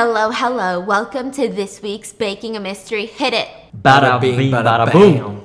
[0.00, 0.80] Hello, hello.
[0.80, 3.04] Welcome to this week's Baking a Mystery.
[3.04, 3.48] Hit it.
[3.76, 5.44] Bada bing, bada boom.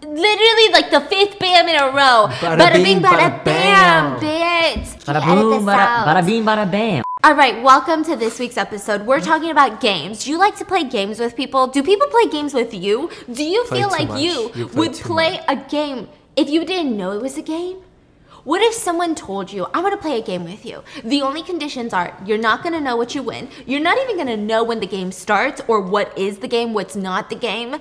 [0.00, 2.30] Literally like the fifth bam in a row.
[2.38, 4.20] Bada bing, bada bam, bam.
[4.20, 4.94] bitch.
[5.02, 6.24] Bada boom, bada, out.
[6.46, 7.02] bada bam.
[7.24, 9.06] All right, welcome to this week's episode.
[9.06, 10.22] We're talking about games.
[10.22, 11.66] Do you like to play games with people?
[11.66, 13.10] Do people play games with you?
[13.26, 14.20] Do you Play feel like much.
[14.20, 17.42] you, You play would too play a game if you didn't know it was a
[17.42, 17.78] game?
[18.44, 20.82] What if someone told you, I want to play a game with you?
[21.04, 23.50] The only conditions are you're not going to know what you win.
[23.66, 26.72] You're not even going to know when the game starts or what is the game,
[26.72, 27.76] what's not the game.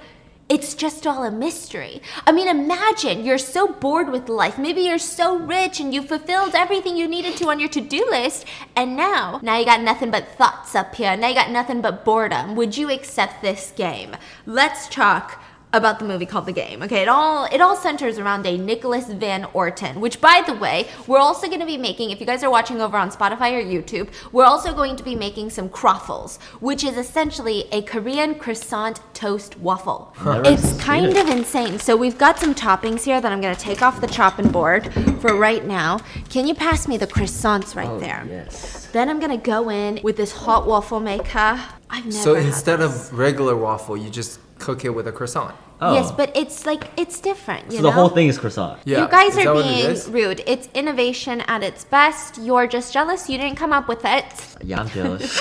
[0.49, 2.01] It's just all a mystery.
[2.25, 4.57] I mean, imagine you're so bored with life.
[4.57, 8.45] Maybe you're so rich and you fulfilled everything you needed to on your to-do list,
[8.75, 11.15] and now, now you got nothing but thoughts up here.
[11.15, 12.55] Now you got nothing but boredom.
[12.55, 14.17] Would you accept this game?
[14.47, 15.39] Let's talk
[15.71, 16.81] about the movie called The Game.
[16.83, 20.87] Okay, it all it all centers around a Nicholas Van Orton, which by the way,
[21.05, 23.61] we're also going to be making if you guys are watching over on Spotify or
[23.63, 28.99] YouTube, we're also going to be making some croffles, which is essentially a Korean croissant
[29.13, 30.13] toast waffle.
[30.25, 31.17] Never It's kind it.
[31.17, 31.77] of insane.
[31.77, 34.91] So we've got some toppings here that I'm going to take off the chopping board
[35.21, 35.99] for right now.
[36.29, 38.25] Can you pass me the croissants right Oh, there?
[38.27, 38.87] yes.
[38.87, 41.59] Then I'm going to go in with this hot waffle maker.
[41.91, 45.55] I've never So instead of regular waffle, you just cook it with a croissant.
[45.81, 45.93] Oh.
[45.93, 47.89] Yes, but it's like it's different, you So know?
[47.89, 48.79] the whole thing is croissant.
[48.85, 49.03] Yeah.
[49.03, 50.43] you guys is are that what it being rude.
[50.45, 52.37] It's innovation at its best.
[52.37, 54.25] You're just jealous you didn't come up with it.
[54.63, 55.39] Yeah, I'm jealous.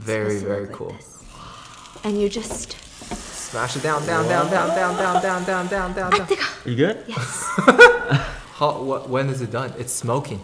[0.00, 0.90] Very, very look like cool.
[0.92, 1.24] this.
[2.04, 2.76] And you just
[3.52, 6.26] Smash it down, down, down, down, down, down, down, down, down, down, down.
[6.64, 7.04] you good?
[7.06, 7.44] Yes.
[8.54, 9.74] How, what, when is it done?
[9.78, 10.40] It's smoking.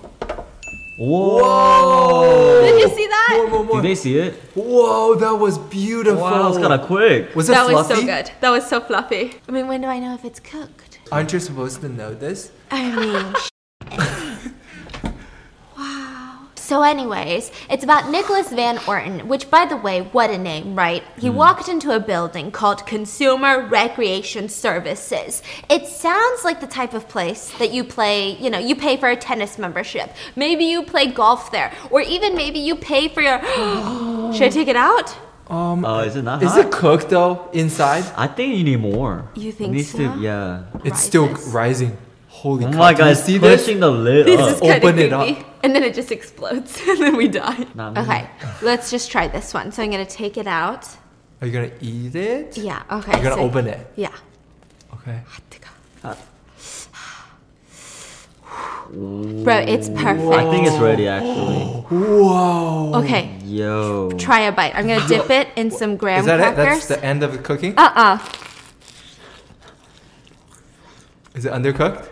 [0.99, 2.61] Whoa!
[2.61, 3.35] Did you see that?
[3.37, 3.81] More, more, more.
[3.81, 4.35] Did they see it?
[4.57, 6.21] Whoa, that was beautiful.
[6.21, 7.37] Wow, that was kind of quick.
[7.37, 8.33] Was it that was so good.
[8.41, 9.35] That was so fluffy.
[9.49, 10.99] I mean, when do I know if it's cooked?
[11.13, 12.51] Aren't you supposed to know this?
[12.73, 13.33] I mean,
[13.93, 14.25] wow.
[16.69, 21.03] So, anyways, it's about Nicholas Van Orton, which, by the way, what a name, right?
[21.19, 25.43] He walked into a building called Consumer Recreation Services.
[25.71, 29.09] It sounds like the type of place that you play, you know, you pay for
[29.09, 30.13] a tennis membership.
[30.37, 33.39] Maybe you play golf there, or even maybe you pay for your.
[34.35, 35.17] Should I take it out?
[35.49, 36.67] Um, Oh, is it not is hot?
[36.67, 38.05] it cooked though inside?
[38.15, 39.27] I think you need more.
[39.35, 39.99] You think It think needs so?
[40.17, 40.65] To, yeah.
[40.85, 41.97] It's still rising.
[42.39, 42.79] Holy Oh cow!
[42.79, 43.63] my god, you it's see this?
[43.63, 44.45] pushing the lid This oh.
[44.45, 44.53] up.
[44.55, 45.27] is kind Open of it up.
[45.27, 45.45] creepy.
[45.65, 47.67] And then it just explodes, and then we die.
[47.75, 47.99] Not.
[47.99, 48.31] Okay,
[48.63, 49.73] let's just try this one.
[49.73, 50.87] So I'm gonna take it out.
[51.41, 52.57] Are you gonna eat it?
[52.57, 52.83] Yeah.
[52.91, 53.13] Okay.
[53.13, 53.81] You're gonna so- open it.
[53.97, 54.15] Yeah.
[54.95, 55.19] Okay.
[56.05, 56.15] Uh.
[58.91, 60.33] Bro, it's perfect.
[60.33, 61.65] I think it's ready actually.
[61.91, 62.93] Whoa.
[63.03, 64.11] Okay, Yo.
[64.13, 64.75] try a bite.
[64.77, 66.57] I'm gonna dip it in some graham Is that it?
[66.57, 67.75] That's the end of the cooking?
[67.77, 68.19] Uh-uh.
[71.35, 72.09] Is it undercooked?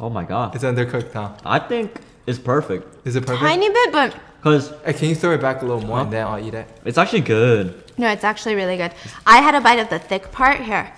[0.00, 0.54] Oh my god.
[0.54, 1.36] It's undercooked now.
[1.44, 3.06] I think it's perfect.
[3.06, 3.42] Is it perfect?
[3.42, 6.04] Tiny bit, but Cause Hey, can you throw it back a little more Huh?
[6.04, 6.66] and then I'll eat it?
[6.84, 7.74] it's actually good.
[7.98, 8.92] no, it's actually really good.
[9.26, 10.90] I had a bite of the thick part here.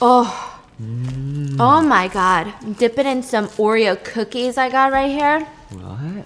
[0.00, 0.54] Oh.
[0.80, 1.56] Mm.
[1.60, 2.54] Oh my god.
[2.78, 5.40] Dip it in some Oreo cookies I got right here.
[5.72, 6.24] What?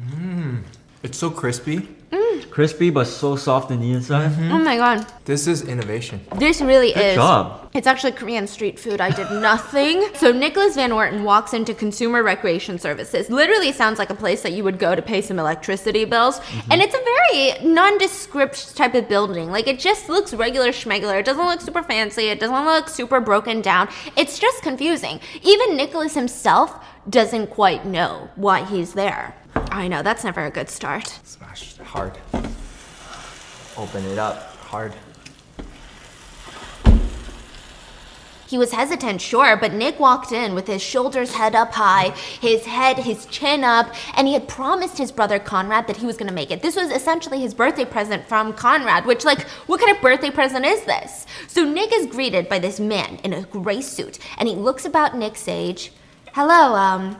[0.00, 0.62] Mmm.
[1.02, 1.88] It's so crispy.
[2.10, 2.50] Mm.
[2.50, 4.30] Crispy but so soft in the inside.
[4.30, 4.52] Mm-hmm.
[4.52, 5.06] Oh my god.
[5.24, 6.20] This is innovation.
[6.38, 7.14] This really Good is.
[7.16, 7.68] job.
[7.74, 9.00] It's actually Korean street food.
[9.00, 10.08] I did nothing.
[10.14, 13.28] so Nicholas Van Orton walks into Consumer Recreation Services.
[13.28, 16.38] Literally sounds like a place that you would go to pay some electricity bills.
[16.38, 16.72] Mm-hmm.
[16.72, 19.50] And it's a very nondescript type of building.
[19.50, 21.18] Like it just looks regular schmegular.
[21.18, 22.28] It doesn't look super fancy.
[22.28, 23.88] It doesn't look super broken down.
[24.16, 25.20] It's just confusing.
[25.42, 29.34] Even Nicholas himself doesn't quite know why he's there.
[29.70, 31.18] I know, that's never a good start.
[31.56, 32.18] Smash hard.
[33.76, 34.92] Open it up hard.
[38.46, 42.64] He was hesitant, sure, but Nick walked in with his shoulders head up high, his
[42.64, 46.30] head, his chin up, and he had promised his brother Conrad that he was gonna
[46.30, 46.62] make it.
[46.62, 50.64] This was essentially his birthday present from Conrad, which, like, what kind of birthday present
[50.64, 51.26] is this?
[51.48, 55.16] So Nick is greeted by this man in a gray suit, and he looks about
[55.16, 55.90] Nick's age.
[56.32, 57.16] Hello, um,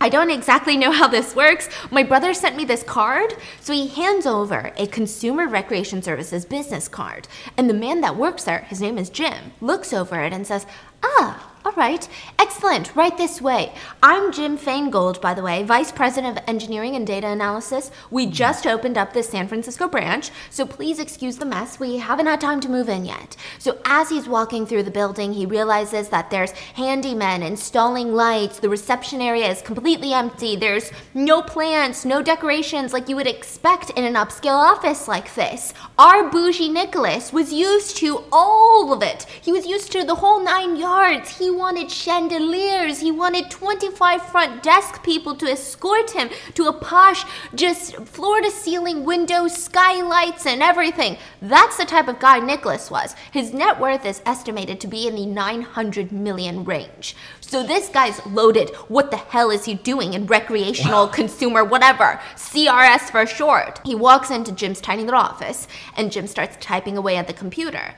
[0.00, 1.68] I don't exactly know how this works.
[1.90, 6.86] My brother sent me this card, so he hands over a Consumer Recreation Services business
[6.86, 7.26] card.
[7.56, 10.66] And the man that works there, his name is Jim, looks over it and says,
[11.02, 13.70] Ah, all right, excellent, right this way.
[14.02, 17.90] I'm Jim Feingold, by the way, Vice President of Engineering and Data Analysis.
[18.10, 21.78] We just opened up the San Francisco branch, so please excuse the mess.
[21.78, 23.36] We haven't had time to move in yet.
[23.58, 28.60] So as he's walking through the building, he realizes that there's handymen installing lights.
[28.60, 30.56] The reception area is completely empty.
[30.56, 35.74] There's no plants, no decorations like you would expect in an upscale office like this.
[35.98, 39.26] Our bougie Nicholas was used to all of it.
[39.42, 41.36] He was used to the whole nine yards.
[41.36, 43.00] He wanted chandeliers.
[43.00, 47.24] He wanted 25 front desk people to escort him to a posh,
[47.54, 51.18] just floor to ceiling windows, skylights, and everything.
[51.42, 53.14] That's the type of guy Nicholas was.
[53.32, 57.16] His net worth is estimated to be in the 900 million range.
[57.40, 58.70] So this guy's loaded.
[58.86, 62.20] What the hell is he doing in recreational, consumer, whatever?
[62.36, 63.80] CRS for short.
[63.84, 65.66] He walks into Jim's tiny little office,
[65.96, 67.94] and Jim starts typing away at the computer.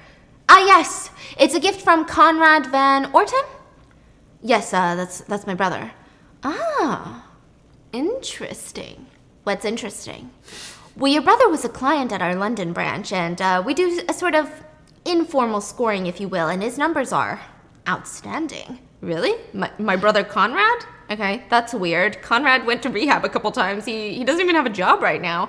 [0.52, 3.44] Ah, yes, it's a gift from Conrad Van Orton.
[4.42, 5.92] Yes, uh, that's that's my brother.
[6.42, 7.24] Ah,
[7.92, 9.06] interesting.
[9.44, 10.32] What's interesting?
[10.96, 14.12] Well, your brother was a client at our London branch, and uh, we do a
[14.12, 14.50] sort of
[15.04, 17.40] informal scoring, if you will, and his numbers are
[17.88, 18.80] outstanding.
[19.02, 19.34] Really?
[19.52, 20.84] My, my brother Conrad?
[21.10, 22.22] Okay, that's weird.
[22.22, 23.84] Conrad went to rehab a couple times.
[23.84, 25.48] He, he doesn't even have a job right now.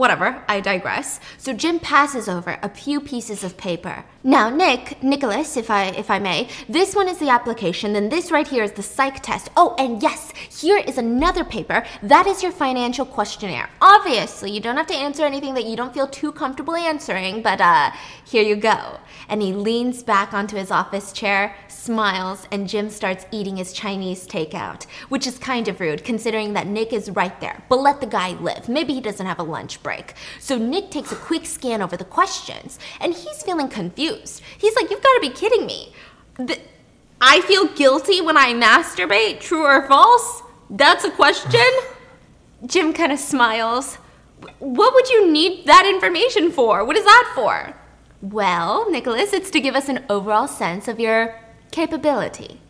[0.00, 1.20] Whatever, I digress.
[1.36, 4.06] So Jim passes over a few pieces of paper.
[4.24, 8.30] Now, Nick, Nicholas, if I if I may, this one is the application, then this
[8.30, 9.50] right here is the psych test.
[9.58, 10.32] Oh, and yes,
[10.62, 11.84] here is another paper.
[12.02, 13.68] That is your financial questionnaire.
[13.82, 17.60] Obviously, you don't have to answer anything that you don't feel too comfortable answering, but
[17.60, 17.90] uh
[18.24, 19.00] here you go.
[19.28, 24.26] And he leans back onto his office chair, smiles, and Jim starts eating his Chinese
[24.26, 27.62] takeout, which is kind of rude considering that Nick is right there.
[27.68, 28.68] But let the guy live.
[28.68, 29.89] Maybe he doesn't have a lunch break.
[30.38, 34.42] So Nick takes a quick scan over the questions, and he's feeling confused.
[34.58, 35.92] He's like, You've got to be kidding me.
[36.38, 36.60] Th-
[37.20, 40.42] I feel guilty when I masturbate, true or false?
[40.70, 41.66] That's a question?
[42.66, 43.96] Jim kind of smiles.
[44.58, 46.84] What would you need that information for?
[46.84, 47.74] What is that for?
[48.22, 51.38] Well, Nicholas, it's to give us an overall sense of your
[51.70, 52.60] capability.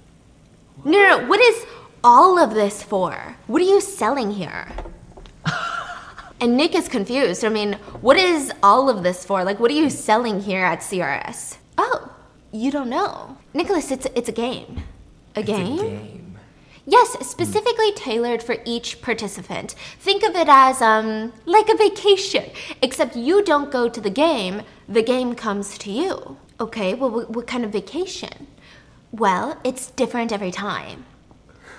[0.85, 1.29] No, no, no.
[1.29, 1.67] What is
[2.03, 3.37] all of this for?
[3.47, 4.69] What are you selling here?
[6.41, 7.45] and Nick is confused.
[7.45, 9.45] I mean, what is all of this for?
[9.45, 11.59] Like, what are you selling here at CRS?
[11.79, 12.13] Oh,
[12.53, 13.37] you don't know.
[13.55, 14.83] Nicholas, it's, it's a game.
[15.37, 15.79] A game?
[15.79, 16.39] A game.
[16.87, 19.75] Yes, specifically tailored for each participant.
[19.99, 22.47] Think of it as um like a vacation,
[22.83, 26.39] except you don't go to the game, the game comes to you.
[26.59, 28.49] Okay, well what, what kind of vacation?
[29.13, 31.05] Well, it's different every time.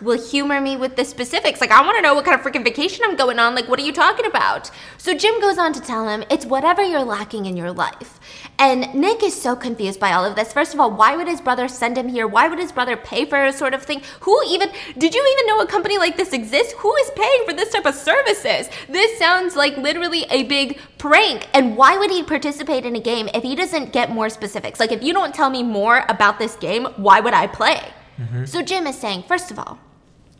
[0.01, 1.62] Will humor me with the specifics.
[1.62, 3.56] Like, I want to know what kind of freaking vacation I'm going on.
[3.56, 4.71] Like, what are you talking about?
[4.98, 8.19] So, Jim goes on to tell him it's whatever you're lacking in your life.
[8.57, 10.53] And Nick is so confused by all of this.
[10.53, 12.27] First of all, why would his brother send him here?
[12.27, 14.01] Why would his brother pay for a sort of thing?
[14.21, 16.74] Who even, did you even know a company like this exists?
[16.77, 18.69] Who is paying for this type of services?
[18.88, 21.48] This sounds like literally a big prank.
[21.53, 24.80] And why would he participate in a game if he doesn't get more specifics?
[24.80, 27.81] Like, if you don't tell me more about this game, why would I play?
[28.19, 28.45] Mm-hmm.
[28.45, 29.80] So, Jim is saying, first of all,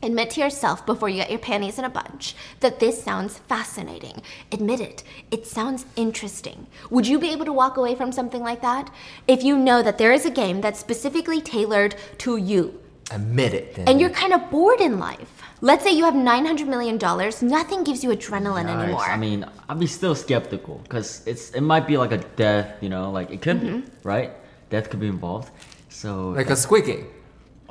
[0.04, 4.22] Admit to yourself before you get your panties in a bunch that this sounds fascinating.
[4.52, 5.04] Admit it.
[5.30, 6.66] It sounds interesting.
[6.90, 8.92] Would you be able to walk away from something like that?
[9.28, 12.80] If you know that there is a game that's specifically tailored to you
[13.12, 13.76] Admit it.
[13.76, 13.88] Then.
[13.90, 15.44] and you're kind of bored in life.
[15.60, 16.98] Let's say you have $900 million,
[17.42, 18.84] nothing gives you adrenaline Nice.
[18.84, 19.02] anymore.
[19.04, 22.90] I mean, I'd be still skeptical because it's it might be like a death, you
[22.90, 23.80] know, like it could Mm-hmm.
[23.82, 24.32] be, right?
[24.72, 25.52] Death could be involved.
[25.90, 27.06] So like a squid game.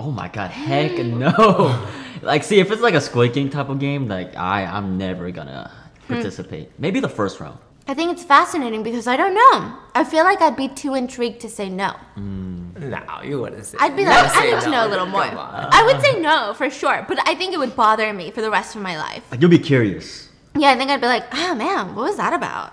[0.02, 1.86] Oh my god, heck no.
[2.22, 5.30] like see if it's like a Squid Game type of game, like I I'm never
[5.30, 5.70] gonna
[6.06, 6.14] Hmm.
[6.14, 6.70] participate.
[6.78, 7.58] Maybe the first round.
[7.86, 9.76] I think it's fascinating because I don't know.
[9.94, 11.92] I feel like I'd be too intrigued to say no.
[12.16, 13.76] No, you wouldn't say.
[13.80, 15.22] I'd be never like, I say need to know a little more.
[15.22, 18.50] I would say no for sure, but I think it would bother me for the
[18.50, 19.22] rest of my life.
[19.30, 20.28] Like you'll be curious.
[20.56, 22.72] Yeah, I think I'd be like, oh man, what was that about?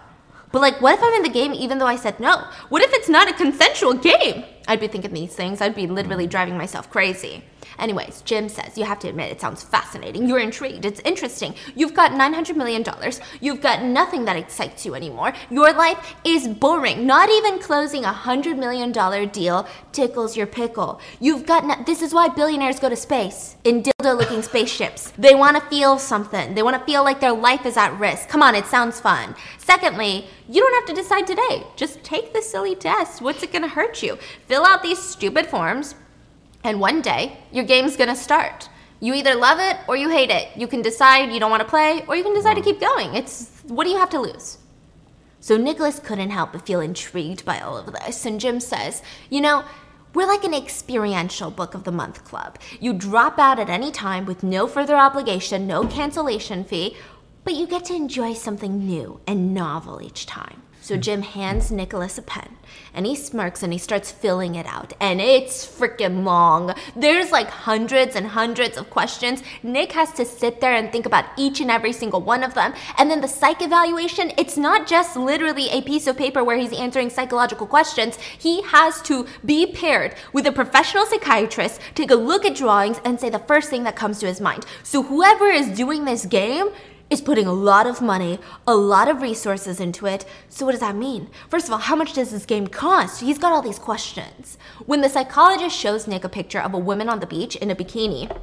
[0.52, 2.44] But like, what if I'm in the game even though I said no?
[2.70, 4.46] What if it's not a consensual game?
[4.68, 5.62] I'd be thinking these things.
[5.62, 7.44] I'd be literally driving myself crazy.
[7.80, 10.28] Anyways, Jim says, you have to admit it sounds fascinating.
[10.28, 10.86] You're intrigued.
[10.86, 11.54] It's interesting.
[11.76, 12.84] You've got $900 million.
[13.40, 15.34] You've got nothing that excites you anymore.
[15.50, 17.06] Your life is boring.
[17.06, 18.92] Not even closing a $100 million
[19.30, 21.00] deal tickles your pickle.
[21.20, 25.12] You've got, no- this is why billionaires go to space in dildo looking spaceships.
[25.18, 26.56] They want to feel something.
[26.56, 28.30] They want to feel like their life is at risk.
[28.30, 29.36] Come on, it sounds fun.
[29.58, 31.64] Secondly, you don't have to decide today.
[31.76, 33.22] Just take the silly test.
[33.22, 34.18] What's it going to hurt you?
[34.48, 35.96] Fill out these stupid forms,
[36.64, 38.70] and one day, your game's gonna start.
[39.00, 40.50] You either love it or you hate it.
[40.56, 43.16] You can decide you don't wanna play, or you can decide to keep going.
[43.16, 44.58] It's what do you have to lose?
[45.40, 49.42] So Nicholas couldn't help but feel intrigued by all of this, and Jim says, You
[49.42, 49.64] know,
[50.14, 52.58] we're like an experiential book of the month club.
[52.80, 56.98] You drop out at any time with no further obligation, no cancellation fee,
[57.44, 60.64] but you get to enjoy something new and novel each time.
[60.88, 62.56] So Jim hands Nicholas a pen
[62.94, 64.94] and he smirks and he starts filling it out.
[65.02, 66.74] And it's freaking long.
[66.96, 69.44] There's like hundreds and hundreds of questions.
[69.64, 72.74] Nick has to sit there and think about each and every single one of them.
[72.98, 76.72] And then the psych evaluation, it's not just literally a piece of paper where he's
[76.72, 78.16] answering psychological questions.
[78.16, 83.20] He has to be paired with a professional psychiatrist, take a look at drawings, and
[83.20, 84.66] say the first thing that comes to his mind.
[84.84, 86.70] So whoever is doing this game,
[87.10, 90.26] is putting a lot of money, a lot of resources into it.
[90.50, 91.30] So, what does that mean?
[91.50, 93.22] First of all, how much does this game cost?
[93.22, 94.58] He's got all these questions.
[94.86, 97.76] When the psychologist shows Nick a picture of a woman on the beach in a
[97.76, 98.36] bikini,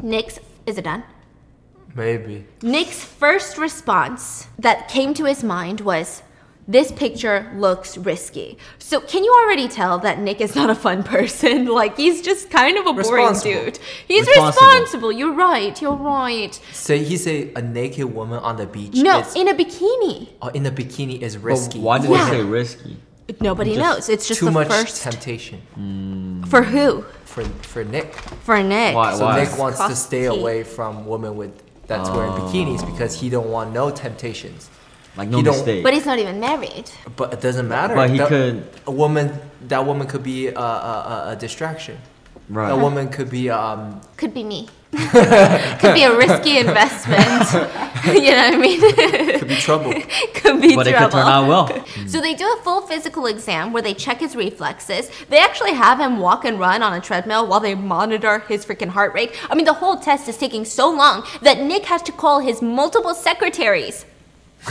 [0.00, 1.04] Nick's, is it done?
[1.94, 2.46] Maybe.
[2.62, 6.22] Nick's first response that came to his mind was,
[6.66, 8.56] this picture looks risky.
[8.78, 11.66] So, can you already tell that Nick is not a fun person?
[11.74, 13.78] Like, he's just kind of a boring dude.
[14.06, 14.66] He's Responsible.
[14.66, 15.12] responsible.
[15.12, 15.80] You're right.
[15.82, 16.54] You're right.
[16.72, 18.94] Say he say a naked woman on the beach.
[18.94, 20.28] No, is, in a bikini.
[20.40, 21.42] oh, in a bikini is risky.
[21.42, 21.80] But risky.
[21.80, 22.24] why did Yeah.
[22.24, 22.96] they say risky?
[23.40, 24.08] Nobody Just knows.
[24.08, 25.02] It's just Too the much first.
[25.02, 26.42] temptation hmm.
[26.44, 27.04] For who?
[27.24, 28.14] for for Nick.
[28.44, 28.94] For Nick.
[28.94, 29.42] Why- So why?
[29.42, 31.52] Nick wants to stay away from women with
[31.86, 32.90] that's wearing bikinis oh.
[32.92, 34.70] because he don't want no temptations.
[35.16, 35.82] Like no You don't- mistake.
[35.82, 36.90] But he's not even married.
[37.16, 37.94] But it doesn't matter.
[37.94, 39.26] But he That- could- A woman,
[39.68, 41.98] that woman could be a, a, a, a distraction.
[42.48, 42.70] right.
[42.70, 44.00] A woman could be um.
[44.16, 44.68] Could be me.
[44.94, 47.50] Could be a risky investment.
[48.24, 48.80] you know what I mean?
[49.40, 49.92] Could be trouble.
[50.38, 50.76] could be trouble.
[50.76, 51.66] but it could turn out well.
[52.06, 55.10] So they do a full physical exam where they check his reflexes.
[55.30, 58.90] They actually have him walk and run on a treadmill while they monitor his freaking
[58.90, 59.32] heart rate.
[59.50, 62.62] I mean, the whole test is taking so long that Nick has to call his
[62.62, 64.06] multiple secretaries.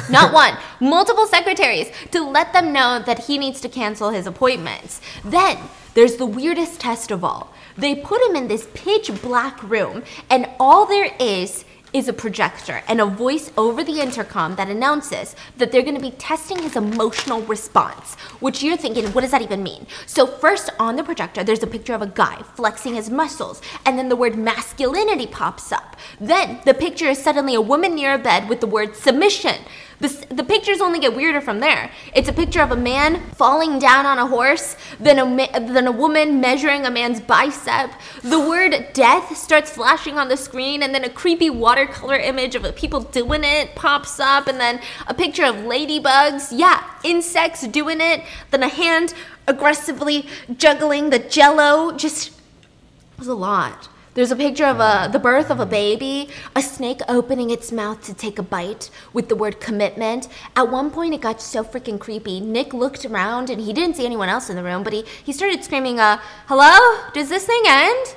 [0.09, 5.01] Not one, multiple secretaries to let them know that he needs to cancel his appointments.
[5.23, 5.57] Then
[5.93, 7.53] there's the weirdest test of all.
[7.77, 12.81] They put him in this pitch black room, and all there is is a projector
[12.87, 16.75] and a voice over the intercom that announces that they're going to be testing his
[16.75, 18.15] emotional response.
[18.39, 19.85] Which you're thinking, what does that even mean?
[20.07, 23.97] So, first on the projector, there's a picture of a guy flexing his muscles, and
[23.97, 25.95] then the word masculinity pops up.
[26.19, 29.61] Then the picture is suddenly a woman near a bed with the word submission.
[30.03, 31.89] The, pictures only get weirder from there.
[32.13, 35.93] It's a picture of a man falling down on a horse, then a, then a
[35.93, 37.89] woman measuring a man's bicep.
[38.21, 42.75] The word death starts flashing on the screen, and then a creepy watercolor image of
[42.75, 46.51] people doing it pops up, and then a picture of ladybugs.
[46.51, 48.23] Yeah, insects doing it.
[48.51, 49.13] Then a hand
[49.47, 51.93] aggressively juggling the jello.
[51.93, 53.87] Just it was a lot.
[54.15, 58.03] There's a picture of a, the birth of a baby, a snake opening its mouth
[58.03, 60.27] to take a bite with the word commitment.
[60.55, 62.39] At one point, it got so freaking creepy.
[62.39, 65.33] Nick looked around and he didn't see anyone else in the room, but he, he
[65.33, 67.09] started screaming, uh, Hello?
[67.13, 68.15] Does this thing end?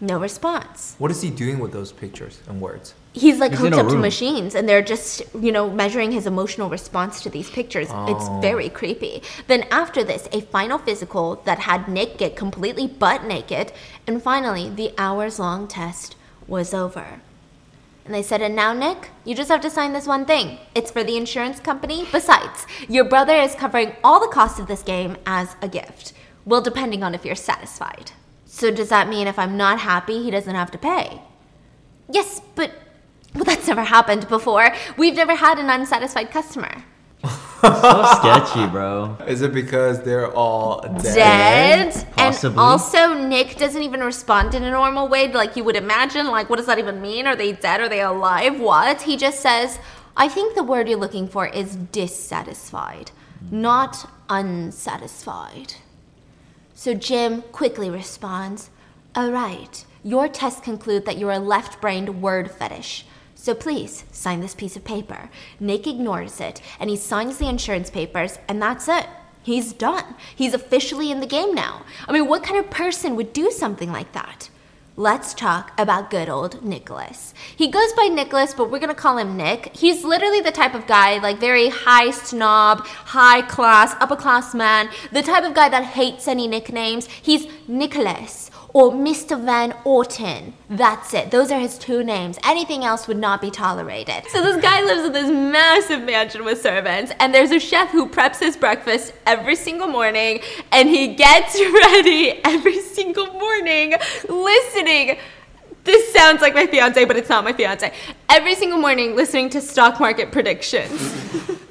[0.00, 0.94] No response.
[0.98, 2.94] What is he doing with those pictures and words?
[3.16, 6.68] He's like He's hooked up to machines and they're just, you know, measuring his emotional
[6.68, 7.88] response to these pictures.
[7.90, 9.22] It's very creepy.
[9.46, 13.72] Then after this, a final physical that had Nick get completely butt naked.
[14.06, 16.14] And finally, the hours long test
[16.46, 17.20] was over.
[18.04, 20.58] And they said, and now, Nick, you just have to sign this one thing.
[20.74, 22.06] It's for the insurance company.
[22.12, 26.12] Besides, your brother is covering all the costs of this game as a gift.
[26.44, 28.12] Well, depending on if you're satisfied.
[28.44, 31.22] So, does that mean if I'm not happy, he doesn't have to pay?
[32.08, 32.72] Yes, but
[33.36, 34.72] well, that's never happened before.
[34.96, 36.84] We've never had an unsatisfied customer.
[37.60, 39.16] so sketchy, bro.
[39.26, 41.14] Is it because they're all dead?
[41.14, 41.94] Dead.
[41.94, 42.58] And Possibly.
[42.58, 46.26] also, Nick doesn't even respond in a normal way, like you would imagine.
[46.26, 47.26] Like, what does that even mean?
[47.26, 47.80] Are they dead?
[47.80, 48.60] Are they alive?
[48.60, 49.02] What?
[49.02, 49.78] He just says,
[50.16, 53.10] I think the word you're looking for is dissatisfied,
[53.50, 55.74] not unsatisfied.
[56.74, 58.70] So Jim quickly responds,
[59.14, 63.05] All right, your tests conclude that you're a left brained word fetish.
[63.46, 65.30] So please sign this piece of paper.
[65.60, 69.06] Nick ignores it and he signs the insurance papers, and that's it.
[69.44, 70.16] He's done.
[70.34, 71.82] He's officially in the game now.
[72.08, 74.50] I mean, what kind of person would do something like that?
[74.96, 77.34] Let's talk about good old Nicholas.
[77.54, 79.76] He goes by Nicholas, but we're gonna call him Nick.
[79.76, 84.88] He's literally the type of guy, like very high snob, high class, upper class man,
[85.12, 87.06] the type of guy that hates any nicknames.
[87.06, 89.42] He's Nicholas or Mr.
[89.42, 90.52] Van Orton.
[90.68, 91.30] That's it.
[91.30, 92.38] Those are his two names.
[92.44, 94.24] Anything else would not be tolerated.
[94.28, 98.08] So this guy lives in this massive mansion with servants, and there's a chef who
[98.08, 100.40] preps his breakfast every single morning,
[100.72, 103.94] and he gets ready every single morning
[104.28, 105.18] listening.
[105.84, 107.92] This sounds like my fiance, but it's not my fiance.
[108.28, 111.14] Every single morning listening to stock market predictions.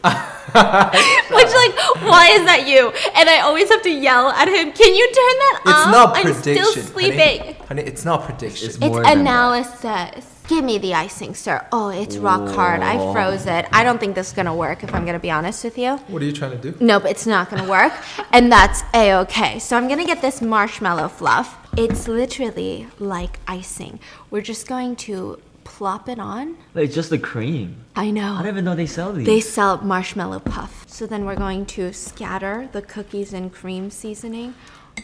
[1.38, 2.90] Which, like, why is that you?
[3.16, 5.92] And I always have to yell at him, Can you turn that It's off?
[5.92, 6.66] not I'm prediction.
[6.66, 7.40] still sleeping.
[7.40, 7.58] Honey.
[7.68, 8.68] Honey, it's not prediction.
[8.68, 9.18] It's It's more than that.
[9.18, 10.32] analysis.
[10.48, 11.66] Give me the icing, sir.
[11.72, 12.82] Oh, it's rock hard.
[12.82, 13.66] I froze it.
[13.72, 15.98] I don't think this is gonna work if I'm gonna be honest with you.
[16.08, 16.78] What are you trying to do?
[16.80, 17.92] Nope, it's not gonna work.
[18.32, 19.58] and that's a okay.
[19.58, 21.58] So I'm gonna get this marshmallow fluff.
[21.76, 24.00] It's literally like icing.
[24.30, 26.56] We're just going to plop it on.
[26.74, 27.84] Like just the cream.
[27.98, 28.22] I know.
[28.22, 28.38] I know.
[28.38, 29.26] didn't even know they sell these.
[29.26, 30.86] They sell marshmallow puff.
[30.88, 34.54] So then we're going to scatter the cookies and cream seasoning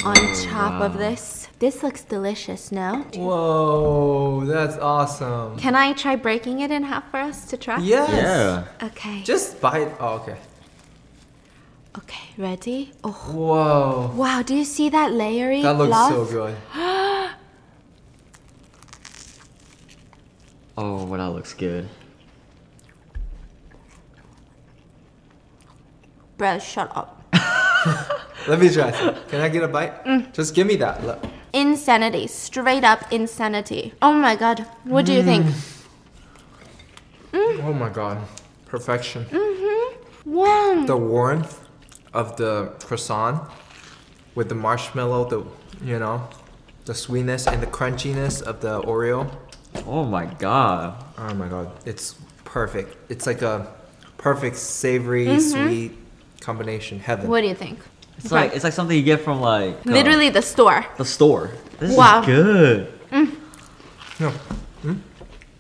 [0.05, 1.49] on oh, top of this.
[1.59, 3.05] This looks delicious, no?
[3.15, 5.57] Whoa, that's awesome.
[5.57, 7.79] Can I try breaking it in half for us to try?
[7.79, 8.09] Yes.
[8.09, 8.87] yeah.
[8.87, 9.23] Okay.
[9.23, 9.91] Just bite.
[9.99, 10.37] Oh, okay.
[11.97, 12.93] Okay, ready?
[13.03, 14.13] Oh, Whoa.
[14.15, 16.11] wow, do you see that layery That looks fluff?
[16.13, 16.55] so good.
[20.83, 21.87] Oh, well, that looks good.
[26.37, 27.23] Bro, shut up.
[28.47, 28.89] Let me try.
[28.89, 29.15] some.
[29.27, 30.03] Can I get a bite?
[30.05, 30.33] Mm.
[30.33, 31.05] Just give me that.
[31.05, 31.23] Look.
[31.53, 32.25] Insanity.
[32.25, 33.93] Straight up insanity.
[34.01, 34.65] Oh my god.
[34.83, 35.45] What do you think?
[37.31, 38.17] Oh my god.
[38.65, 39.27] Perfection.
[40.25, 40.83] Wow.
[40.87, 41.59] The warmth
[42.11, 43.47] of the croissant
[44.33, 45.45] with the marshmallow, the
[45.85, 46.27] you know,
[46.85, 49.29] the sweetness and the crunchiness of the Oreo.
[49.85, 51.03] Oh my god.
[51.17, 52.95] Oh my god, it's perfect.
[53.09, 53.67] It's like a
[54.17, 55.39] perfect savory, Mm-hmm.
[55.67, 55.91] sweet
[56.41, 56.99] combination.
[56.99, 57.29] Heaven.
[57.29, 57.79] What do you think?
[58.17, 60.85] It's like it's like something you get from like uh, Literally the store.
[60.97, 61.51] the store.
[61.79, 62.19] This Wow.
[62.21, 62.93] is good.
[64.19, 64.31] No.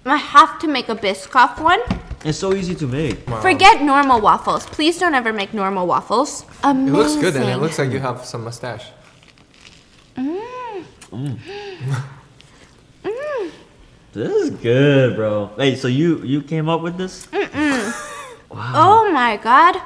[0.05, 1.79] I have to make a Biscoff one.
[2.25, 3.27] It's so easy to make.
[3.27, 3.41] Wow.
[3.41, 4.65] Forget normal waffles.
[4.65, 6.45] Please don't ever make normal waffles.
[6.63, 8.85] It looks good and it looks like you have some mustache.
[14.13, 15.51] This is good, bro.
[15.55, 17.27] Hey, so you you came up with this?
[18.53, 19.79] Oh my god.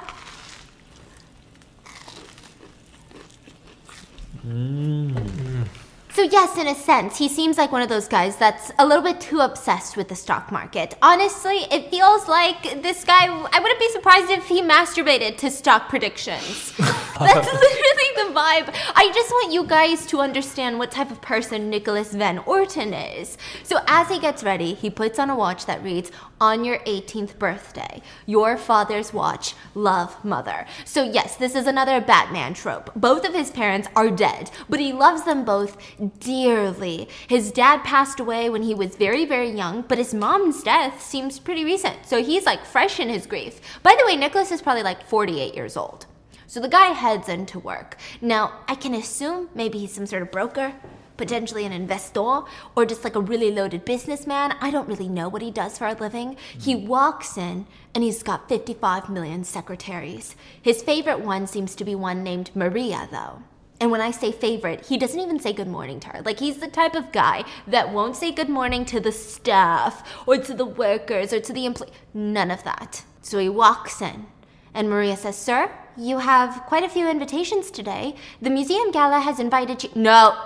[4.43, 5.13] Mm.
[5.13, 5.84] Mm.
[6.15, 9.03] So yes, in a sense, he seems like one of those guys that's a little
[9.03, 10.95] bit too obsessed with the stock market.
[11.01, 13.25] Honestly, it feels like this guy.
[13.25, 16.71] I wouldn't be surprised if he masturbated to stock predictions.
[17.19, 18.73] that's literally the vibe.
[18.95, 23.37] I just want you guys to understand what type of person Nicholas Van Orton is.
[23.63, 27.39] So as he gets ready, he puts on a watch that reads, "On your 18th
[27.39, 32.91] birthday, your father's watch, love, mother." So yes, this is another Batman trope.
[32.95, 35.77] Both of his parents are dead, but he loves them both
[36.19, 37.07] dearly.
[37.27, 41.39] His dad passed away when he was very, very young, but his mom's death seems
[41.39, 42.05] pretty recent.
[42.05, 43.61] So he's like fresh in his grief.
[43.83, 46.05] By the way, Nicholas is probably like 48 years old.
[46.47, 47.97] So the guy heads into work.
[48.21, 50.73] Now, I can assume maybe he's some sort of broker,
[51.17, 52.41] potentially an investor,
[52.75, 54.55] or just like a really loaded businessman.
[54.61, 56.37] I don't really know what he does for a living.
[56.59, 56.87] He hmm.
[56.87, 60.35] walks in and he's got 55 million secretaries.
[60.61, 63.41] His favorite one seems to be one named Maria, though.
[63.79, 66.21] And when I say favorite, he doesn't even say good morning to her.
[66.21, 70.37] Like, he's the type of guy that won't say good morning to the staff or
[70.37, 71.91] to the workers or to the employee.
[72.13, 73.03] None of that.
[73.21, 74.27] So he walks in,
[74.73, 78.15] and Maria says, Sir, you have quite a few invitations today.
[78.41, 79.89] The museum gala has invited you.
[79.95, 80.37] No.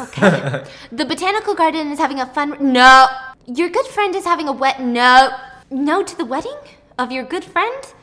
[0.00, 0.64] Okay.
[0.92, 2.72] the botanical garden is having a fun.
[2.72, 3.06] No.
[3.46, 4.80] Your good friend is having a wet.
[4.80, 5.36] No.
[5.70, 6.58] No to the wedding
[6.98, 7.94] of your good friend?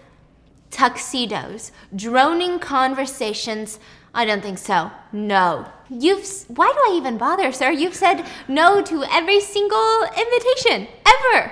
[0.71, 3.79] tuxedos, droning conversations.
[4.13, 4.91] I don't think so.
[5.11, 5.67] No.
[5.89, 6.25] You've.
[6.47, 7.71] Why do I even bother, sir?
[7.71, 11.51] You've said no to every single invitation, ever.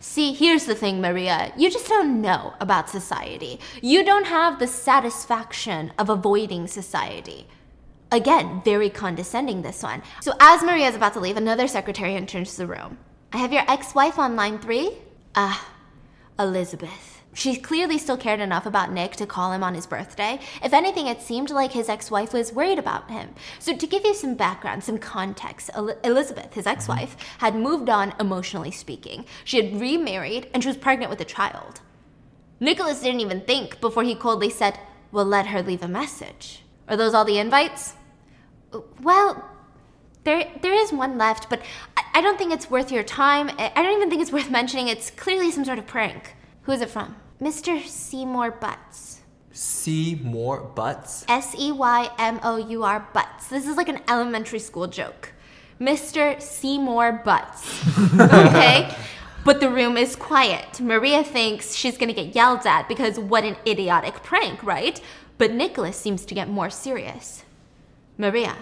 [0.00, 1.52] See, here's the thing, Maria.
[1.56, 3.58] You just don't know about society.
[3.80, 7.46] You don't have the satisfaction of avoiding society.
[8.12, 10.02] Again, very condescending, this one.
[10.20, 12.98] So, as Maria is about to leave, another secretary enters the room.
[13.32, 14.92] I have your ex wife on line three?
[15.34, 15.68] Ah,
[16.38, 17.22] Elizabeth.
[17.36, 20.38] She clearly still cared enough about Nick to call him on his birthday.
[20.62, 23.34] If anything, it seemed like his ex wife was worried about him.
[23.58, 27.88] So, to give you some background, some context, El- Elizabeth, his ex wife, had moved
[27.88, 29.24] on emotionally speaking.
[29.42, 31.80] She had remarried and she was pregnant with a child.
[32.60, 34.78] Nicholas didn't even think before he coldly said,
[35.10, 36.63] Well, let her leave a message.
[36.88, 37.94] Are those all the invites?
[39.02, 39.44] Well,
[40.24, 41.60] there, there is one left, but
[41.96, 43.50] I, I don't think it's worth your time.
[43.58, 44.88] I I don't even think it's worth mentioning.
[44.88, 46.34] It's clearly some sort of prank.
[46.62, 47.16] Who is it from?
[47.40, 47.84] Mr.
[47.86, 49.20] Seymour Butts.
[49.52, 51.24] See more butts.
[51.28, 53.48] S E Y M O U R Butts.
[53.48, 55.32] This is like an elementary school joke.
[55.80, 56.40] Mr.
[56.40, 57.62] Seymour Butts.
[58.14, 58.94] Okay?
[59.44, 60.80] But the room is quiet.
[60.80, 65.00] Maria thinks she's gonna get yelled at because what an idiotic prank, right?
[65.38, 67.44] But Nicholas seems to get more serious.
[68.16, 68.56] Maria,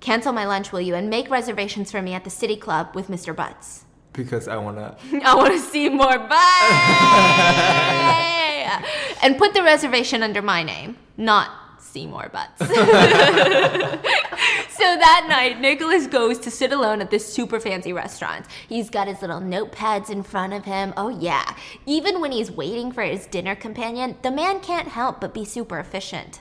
[0.00, 3.08] cancel my lunch, will you, and make reservations for me at the City Club with
[3.08, 3.34] Mr.
[3.34, 3.84] Butts.
[4.12, 4.96] Because I wanna.
[5.24, 6.32] I want to see more butts.
[9.22, 11.61] and put the reservation under my name, not
[11.92, 12.58] see more butts.
[12.58, 12.66] so
[14.96, 18.46] that night, Nicholas goes to sit alone at this super fancy restaurant.
[18.68, 20.94] He's got his little notepads in front of him.
[20.96, 21.54] Oh, yeah.
[21.86, 25.78] Even when he's waiting for his dinner companion, the man can't help but be super
[25.78, 26.40] efficient.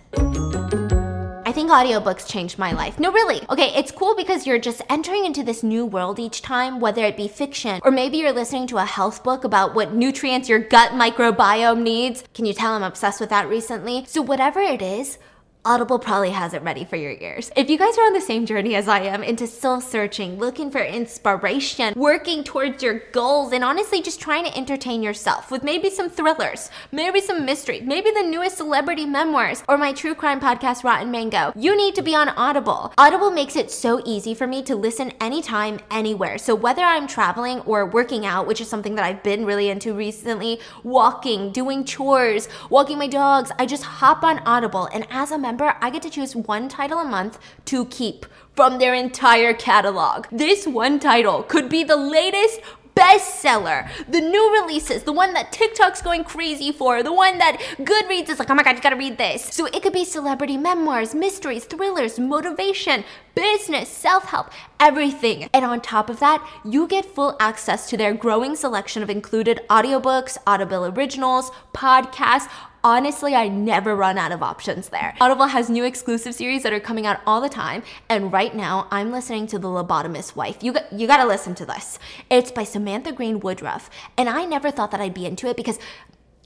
[1.52, 2.98] I think audiobooks changed my life.
[2.98, 3.42] No, really.
[3.50, 7.18] Okay, it's cool because you're just entering into this new world each time, whether it
[7.18, 10.92] be fiction or maybe you're listening to a health book about what nutrients your gut
[10.92, 12.24] microbiome needs.
[12.34, 14.06] Can you tell I'm obsessed with that recently?
[14.06, 15.18] So, whatever it is,
[15.64, 17.52] Audible probably has it ready for your ears.
[17.56, 20.72] If you guys are on the same journey as I am into soul searching, looking
[20.72, 25.92] for inspiration, working towards your goals, and honestly just trying to entertain yourself with maybe
[25.92, 30.84] some thrillers, maybe some mystery, maybe the newest celebrity memoirs, or my true crime podcast,
[30.84, 32.92] Rotten Mango, you need to be on Audible.
[32.98, 36.40] Audible makes it so easy for me to listen anytime, anywhere.
[36.40, 39.94] So whether I'm traveling or working out, which is something that I've been really into
[39.94, 45.51] recently, walking, doing chores, walking my dogs, I just hop on Audible, and as a
[45.60, 50.28] I get to choose one title a month to keep from their entire catalog.
[50.32, 52.62] This one title could be the latest
[52.96, 58.30] bestseller, the new releases, the one that TikTok's going crazy for, the one that Goodreads
[58.30, 59.44] is like, oh my god, you gotta read this.
[59.46, 65.50] So it could be celebrity memoirs, mysteries, thrillers, motivation, business, self help, everything.
[65.54, 69.62] And on top of that, you get full access to their growing selection of included
[69.70, 72.50] audiobooks, Audible originals, podcasts,
[72.84, 75.14] Honestly, I never run out of options there.
[75.22, 78.88] Audible has new exclusive series that are coming out all the time, and right now
[78.90, 80.64] I'm listening to The Lobotomist Wife.
[80.64, 82.00] You you got to listen to this.
[82.32, 85.78] It's by Samantha Greene Woodruff, and I never thought that I'd be into it because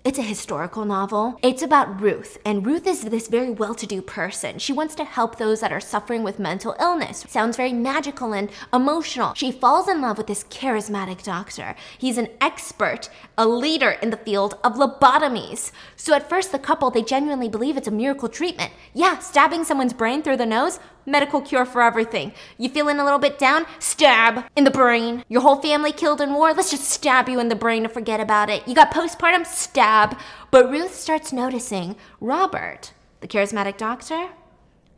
[0.06, 1.40] it's a historical novel.
[1.42, 4.60] It's about Ruth, and Ruth is this very well to do person.
[4.60, 7.26] She wants to help those that are suffering with mental illness.
[7.28, 9.34] Sounds very magical and emotional.
[9.34, 11.76] She falls in love with this charismatic doctor.
[11.98, 15.72] He's an expert, a leader in the field of lobotomies.
[15.96, 18.74] So at first, the couple, they genuinely believe it's a miracle treatment.
[18.94, 22.34] Yeah, stabbing someone's brain through the nose, medical cure for everything.
[22.58, 23.66] You feeling a little bit down?
[23.80, 25.24] Stab in the brain.
[25.28, 26.54] Your whole family killed in war?
[26.54, 28.68] Let's just stab you in the brain to forget about it.
[28.68, 29.46] You got postpartum?
[29.46, 30.18] Stab.
[30.52, 34.30] But Ruth starts noticing Robert, the charismatic doctor,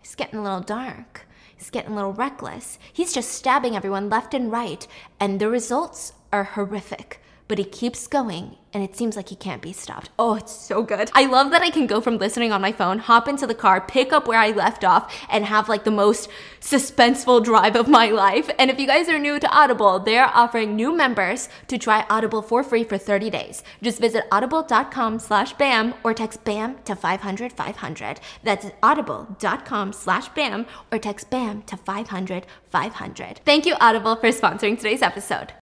[0.04, 1.26] is getting a little dark.
[1.56, 2.78] He's getting a little reckless.
[2.93, 4.88] He's just stabbing everyone left and right,
[5.20, 9.62] and the results are horrific but he keeps going and it seems like he can't
[9.62, 10.10] be stopped.
[10.19, 11.10] Oh, it's so good.
[11.13, 13.81] I love that I can go from listening on my phone, hop into the car,
[13.81, 16.29] pick up where I left off, and have like the most
[16.60, 18.51] suspenseful drive of my life.
[18.60, 22.41] And if you guys are new to Audible, they're offering new members to try Audible
[22.41, 23.63] for free for 30 days.
[23.81, 28.19] Just visit audible.com slash BAM or text BAM to 500 500.
[28.43, 33.41] That's audible.com slash BAM or text BAM to 500 500.
[33.43, 35.53] Thank you, Audible, for sponsoring today's episode.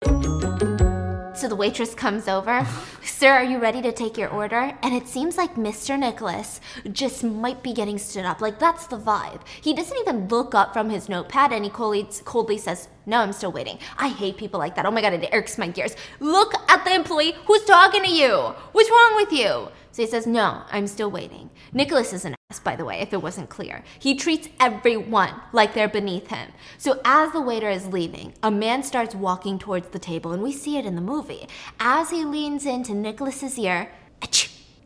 [1.36, 2.50] So the waitress comes over.
[2.50, 3.06] Uh-huh.
[3.06, 4.71] Sir, are you ready to take your order?
[4.82, 6.00] And it seems like Mr.
[6.00, 6.62] Nicholas
[6.93, 8.39] just might be getting stood up.
[8.39, 9.41] Like, that's the vibe.
[9.62, 13.34] He doesn't even look up from his notepad and he coldly, coldly says, No, I'm
[13.34, 13.80] still waiting.
[13.98, 14.86] I hate people like that.
[14.86, 15.98] Oh my God, it irks my gears.
[16.21, 18.34] Look at the employee who's talking to you.
[18.71, 19.67] What's wrong with you?
[19.91, 21.50] So he says, No, I'm still waiting.
[21.74, 23.84] Nicholas is an ass, by the way, if it wasn't clear.
[24.00, 26.52] He treats everyone like they're beneath him.
[26.78, 30.52] So as the waiter is leaving, a man starts walking towards the table, and we
[30.52, 31.48] see it in the movie.
[31.80, 33.91] As he leans into Nicholas's ear,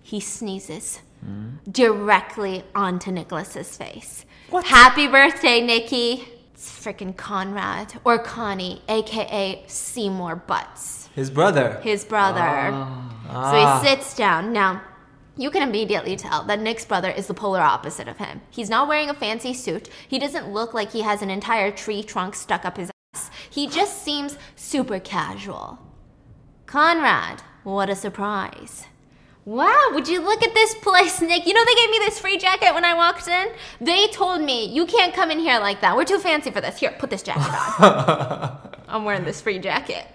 [0.02, 1.00] he sneezes
[1.70, 4.26] directly onto Nicholas's face.
[4.50, 4.66] What?
[4.66, 6.28] Happy birthday, Nikki.
[6.54, 11.80] It's freaking Conrad or Connie, aka Seymour Butts His brother.
[11.84, 12.72] his brother.
[13.32, 13.52] Ah.
[13.52, 14.52] So he sits down.
[14.52, 14.82] Now,
[15.40, 18.42] you can immediately tell that Nick's brother is the polar opposite of him.
[18.50, 19.88] He's not wearing a fancy suit.
[20.06, 23.32] He doesn't look like he has an entire tree trunk stuck up his ass.
[23.50, 25.80] He just seems super casual.
[26.66, 28.86] Conrad, what a surprise.
[29.46, 31.48] Wow, would you look at this place, Nick?
[31.48, 33.48] You know they gave me this free jacket when I walked in?
[33.80, 35.96] They told me, you can't come in here like that.
[35.96, 36.78] We're too fancy for this.
[36.80, 37.50] Here, put this jacket
[37.80, 38.74] on.
[38.90, 40.06] I'm wearing this free jacket.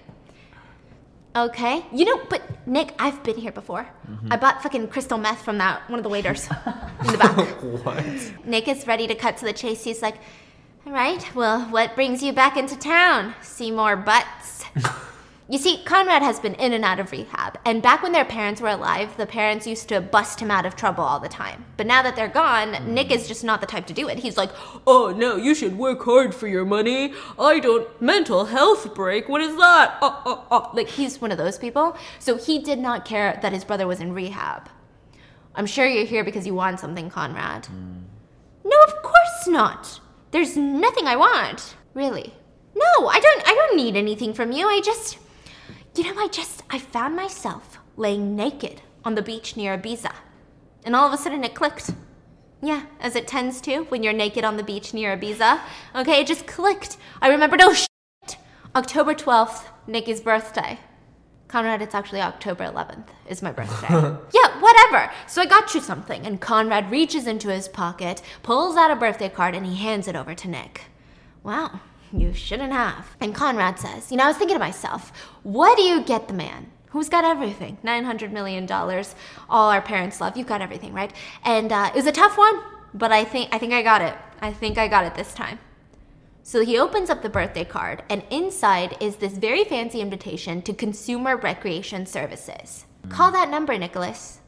[1.37, 1.85] Okay.
[1.93, 3.89] You know, but Nick, I've been here before.
[4.09, 4.33] Mm-hmm.
[4.33, 6.47] I bought fucking crystal meth from that one of the waiters
[7.01, 7.37] in the back.
[7.85, 8.47] what?
[8.47, 9.83] Nick is ready to cut to the chase.
[9.85, 10.17] He's like,
[10.87, 13.35] All right, well, what brings you back into town?
[13.43, 14.65] See more butts.
[15.47, 18.63] you see, Conrad has been in and out of rehab, and back when their parents
[18.63, 21.67] were alive, the parents used to bust him out of trouble all the time.
[21.77, 24.19] But now that they're gone, Nick is just not the type to do it.
[24.19, 24.51] He's like,
[24.87, 27.13] Oh no, you should work hard for your money.
[27.39, 27.89] I don't.
[28.01, 29.29] Mental health break?
[29.29, 29.99] What is that?
[30.01, 30.71] Oh, oh, oh.
[30.73, 31.97] Like, he's one of those people.
[32.19, 34.71] So he did not care that his brother was in rehab.
[35.55, 37.67] I'm sure you're here because you want something, Conrad.
[37.67, 37.99] Hmm.
[38.65, 40.01] No, of course not.
[40.31, 41.77] There's nothing I want.
[41.93, 42.35] Really?
[42.75, 44.67] No, I don't I don't need anything from you.
[44.67, 45.19] I just
[45.97, 50.13] you know, I just I found myself laying naked on the beach near Ibiza.
[50.85, 51.93] And all of a sudden it clicked.
[52.61, 55.61] Yeah, as it tends to when you're naked on the beach near Ibiza.
[55.95, 56.97] Okay, it just clicked.
[57.21, 58.39] I remembered, oh shit!
[58.75, 60.79] October 12th, Nikki's birthday.
[61.47, 63.87] Conrad, it's actually October 11th, is my birthday.
[64.35, 65.13] yeah, whatever.
[65.29, 66.27] So I got you something.
[66.27, 70.17] And Conrad reaches into his pocket, pulls out a birthday card, and he hands it
[70.17, 70.87] over to Nick.
[71.43, 71.81] Wow,
[72.21, 73.17] you shouldn't have.
[73.21, 76.35] And Conrad says, You know, I was thinking to myself, what do you get the
[76.35, 76.71] man?
[76.91, 77.79] Who's got everything?
[77.85, 78.71] $900 million.
[78.71, 80.37] All our parents love.
[80.37, 81.13] You've got everything, right?
[81.45, 82.61] And uh, it was a tough one,
[82.95, 84.15] but I think, I think I got it.
[84.41, 85.59] I think I got it this time.
[86.45, 90.75] So he opens up the birthday card, and inside is this very fancy invitation to
[90.75, 92.85] Consumer Recreation Services.
[93.09, 94.41] Call that number, Nicholas.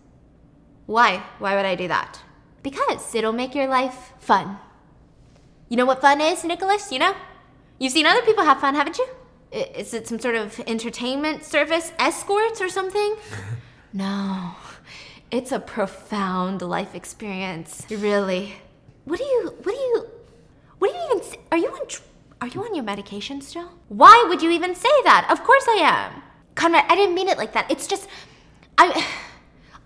[0.84, 1.24] Why?
[1.38, 2.22] Why would I do that?
[2.62, 4.58] Because it'll make your life fun.
[5.68, 6.92] You know what fun is, Nicholas?
[6.92, 7.14] You know?
[7.78, 9.06] You've seen other people have fun, haven't you?
[9.52, 13.16] Is it some sort of entertainment service, escorts or something?
[13.92, 14.52] no.
[15.30, 17.86] It's a profound life experience.
[17.90, 18.54] Really.
[19.04, 20.06] What do you what do you
[20.78, 21.38] what do you even say?
[21.52, 21.86] Are you on
[22.40, 23.70] are you on your medication still?
[23.88, 25.28] Why would you even say that?
[25.30, 26.22] Of course I am.
[26.54, 27.70] Conrad, I didn't mean it like that.
[27.70, 28.08] It's just
[28.78, 29.04] I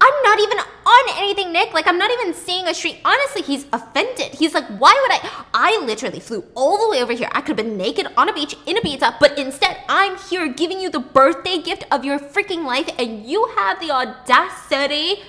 [0.03, 1.75] I'm not even on anything, Nick.
[1.75, 2.99] Like, I'm not even seeing a street.
[3.05, 4.33] Honestly, he's offended.
[4.33, 5.45] He's like, why would I?
[5.53, 7.29] I literally flew all the way over here.
[7.33, 10.81] I could have been naked on a beach in Ibiza, but instead, I'm here giving
[10.81, 15.23] you the birthday gift of your freaking life, and you have the audacity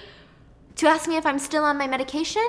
[0.82, 2.48] to ask me if I'm still on my medication?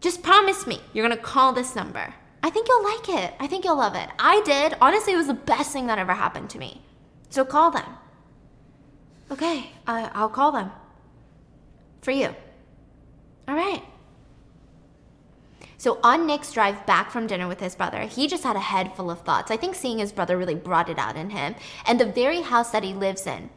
[0.00, 2.14] Just promise me you're gonna call this number.
[2.42, 3.34] I think you'll like it.
[3.38, 4.08] I think you'll love it.
[4.18, 4.74] I did.
[4.80, 6.82] Honestly, it was the best thing that ever happened to me.
[7.28, 7.84] So call them.
[9.30, 10.70] Okay, I, I'll call them.
[12.02, 12.34] For you.
[13.46, 13.82] All right.
[15.76, 18.94] So on Nick's drive back from dinner with his brother, he just had a head
[18.94, 19.50] full of thoughts.
[19.50, 21.54] I think seeing his brother really brought it out in him.
[21.86, 23.50] And the very house that he lives in,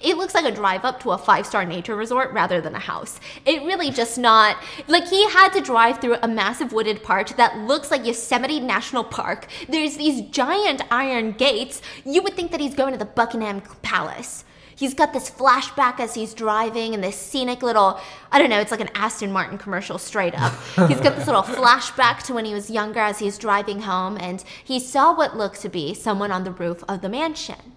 [0.00, 2.78] it looks like a drive up to a five star nature resort rather than a
[2.80, 3.20] house.
[3.44, 4.56] It really just not
[4.88, 9.04] like he had to drive through a massive wooded park that looks like Yosemite National
[9.04, 9.46] Park.
[9.68, 11.82] There's these giant iron gates.
[12.04, 14.44] You would think that he's going to the Buckingham Palace.
[14.82, 18.70] He's got this flashback as he's driving and this scenic little, I don't know, it's
[18.70, 20.52] like an Aston Martin commercial straight up.
[20.88, 24.42] he's got this little flashback to when he was younger as he's driving home and
[24.64, 27.74] he saw what looked to be someone on the roof of the mansion.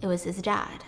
[0.00, 0.84] It was his dad.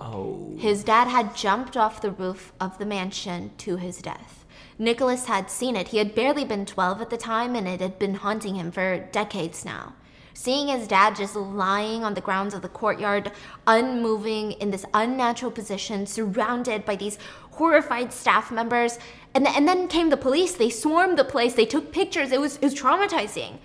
[0.00, 0.54] Oh.
[0.58, 4.44] His dad had jumped off the roof of the mansion to his death.
[4.78, 5.88] Nicholas had seen it.
[5.88, 8.98] He had barely been 12 at the time, and it had been haunting him for
[8.98, 9.94] decades now.
[10.34, 13.32] Seeing his dad just lying on the grounds of the courtyard,
[13.66, 17.18] unmoving in this unnatural position, surrounded by these
[17.52, 19.00] horrified staff members.
[19.34, 20.54] And, th- and then came the police.
[20.54, 21.54] They swarmed the place.
[21.54, 22.30] They took pictures.
[22.30, 23.58] It was, it was traumatizing.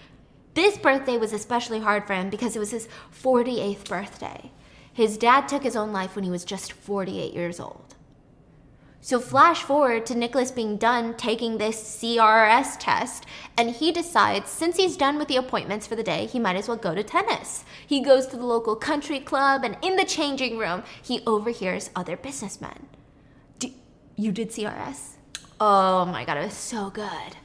[0.56, 2.88] This birthday was especially hard for him because it was his
[3.22, 4.52] 48th birthday.
[4.93, 7.95] His dad took his own life when he was just 48 years old.
[9.01, 13.25] So, flash forward to Nicholas being done taking this CRS test,
[13.58, 16.69] and he decides since he's done with the appointments for the day, he might as
[16.69, 17.65] well go to tennis.
[17.86, 22.15] He goes to the local country club, and in the changing room, he overhears other
[22.15, 22.88] businessmen.
[23.60, 23.71] Do,
[24.15, 25.15] you did CRS?
[25.60, 27.36] Oh my god, it was so good.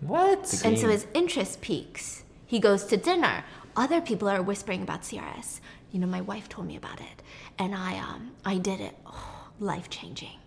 [0.00, 0.62] What?
[0.64, 2.22] And so his interest piques.
[2.46, 3.44] He goes to dinner.
[3.76, 5.60] Other people are whispering about CRS.
[5.90, 7.22] You know, my wife told me about it,
[7.58, 8.94] and I um I did it.
[9.06, 10.38] Oh, life changing.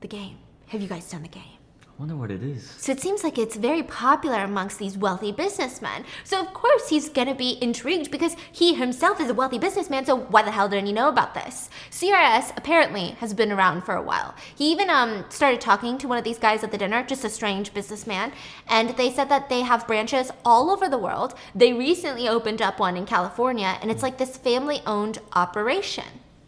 [0.00, 0.38] The game.
[0.68, 1.61] Have you guys done the game?
[1.94, 2.68] I wonder what it is.
[2.78, 6.04] So it seems like it's very popular amongst these wealthy businessmen.
[6.24, 10.06] So of course he's gonna be intrigued because he himself is a wealthy businessman.
[10.06, 11.68] So why the hell didn't he know about this?
[11.90, 14.34] CRS apparently has been around for a while.
[14.56, 17.28] He even um started talking to one of these guys at the dinner, just a
[17.28, 18.32] strange businessman,
[18.68, 21.34] and they said that they have branches all over the world.
[21.54, 26.06] They recently opened up one in California, and it's like this family-owned operation.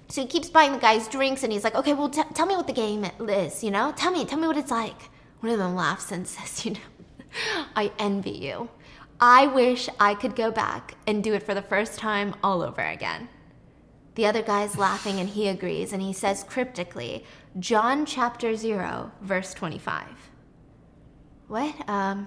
[0.09, 2.57] So he keeps buying the guys drinks, and he's like, "Okay, well, t- tell me
[2.57, 3.63] what the game is.
[3.63, 5.11] You know, tell me, tell me what it's like."
[5.45, 8.71] One of them laughs and says, "You know, I envy you.
[9.21, 12.81] I wish I could go back and do it for the first time all over
[12.81, 13.29] again."
[14.15, 17.27] The other guy's laughing, and he agrees, and he says cryptically,
[17.59, 20.17] "John chapter zero, verse twenty-five."
[21.49, 21.75] What?
[21.91, 22.27] Um,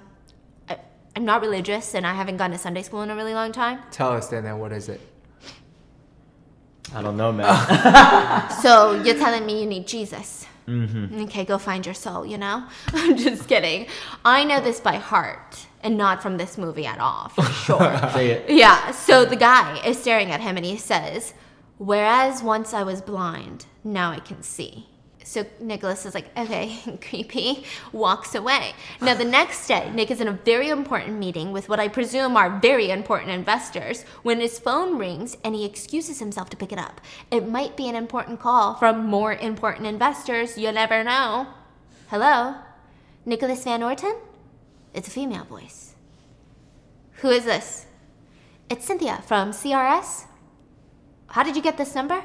[0.70, 0.78] I,
[1.16, 3.80] I'm not religious, and I haven't gone to Sunday school in a really long time.
[3.90, 4.60] Tell us, then.
[4.60, 5.02] What is it?
[6.94, 8.52] I don't know, man.
[8.62, 10.46] So you're telling me you need Jesus?
[10.68, 11.22] Mm-hmm.
[11.24, 12.68] Okay, go find your soul, you know?
[12.94, 13.88] I'm just kidding.
[14.24, 17.98] I know this by heart and not from this movie at all, for sure.
[18.14, 18.50] Say it.
[18.50, 21.34] yeah, so the guy is staring at him and he says,
[21.78, 24.88] Whereas once I was blind, now I can see.
[25.28, 28.74] So Nicholas is like, okay, creepy, walks away.
[29.02, 32.38] Now, the next day, Nick is in a very important meeting with what I presume
[32.38, 36.80] are very important investors when his phone rings and he excuses himself to pick it
[36.80, 37.02] up.
[37.30, 41.48] It might be an important call from more important investors, you never know.
[42.08, 42.56] Hello?
[43.26, 44.16] Nicholas Van Orton?
[44.94, 45.94] It's a female voice.
[47.16, 47.86] Who is this?
[48.70, 50.24] It's Cynthia from CRS.
[51.28, 52.24] How did you get this number?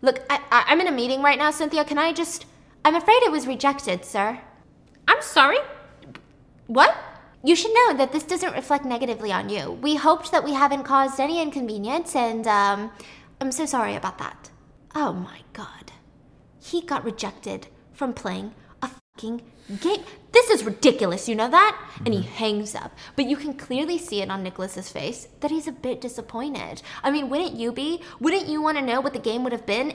[0.00, 1.84] Look, I, I, I'm in a meeting right now, Cynthia.
[1.84, 2.46] Can I just.
[2.84, 4.40] I'm afraid it was rejected, sir.
[5.06, 5.58] I'm sorry?
[6.66, 6.96] What?
[7.42, 9.72] You should know that this doesn't reflect negatively on you.
[9.72, 12.90] We hoped that we haven't caused any inconvenience, and, um,
[13.40, 14.50] I'm so sorry about that.
[14.94, 15.92] Oh my god.
[16.60, 18.54] He got rejected from playing
[19.18, 19.42] fucking
[19.80, 20.04] game.
[20.30, 21.76] This is ridiculous, you know that?
[22.04, 22.32] And he mm-hmm.
[22.34, 22.92] hangs up.
[23.16, 26.82] But you can clearly see it on Nicholas's face that he's a bit disappointed.
[27.02, 28.00] I mean, wouldn't you be?
[28.20, 29.94] Wouldn't you want to know what the game would have been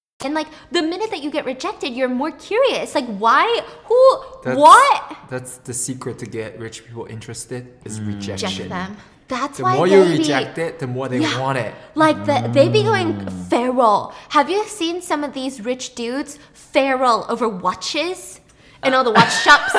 [0.23, 2.95] And like the minute that you get rejected, you're more curious.
[2.95, 3.61] Like why?
[3.85, 4.23] Who?
[4.43, 5.17] That's, what?
[5.29, 8.07] That's the secret to get rich people interested is mm.
[8.07, 8.69] Reject rejection.
[8.69, 8.97] them.
[9.27, 9.73] That's why.
[9.75, 11.39] The why more they you be- reject it, the more they Yeah.
[11.39, 11.73] want it.
[11.95, 13.49] Like the, they be going mm.
[13.49, 14.13] feral.
[14.29, 18.39] Have you seen some of these rich dudes feral over watches?
[18.83, 19.75] And all the watch shops,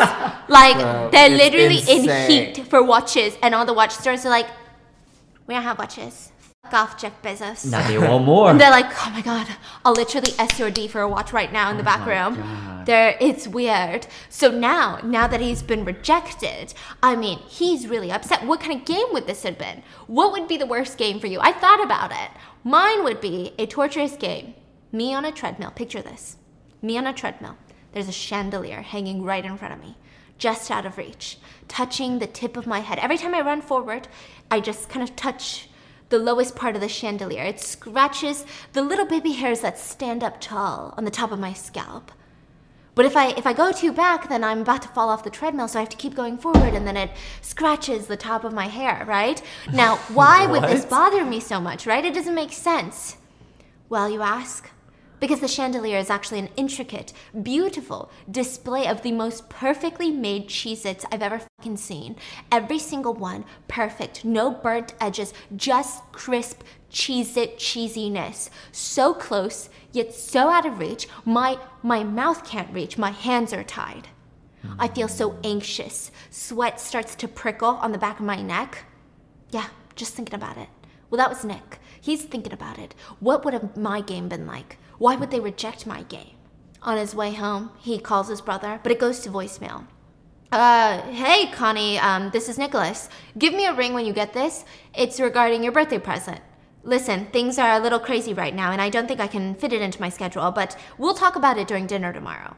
[0.48, 4.28] like Bro, they're it's literally in heat for watches, and all the watch stores are
[4.30, 4.46] like,
[5.48, 6.30] "We don't have watches.
[6.72, 8.50] Fuck off, Jeff Bezos." Now they want more.
[8.50, 9.46] And they're like, oh my god,
[9.84, 12.22] I'll literally S your D for a watch right now in the oh back my
[12.22, 12.36] room.
[12.36, 12.86] God.
[12.86, 14.06] There, it's weird.
[14.28, 18.44] So now, now that he's been rejected, I mean, he's really upset.
[18.46, 19.82] What kind of game would this have been?
[20.06, 21.38] What would be the worst game for you?
[21.40, 22.30] I thought about it.
[22.64, 24.54] Mine would be a torturous game.
[24.90, 25.70] Me on a treadmill.
[25.72, 26.38] Picture this.
[26.80, 27.56] Me on a treadmill.
[27.92, 29.98] There's a chandelier hanging right in front of me,
[30.38, 32.98] just out of reach, touching the tip of my head.
[32.98, 34.08] Every time I run forward,
[34.50, 35.68] I just kind of touch
[36.12, 37.42] the lowest part of the chandelier.
[37.42, 38.44] It scratches
[38.74, 42.12] the little baby hairs that stand up tall on the top of my scalp.
[42.94, 45.30] But if I if I go too back, then I'm about to fall off the
[45.30, 48.52] treadmill, so I have to keep going forward, and then it scratches the top of
[48.52, 49.42] my hair, right?
[49.72, 52.04] Now, why would this bother me so much, right?
[52.04, 53.16] It doesn't make sense.
[53.88, 54.68] Well, you ask?
[55.22, 57.12] Because the chandelier is actually an intricate,
[57.44, 62.16] beautiful display of the most perfectly made Cheez Its I've ever fucking seen.
[62.50, 68.50] Every single one perfect, no burnt edges, just crisp Cheez It cheesiness.
[68.72, 73.62] So close, yet so out of reach, my, my mouth can't reach, my hands are
[73.62, 74.08] tied.
[74.76, 76.10] I feel so anxious.
[76.30, 78.86] Sweat starts to prickle on the back of my neck.
[79.50, 80.68] Yeah, just thinking about it.
[81.10, 81.78] Well, that was Nick.
[82.00, 82.96] He's thinking about it.
[83.20, 84.78] What would have my game been like?
[85.02, 86.36] Why would they reject my game?
[86.80, 89.88] On his way home, he calls his brother, but it goes to voicemail.
[90.52, 93.08] Uh, hey, Connie, um, this is Nicholas.
[93.36, 94.64] Give me a ring when you get this.
[94.94, 96.40] It's regarding your birthday present.
[96.84, 99.72] Listen, things are a little crazy right now, and I don't think I can fit
[99.72, 102.54] it into my schedule, but we'll talk about it during dinner tomorrow.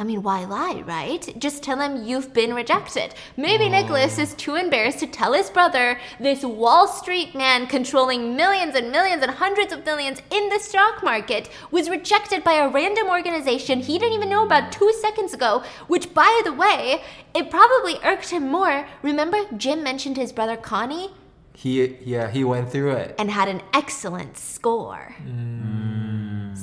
[0.00, 1.22] I mean, why lie, right?
[1.38, 3.14] Just tell him you've been rejected.
[3.36, 8.74] Maybe Nicholas is too embarrassed to tell his brother, this Wall Street man controlling millions
[8.74, 13.08] and millions and hundreds of millions in the stock market, was rejected by a random
[13.08, 17.02] organization he didn't even know about two seconds ago, which, by the way,
[17.34, 18.88] it probably irked him more.
[19.02, 21.10] Remember, Jim mentioned his brother Connie
[21.52, 23.16] He yeah, he went through it.
[23.18, 25.14] and had an excellent score.
[25.22, 25.79] Mm.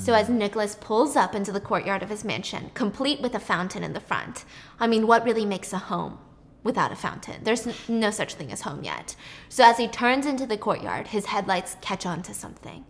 [0.08, 3.84] So as Nicholas pulls up into the courtyard of his mansion, complete with a fountain
[3.84, 4.46] in the front,
[4.80, 6.18] I mean, what really makes a home
[6.64, 7.44] without a fountain?
[7.44, 9.16] There's no such thing as home yet.
[9.50, 12.86] So as he turns into the courtyard, his headlights catch on to something.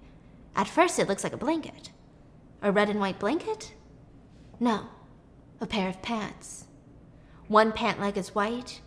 [0.54, 1.90] At first, it looks like a blanket.
[2.62, 3.74] A red and white blanket?
[4.60, 4.86] No,
[5.60, 6.68] a pair of pants.
[7.48, 8.80] One pant leg is white,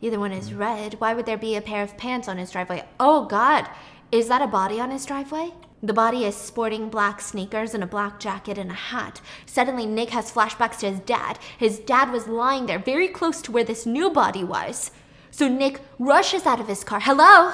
[0.00, 1.00] the other one is red.
[1.00, 2.84] Why would there be a pair of pants on his driveway?
[3.00, 3.66] Oh god,
[4.12, 5.52] is that a body on his driveway?
[5.82, 9.20] The body is sporting black sneakers and a black jacket and a hat.
[9.46, 11.38] Suddenly, Nick has flashbacks to his dad.
[11.56, 14.90] His dad was lying there very close to where this new body was.
[15.30, 17.00] So Nick rushes out of his car.
[17.00, 17.52] Hello?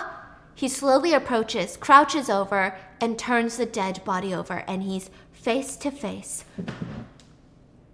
[0.55, 5.91] He slowly approaches, crouches over, and turns the dead body over, and he's face to
[5.91, 6.45] face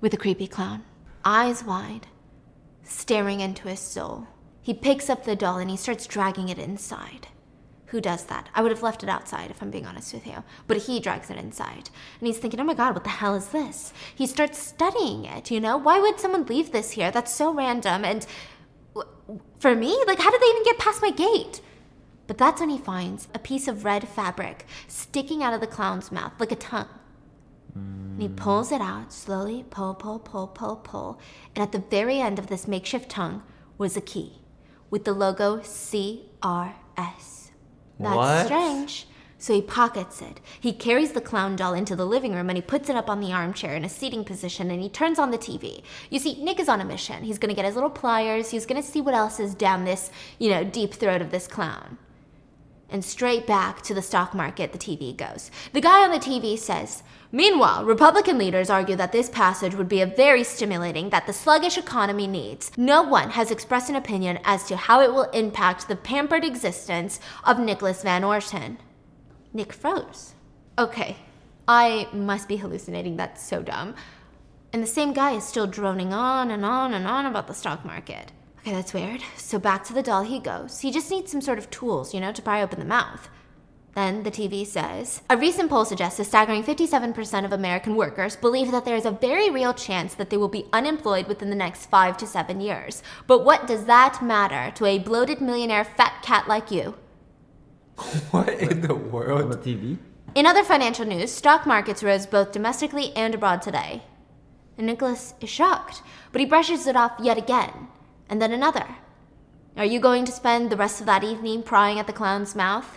[0.01, 0.85] with a creepy clown,
[1.25, 2.07] eyes wide,
[2.85, 4.29] staring into his soul.
[4.62, 7.29] He picks up the doll and he starts dragging it inside.
[7.90, 8.48] Who does that?
[8.55, 10.44] I would have left it outside if I'm being honest with you.
[10.68, 11.90] But he drags it inside.
[12.20, 13.92] And he's thinking, oh my god, what the hell is this?
[14.14, 15.76] He starts studying it, you know?
[15.76, 17.11] Why would someone leave this here?
[17.11, 18.05] That's so random.
[18.05, 18.24] And
[19.59, 21.60] for me, like, how did they even get past my gate?
[22.29, 26.12] But that's when he finds a piece of red fabric sticking out of the clown's
[26.12, 26.88] mouth like a tongue.
[27.75, 28.37] And he mm.
[28.37, 31.19] pulls it out slowly, pull, pull, pull, pull, pull.
[31.56, 33.42] And at the very end of this makeshift tongue
[33.79, 34.35] was a key
[34.90, 37.40] with the logo CRS.
[38.01, 38.46] That's What?
[38.46, 39.07] strange.
[39.38, 40.38] So he pockets it.
[40.61, 43.21] He carries the clown doll into the living room and he puts it up on
[43.21, 45.83] the armchair in a seating position and he turns on the TV.
[46.11, 47.25] You see, Nick is on a mission.
[47.25, 50.51] He's gonna get his little pliers, he's gonna see what else is down this, you
[50.51, 51.96] know, deep throat of this clown.
[52.91, 55.51] And straight back to the stock market the TV goes.
[55.73, 60.01] The guy on the TV says, Meanwhile, Republican leaders argue that this passage would be
[60.01, 62.73] a very stimulating that the sluggish economy needs.
[62.77, 67.21] No one has expressed an opinion as to how it will impact the pampered existence
[67.45, 68.79] of Nicholas Van Orton.
[69.53, 70.35] Nick froze.
[70.77, 71.19] Okay,
[71.69, 73.17] I must be hallucinating.
[73.17, 73.95] That's so dumb.
[74.73, 77.85] And the same guy is still droning on and on and on about the stock
[77.85, 78.33] market.
[78.71, 79.21] Okay, that's weird.
[79.37, 80.79] So back to the doll he goes.
[80.79, 83.29] He just needs some sort of tools, you know, to pry open the mouth.
[83.96, 88.71] Then the TV says A recent poll suggests a staggering 57% of American workers believe
[88.71, 91.87] that there is a very real chance that they will be unemployed within the next
[91.87, 93.02] five to seven years.
[93.27, 96.94] But what does that matter to a bloated millionaire fat cat like you?
[98.31, 99.56] What in the On the?
[99.56, 99.98] TV?
[100.37, 104.04] In other financial news, stock markets rose both domestically and abroad today.
[104.79, 107.88] And Nicholas is shocked, but he brushes it off yet again,
[108.31, 108.87] and then another.
[109.76, 112.96] Are you going to spend the rest of that evening prying at the clown's mouth?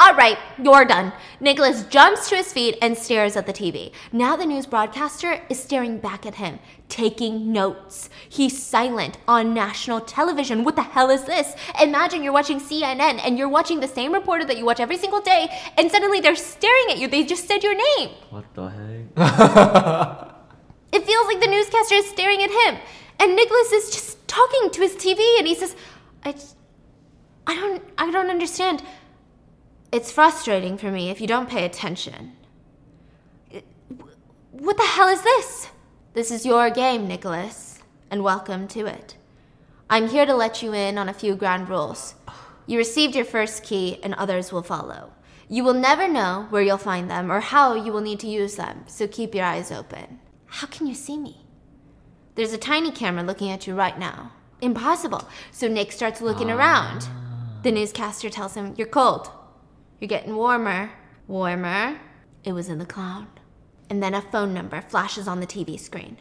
[0.00, 1.12] All right, you're done.
[1.38, 3.92] Nicholas jumps to his feet and stares at the TV.
[4.10, 6.58] Now the news broadcaster is staring back at him,
[6.88, 8.10] taking notes.
[8.28, 10.64] He's silent on national television.
[10.64, 11.54] What the hell is this?
[11.80, 15.20] Imagine you're watching CNN and you're watching the same reporter that you watch every single
[15.20, 15.48] day,
[15.78, 17.06] and suddenly they're staring at you.
[17.06, 18.10] They just said your name.
[18.30, 18.68] What the
[19.16, 20.28] heck?
[20.92, 22.78] It feels like the newscaster is staring at him,
[23.18, 25.76] and Nicholas is just talking to his TV, and he says,
[26.24, 26.34] "I,
[27.46, 28.82] I don't, I don't understand.
[29.92, 32.32] It's frustrating for me if you don't pay attention.
[33.54, 33.60] Uh,
[34.50, 35.68] what the hell is this?
[36.14, 37.80] This is your game, Nicholas,
[38.10, 39.16] and welcome to it.
[39.90, 42.14] I'm here to let you in on a few ground rules.
[42.66, 45.12] You received your first key, and others will follow.
[45.50, 48.56] You will never know where you'll find them or how you will need to use
[48.56, 50.20] them, so keep your eyes open.
[50.46, 51.41] How can you see me?
[52.34, 54.32] There's a tiny camera looking at you right now.
[54.62, 55.28] Impossible.
[55.50, 57.02] So Nick starts looking around.
[57.62, 57.74] The ah.
[57.74, 59.30] newscaster tells him, You're cold.
[60.00, 60.92] You're getting warmer.
[61.28, 62.00] Warmer.
[62.42, 63.28] It was in the clown.
[63.90, 66.16] And then a phone number flashes on the TV screen.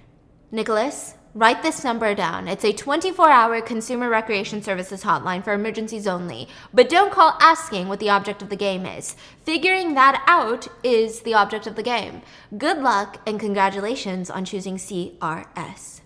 [0.51, 2.49] Nicholas, write this number down.
[2.49, 6.49] It's a 24 hour consumer recreation services hotline for emergencies only.
[6.74, 9.16] But don't call asking what the object of the game is.
[9.43, 12.22] Figuring that out is the object of the game.
[12.57, 16.00] Good luck and congratulations on choosing CRS.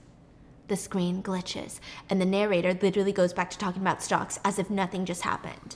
[0.67, 4.69] The screen glitches, and the narrator literally goes back to talking about stocks as if
[4.69, 5.75] nothing just happened.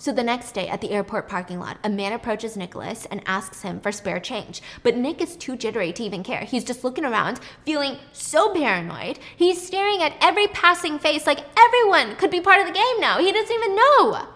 [0.00, 3.62] So the next day at the airport parking lot, a man approaches Nicholas and asks
[3.62, 4.62] him for spare change.
[4.84, 6.42] But Nick is too jittery to even care.
[6.42, 9.18] He's just looking around, feeling so paranoid.
[9.36, 13.18] He's staring at every passing face like everyone could be part of the game now.
[13.18, 14.28] He doesn't even know.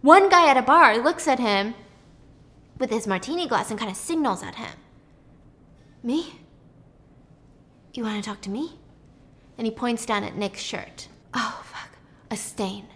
[0.00, 1.74] One guy at a bar looks at him
[2.78, 4.78] with his martini glass and kind of signals at him.
[6.04, 6.34] Me?
[7.92, 8.79] You want to talk to me?
[9.60, 11.08] And he points down at Nick's shirt.
[11.34, 11.90] Oh, fuck.
[12.30, 12.86] A stain.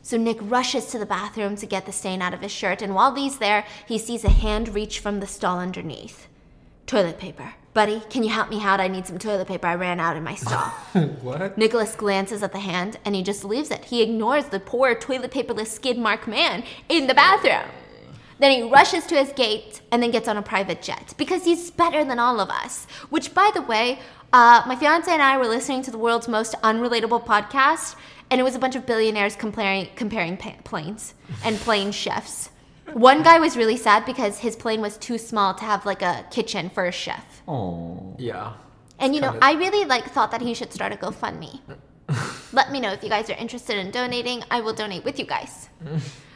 [0.00, 2.94] So Nick rushes to the bathroom to get the stain out of his shirt, and
[2.94, 6.28] while he's there, he sees a hand reach from the stall underneath.
[6.86, 7.54] Toilet paper.
[7.74, 8.78] Buddy, can you help me out?
[8.78, 9.66] I need some toilet paper.
[9.66, 10.68] I ran out in my stall.
[11.20, 11.58] what?
[11.58, 13.86] Nicholas glances at the hand and he just leaves it.
[13.86, 17.68] He ignores the poor toilet paperless skid mark man in the bathroom.
[18.38, 21.70] Then he rushes to his gate and then gets on a private jet because he's
[21.70, 22.86] better than all of us.
[23.10, 23.98] Which, by the way,
[24.32, 27.96] uh, my fiance and I were listening to the world's most unrelatable podcast,
[28.30, 31.14] and it was a bunch of billionaires comparing comparing pa- planes
[31.44, 32.50] and plane chefs.
[32.92, 36.24] One guy was really sad because his plane was too small to have like a
[36.30, 37.42] kitchen for a chef.
[37.46, 38.16] Oh.
[38.18, 38.54] Yeah.
[38.98, 41.60] And you know, kinda- I really like thought that he should start a GoFundMe.
[42.52, 44.42] Let me know if you guys are interested in donating.
[44.50, 45.68] I will donate with you guys.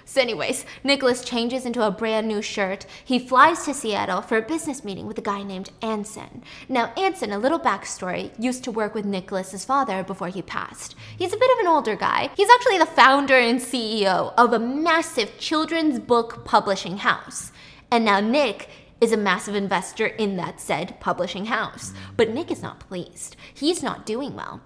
[0.04, 2.86] so, anyways, Nicholas changes into a brand new shirt.
[3.04, 6.42] He flies to Seattle for a business meeting with a guy named Anson.
[6.68, 10.96] Now, Anson, a little backstory, used to work with Nicholas's father before he passed.
[11.16, 12.30] He's a bit of an older guy.
[12.36, 17.52] He's actually the founder and CEO of a massive children's book publishing house.
[17.90, 18.68] And now Nick
[19.00, 21.92] is a massive investor in that said publishing house.
[22.16, 23.36] But Nick is not pleased.
[23.52, 24.60] He's not doing well.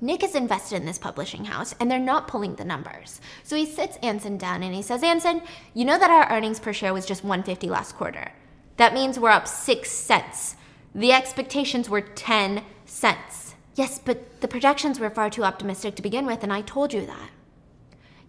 [0.00, 3.20] Nick is invested in this publishing house and they're not pulling the numbers.
[3.42, 5.42] So he sits Anson down and he says, Anson,
[5.74, 8.32] you know that our earnings per share was just 150 last quarter.
[8.76, 10.56] That means we're up 6 cents.
[10.94, 13.54] The expectations were 10 cents.
[13.74, 17.06] Yes, but the projections were far too optimistic to begin with and I told you
[17.06, 17.30] that.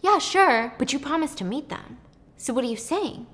[0.02, 1.98] Yeah, sure, but you promised to meet them.
[2.38, 3.28] So what are you saying?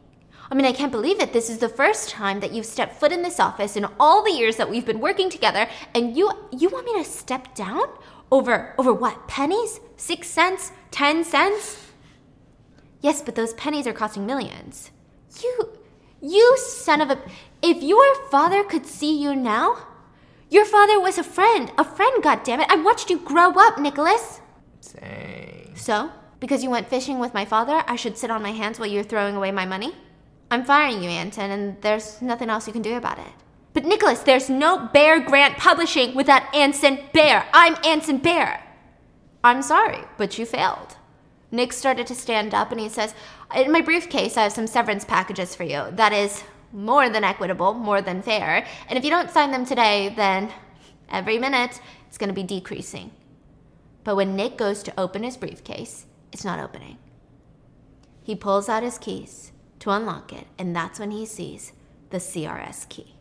[0.51, 1.33] I mean, I can't believe it.
[1.33, 4.31] This is the first time that you've stepped foot in this office in all the
[4.31, 7.85] years that we've been working together, and you you want me to step down
[8.33, 9.27] over over what?
[9.27, 9.79] Pennies?
[9.95, 10.71] 6 cents?
[10.91, 11.91] 10 cents?
[12.99, 14.91] Yes, but those pennies are costing millions.
[15.41, 15.69] You
[16.19, 17.17] you son of a
[17.61, 19.67] if your father could see you now,
[20.49, 22.65] your father was a friend, a friend, goddammit.
[22.69, 24.41] I watched you grow up, Nicholas.
[24.93, 25.75] Dang.
[25.75, 28.89] So, because you went fishing with my father, I should sit on my hands while
[28.89, 29.95] you're throwing away my money?
[30.51, 33.33] I'm firing you, Anton, and there's nothing else you can do about it.
[33.73, 37.45] But Nicholas, there's no Baer Grant Publishing without Anson Baer.
[37.53, 38.63] I'm Anson Baer.
[39.43, 40.95] I'm sorry, but you failed.
[41.51, 43.15] Nick started to stand up and he says,
[43.55, 45.85] In my briefcase, I have some severance packages for you.
[45.91, 48.65] That is more than equitable, more than fair.
[48.87, 50.51] And if you don't sign them today, then
[51.09, 53.11] every minute it's going to be decreasing.
[54.03, 56.97] But when Nick goes to open his briefcase, it's not opening.
[58.23, 61.73] He pulls out his keys to unlock it, and that's when he sees
[62.09, 63.12] the CRS key.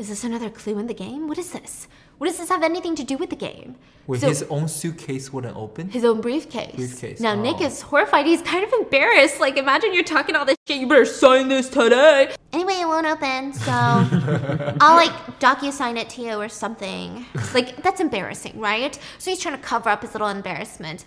[0.00, 0.02] Fuck.
[0.02, 1.28] Is this another clue in the game?
[1.28, 1.86] What is this?
[2.16, 3.76] What does this have anything to do with the game?
[4.06, 5.90] Wait, So- his own suitcase wouldn't open?
[5.90, 6.74] his own briefcase.
[6.74, 7.64] Briefcase, Now Nick oh.
[7.66, 8.26] is horrified.
[8.26, 9.40] He's kind of embarrassed.
[9.40, 10.78] Like, imagine you're talking all this shit.
[10.78, 12.32] You better sign this today.
[12.52, 13.70] Anyway, it won't open, so
[14.80, 17.26] I'll like docu sign it to you or something.
[17.54, 18.98] Like, that's embarrassing, right?
[19.18, 21.04] So he's trying to cover up his little embarrassment.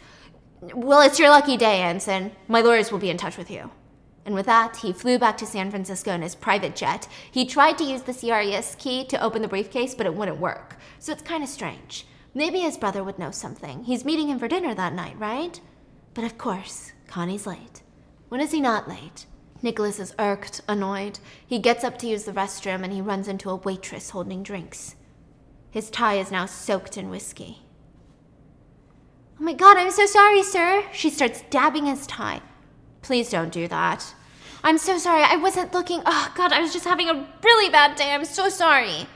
[0.62, 2.32] Well, it's your lucky day, Anson.
[2.48, 3.70] My lawyers will be in touch with you.
[4.26, 7.08] And with that, he flew back to San Francisco in his private jet.
[7.30, 10.78] He tried to use the CRS key to open the briefcase, but it wouldn't work.
[11.00, 12.08] So it's kind of strange.
[12.34, 13.84] Maybe his brother would know something.
[13.84, 15.60] He's meeting him for dinner that night, right?
[16.14, 17.84] But of course, Connie's late.
[18.30, 19.26] When is he not late?
[19.62, 21.20] Nicholas is irked, annoyed.
[21.46, 24.96] He gets up to use the restroom and he runs into a waitress holding drinks.
[25.70, 27.60] His tie is now soaked in whiskey.
[29.40, 30.86] Oh my god, I'm so sorry, sir.
[30.94, 32.42] She starts dabbing his tie.
[33.04, 34.16] Please don't do that.
[34.64, 35.24] I'm so sorry.
[35.24, 36.02] I wasn't looking.
[36.06, 38.12] Oh god, I was just having a really bad day.
[38.12, 39.08] I'm so sorry.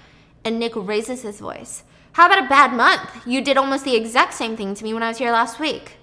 [0.44, 1.84] And Nick raises his voice.
[2.12, 3.10] How about a bad month?
[3.26, 5.94] You did almost the exact same thing to me when I was here last week.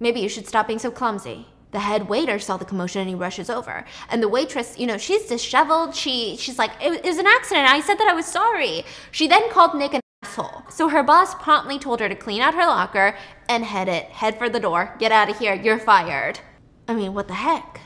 [0.00, 1.46] Maybe you should stop being so clumsy.
[1.70, 3.84] The head waiter saw the commotion and he rushes over.
[4.10, 5.94] And the waitress, you know, she's disheveled.
[5.94, 7.68] She she's like, it, it was an accident.
[7.70, 8.84] I said that I was sorry.
[9.12, 10.62] She then called Nick an asshole.
[10.70, 13.16] So her boss promptly told her to clean out her locker
[13.48, 14.06] and head it.
[14.06, 14.96] Head for the door.
[14.98, 15.54] Get out of here.
[15.54, 16.40] You're fired.
[16.88, 17.80] I mean, what the heck?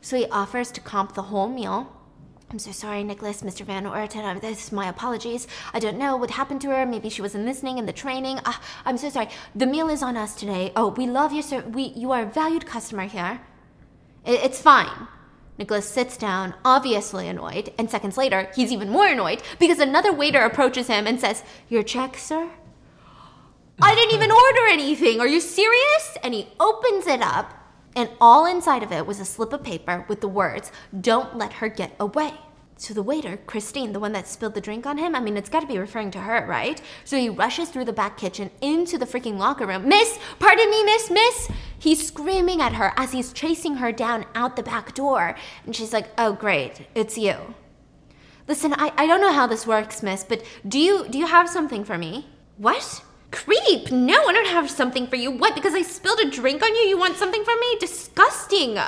[0.00, 1.90] So he offers to comp the whole meal.
[2.50, 3.64] I'm so sorry, Nicholas, Mr.
[3.64, 4.24] Van Orton.
[4.24, 5.46] Uh, This is my apologies.
[5.72, 6.84] I don't know what happened to her.
[6.86, 8.38] Maybe she wasn't listening in the training.
[8.44, 8.52] Uh,
[8.84, 9.28] I'm so sorry.
[9.54, 10.72] The meal is on us today.
[10.76, 11.60] Oh, we love you, sir.
[11.62, 13.40] We, you are a valued customer here.
[14.26, 15.08] I- It's fine.
[15.58, 20.40] Nicholas sits down, obviously annoyed, and seconds later, he's even more annoyed because another waiter
[20.42, 22.50] approaches him and says, Your check, sir?
[23.80, 25.20] I didn't even order anything.
[25.20, 26.18] Are you serious?
[26.24, 27.54] And he opens it up,
[27.96, 31.54] and all inside of it was a slip of paper with the words, Don't let
[31.54, 32.34] her get away.
[32.76, 35.48] So the waiter, Christine, the one that spilled the drink on him, I mean, it's
[35.48, 36.82] got to be referring to her, right?
[37.04, 39.88] So he rushes through the back kitchen into the freaking locker room.
[39.88, 41.48] Miss, pardon me, miss, miss.
[41.78, 45.36] He's screaming at her as he's chasing her down out the back door.
[45.64, 47.54] And she's like, Oh, great, it's you.
[48.48, 51.48] Listen, I, I don't know how this works, miss, but do you do you have
[51.48, 52.26] something for me?
[52.58, 53.02] What?
[53.34, 53.90] Creep!
[53.90, 55.28] No, I don't have something for you.
[55.28, 55.56] What?
[55.56, 57.76] Because I spilled a drink on you, you want something from me?
[57.80, 58.78] Disgusting!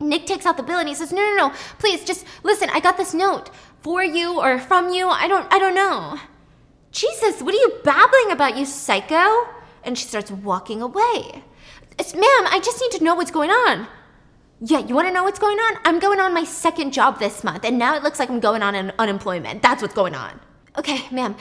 [0.00, 2.80] Nick takes out the bill and he says, No, no, no, please, just listen, I
[2.80, 3.50] got this note.
[3.82, 6.18] For you or from you, I don't I don't know.
[6.90, 9.46] Jesus, what are you babbling about, you psycho?
[9.84, 11.44] And she starts walking away.
[11.98, 13.86] It's, ma'am, I just need to know what's going on.
[14.60, 15.76] Yeah, you want to know what's going on?
[15.84, 18.62] I'm going on my second job this month, and now it looks like I'm going
[18.62, 19.62] on an unemployment.
[19.62, 20.40] That's what's going on.
[20.78, 21.36] Okay, ma'am,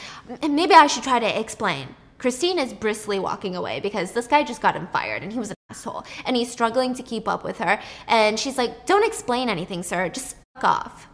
[0.50, 1.90] maybe I should try to explain.
[2.18, 5.50] Christine is briskly walking away because this guy just got him fired and he was
[5.50, 6.06] an asshole.
[6.26, 7.80] And he's struggling to keep up with her.
[8.08, 10.10] And she's like, Don't explain anything, sir.
[10.10, 11.08] Just fuck off.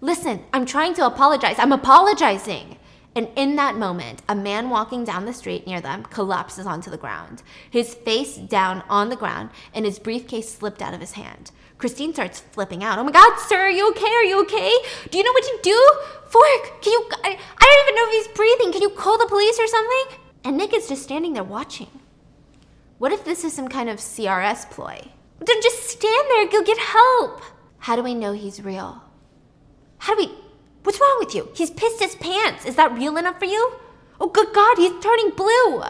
[0.00, 1.56] Listen, I'm trying to apologize.
[1.58, 2.76] I'm apologizing.
[3.14, 6.96] And in that moment, a man walking down the street near them collapses onto the
[6.96, 11.50] ground, his face down on the ground, and his briefcase slipped out of his hand.
[11.78, 12.98] Christine starts flipping out.
[12.98, 14.10] Oh my God, sir, are you okay?
[14.10, 14.72] Are you okay?
[15.10, 15.92] Do you know what to do?
[16.28, 17.08] Fork, can you?
[17.24, 18.72] I, I don't even know if he's breathing.
[18.72, 20.18] Can you call the police or something?
[20.44, 21.88] And Nick is just standing there watching.
[22.98, 25.08] What if this is some kind of CRS ploy?
[25.38, 27.42] Then just stand there, you'll get help.
[27.78, 29.02] How do we know he's real?
[29.98, 30.34] How do we.
[30.82, 31.48] What's wrong with you?
[31.54, 32.64] He's pissed his pants.
[32.64, 33.76] Is that real enough for you?
[34.20, 35.82] Oh, good God, he's turning blue.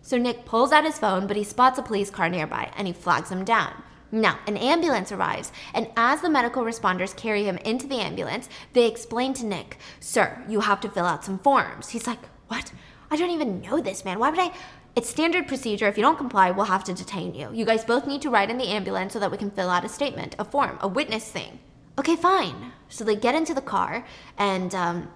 [0.00, 2.92] So Nick pulls out his phone, but he spots a police car nearby and he
[2.92, 3.82] flags him down.
[4.10, 8.86] Now, an ambulance arrives, and as the medical responders carry him into the ambulance, they
[8.86, 11.90] explain to Nick, Sir, you have to fill out some forms.
[11.90, 12.72] He's like, What?
[13.10, 14.18] I don't even know this man.
[14.18, 14.52] Why would I?
[14.96, 15.86] It's standard procedure.
[15.86, 17.50] If you don't comply, we'll have to detain you.
[17.52, 19.84] You guys both need to ride in the ambulance so that we can fill out
[19.84, 21.60] a statement, a form, a witness thing.
[21.98, 22.72] Okay, fine.
[22.88, 24.04] So they get into the car,
[24.38, 25.08] and um,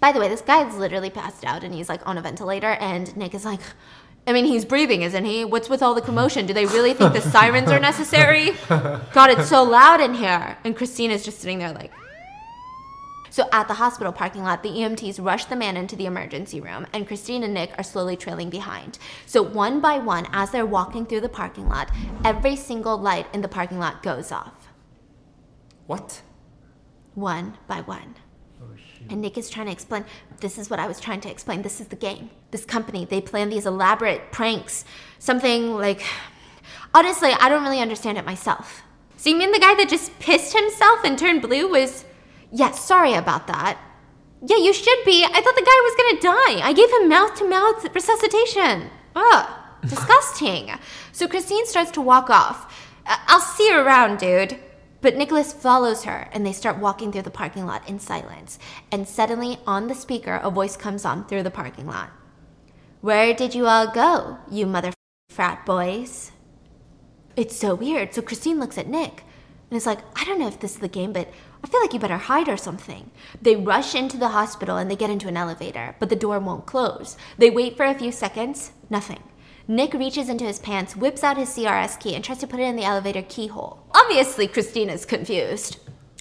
[0.00, 2.72] by the way, this guy guy's literally passed out and he's like on a ventilator,
[2.80, 3.60] and Nick is like,
[4.26, 5.44] I mean, he's breathing, isn't he?
[5.44, 6.46] What's with all the commotion?
[6.46, 8.52] Do they really think the sirens are necessary?
[8.68, 10.58] God, it's so loud in here.
[10.64, 11.92] And Christina's just sitting there like.
[13.30, 16.86] So at the hospital parking lot, the EMTs rush the man into the emergency room,
[16.94, 18.98] and Christine and Nick are slowly trailing behind.
[19.26, 21.90] So one by one, as they're walking through the parking lot,
[22.24, 24.68] every single light in the parking lot goes off.
[25.86, 26.22] What?
[27.14, 28.14] One by one.
[29.06, 29.12] Mm.
[29.12, 30.04] And Nick is trying to explain
[30.40, 31.62] this is what I was trying to explain.
[31.62, 32.30] This is the game.
[32.50, 34.84] This company, they plan these elaborate pranks.
[35.18, 36.02] Something like.
[36.94, 38.82] Honestly, I don't really understand it myself.
[39.16, 42.04] So you mean the guy that just pissed himself and turned blue was.
[42.52, 43.78] Yeah, sorry about that.
[44.46, 45.24] Yeah, you should be.
[45.24, 46.66] I thought the guy was gonna die.
[46.68, 48.90] I gave him mouth to mouth resuscitation.
[49.16, 49.48] Ugh,
[49.82, 50.70] disgusting.
[51.12, 52.72] So Christine starts to walk off.
[53.06, 54.58] "I- I'll see you around, dude.
[55.00, 58.58] But Nicholas follows her and they start walking through the parking lot in silence.
[58.90, 62.10] And suddenly, on the speaker, a voice comes on through the parking lot.
[63.00, 64.92] Where did you all go, you mother
[65.28, 66.32] frat boys?
[67.36, 68.14] It's so weird.
[68.14, 69.22] So Christine looks at Nick
[69.70, 71.28] and is like, I don't know if this is the game, but
[71.62, 73.10] I feel like you better hide or something.
[73.42, 76.66] They rush into the hospital and they get into an elevator, but the door won't
[76.66, 77.16] close.
[77.36, 79.22] They wait for a few seconds, nothing.
[79.68, 82.64] Nick reaches into his pants, whips out his CRS key, and tries to put it
[82.64, 83.78] in the elevator keyhole.
[83.94, 85.78] Obviously, Christina's confused.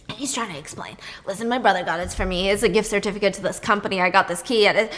[0.10, 0.98] And he's trying to explain.
[1.28, 2.50] Listen, my brother got it for me.
[2.50, 4.02] It's a gift certificate to this company.
[4.02, 4.66] I got this key.
[4.66, 4.92] It, it,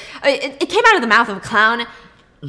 [0.61, 1.85] it came out of the mouth of a clown.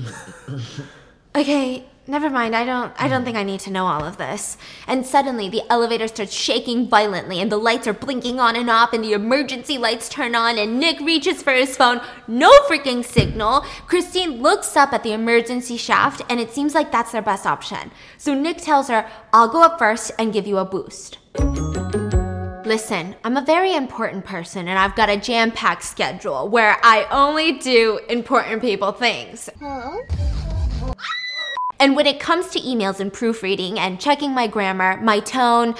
[1.36, 2.56] Okay, never mind.
[2.56, 3.26] I don't I don't mm.
[3.26, 4.56] think I need to know all of this.
[4.86, 8.92] And suddenly the elevator starts shaking violently and the lights are blinking on and off
[8.92, 12.00] and the emergency lights turn on and Nick reaches for his phone.
[12.26, 13.60] No freaking signal.
[13.86, 17.90] Christine looks up at the emergency shaft and it seems like that's their best option.
[18.16, 21.18] So Nick tells her, "I'll go up first and give you a boost."
[22.64, 27.06] Listen, I'm a very important person and I've got a jam packed schedule where I
[27.10, 29.48] only do important people things.
[31.80, 35.74] And when it comes to emails and proofreading and checking my grammar, my tone,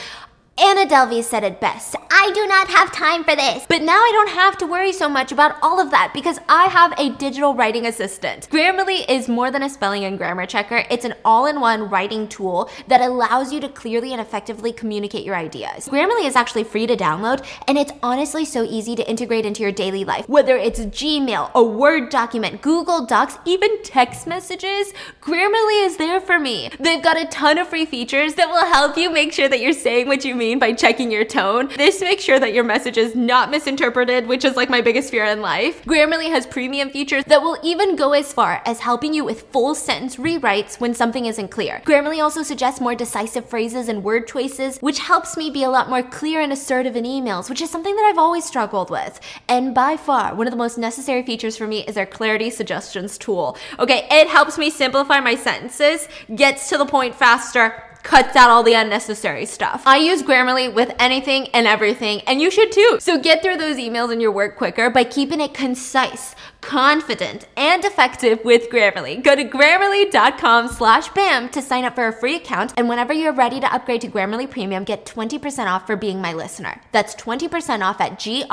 [0.61, 1.95] Anna Delvey said it best.
[2.11, 3.65] I do not have time for this.
[3.69, 6.65] But now I don't have to worry so much about all of that because I
[6.65, 8.49] have a digital writing assistant.
[8.51, 10.85] Grammarly is more than a spelling and grammar checker.
[10.91, 15.87] It's an all-in-one writing tool that allows you to clearly and effectively communicate your ideas.
[15.87, 19.73] Grammarly is actually free to download and it's honestly so easy to integrate into your
[19.73, 20.29] daily life.
[20.29, 24.93] Whether it's Gmail, a Word document, Google Docs, even text messages,
[25.23, 26.71] Grammarly is there for me.
[26.81, 29.73] They've got a ton of free features that will help you make sure that you're
[29.73, 31.69] saying what you mean by checking your tone.
[31.77, 35.25] This makes sure that your message is not misinterpreted, which is like my biggest fear
[35.25, 35.85] in life.
[35.85, 39.75] Grammarly has premium features that will even go as far as helping you with full
[39.75, 41.83] sentence rewrites when something isn't clear.
[41.85, 45.89] Grammarly also suggests more decisive phrases and word choices, which helps me be a lot
[45.89, 49.19] more clear and assertive in emails, which is something that I've always struggled with.
[49.49, 53.19] And by far, one of the most necessary features for me is their clarity suggestions
[53.19, 53.57] tool.
[53.79, 58.63] Okay, it helps me simplify my sentences, gets to the point faster, cuts out all
[58.63, 59.83] the unnecessary stuff.
[59.85, 62.97] I use Grammarly with anything and everything, and you should too.
[63.01, 67.85] So get through those emails in your work quicker by keeping it concise, confident, and
[67.85, 69.23] effective with Grammarly.
[69.23, 73.35] Go to grammarly.com slash BAM to sign up for a free account, and whenever you're
[73.35, 76.81] ready to upgrade to Grammarly Premium, get 20% off for being my listener.
[76.93, 78.53] That's 20% off at G-R-A-M-M-A-R-L-Y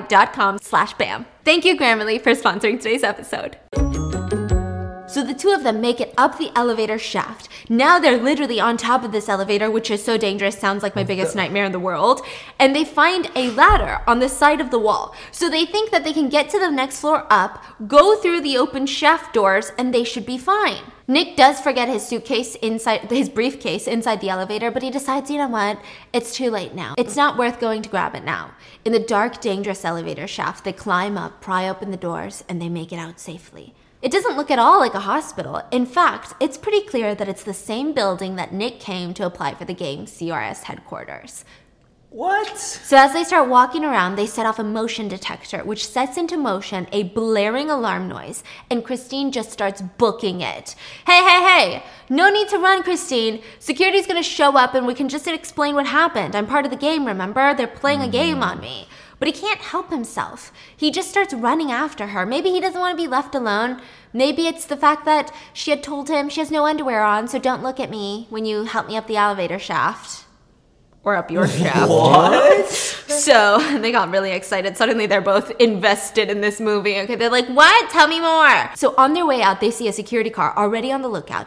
[0.00, 1.24] dot com slash BAM.
[1.46, 3.56] Thank you, Grammarly, for sponsoring today's episode.
[5.16, 7.48] So the two of them make it up the elevator shaft.
[7.70, 11.04] Now they're literally on top of this elevator, which is so dangerous, sounds like my
[11.04, 12.20] biggest nightmare in the world.
[12.58, 15.14] And they find a ladder on the side of the wall.
[15.32, 18.58] So they think that they can get to the next floor up, go through the
[18.58, 20.82] open shaft doors, and they should be fine.
[21.08, 25.38] Nick does forget his suitcase inside his briefcase inside the elevator, but he decides, you
[25.38, 25.80] know what?
[26.12, 26.94] It's too late now.
[26.98, 28.50] It's not worth going to grab it now.
[28.84, 32.68] In the dark, dangerous elevator shaft, they climb up, pry open the doors, and they
[32.68, 33.72] make it out safely.
[34.06, 35.60] It doesn't look at all like a hospital.
[35.72, 39.54] In fact, it's pretty clear that it's the same building that Nick came to apply
[39.54, 41.44] for the game CRS headquarters.
[42.10, 42.56] What?
[42.56, 46.36] So as they start walking around, they set off a motion detector, which sets into
[46.36, 50.76] motion a blaring alarm noise, and Christine just starts booking it.
[51.04, 51.82] Hey, hey, hey!
[52.08, 53.42] No need to run, Christine.
[53.58, 56.36] Security's gonna show up and we can just explain what happened.
[56.36, 57.54] I'm part of the game, remember?
[57.54, 58.46] They're playing a game mm.
[58.46, 58.86] on me.
[59.18, 60.52] But he can't help himself.
[60.76, 62.26] He just starts running after her.
[62.26, 63.80] Maybe he doesn't want to be left alone.
[64.12, 67.38] Maybe it's the fact that she had told him she has no underwear on, so
[67.38, 70.24] don't look at me when you help me up the elevator shaft.
[71.02, 71.88] Or up your shaft.
[71.88, 72.68] What?
[72.68, 74.76] So they got really excited.
[74.76, 76.98] Suddenly they're both invested in this movie.
[77.00, 77.90] Okay, they're like, what?
[77.90, 78.70] Tell me more.
[78.74, 81.46] So on their way out, they see a security car already on the lookout.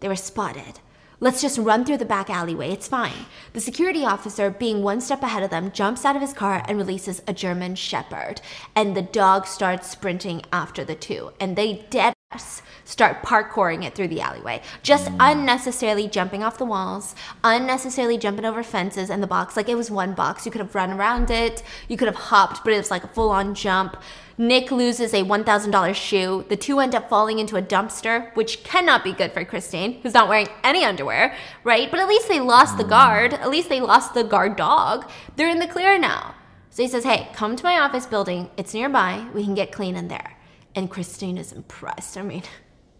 [0.00, 0.80] They were spotted.
[1.24, 2.68] Let's just run through the back alleyway.
[2.68, 3.24] It's fine.
[3.54, 6.76] The security officer, being one step ahead of them, jumps out of his car and
[6.76, 8.42] releases a German Shepherd.
[8.76, 11.32] And the dog starts sprinting after the two.
[11.40, 14.60] And they dead ass start parkouring it through the alleyway.
[14.82, 15.16] Just mm.
[15.18, 19.56] unnecessarily jumping off the walls, unnecessarily jumping over fences and the box.
[19.56, 20.44] Like it was one box.
[20.44, 23.08] You could have run around it, you could have hopped, but it was like a
[23.08, 23.96] full on jump.
[24.36, 26.44] Nick loses a $1,000 shoe.
[26.48, 30.14] The two end up falling into a dumpster, which cannot be good for Christine, who's
[30.14, 31.90] not wearing any underwear, right?
[31.90, 33.34] But at least they lost the guard.
[33.34, 35.08] At least they lost the guard dog.
[35.36, 36.34] They're in the clear now.
[36.70, 38.50] So he says, Hey, come to my office building.
[38.56, 39.28] It's nearby.
[39.32, 40.36] We can get clean in there.
[40.74, 42.18] And Christine is impressed.
[42.18, 42.42] I mean,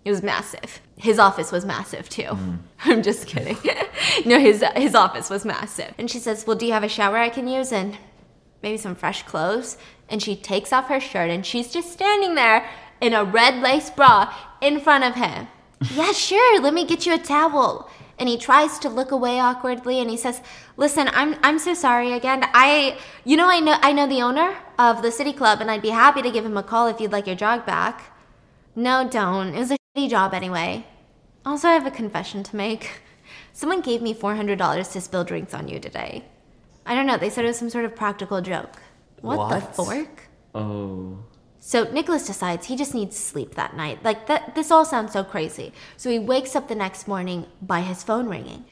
[0.04, 0.80] it was massive.
[0.96, 2.22] His office was massive too.
[2.22, 2.58] Mm.
[2.84, 3.56] I'm just kidding.
[4.26, 5.92] no, his his office was massive.
[5.98, 7.98] And she says, "Well, do you have a shower I can use and
[8.62, 9.76] maybe some fresh clothes?"
[10.08, 12.68] And she takes off her shirt and she's just standing there
[13.00, 15.48] in a red lace bra in front of him.
[15.94, 16.60] yeah, sure.
[16.60, 17.90] Let me get you a towel.
[18.18, 20.40] And he tries to look away awkwardly and he says,
[20.76, 22.44] "Listen, I'm I'm so sorry again.
[22.54, 25.82] I you know I know I know the owner of the city club and I'd
[25.82, 28.12] be happy to give him a call if you'd like your jog back."
[28.76, 29.54] No, don't.
[29.54, 30.86] It was a shitty job anyway.
[31.46, 33.02] Also, I have a confession to make.
[33.52, 36.24] Someone gave me $400 to spill drinks on you today.
[36.84, 38.76] I don't know, they said it was some sort of practical joke.
[39.24, 40.28] What, the fork?
[40.54, 41.18] Oh.
[41.58, 44.04] So Nicholas decides he just needs sleep that night.
[44.04, 45.72] Like that this all sounds so crazy.
[45.96, 48.66] So he wakes up the next morning by his phone ringing.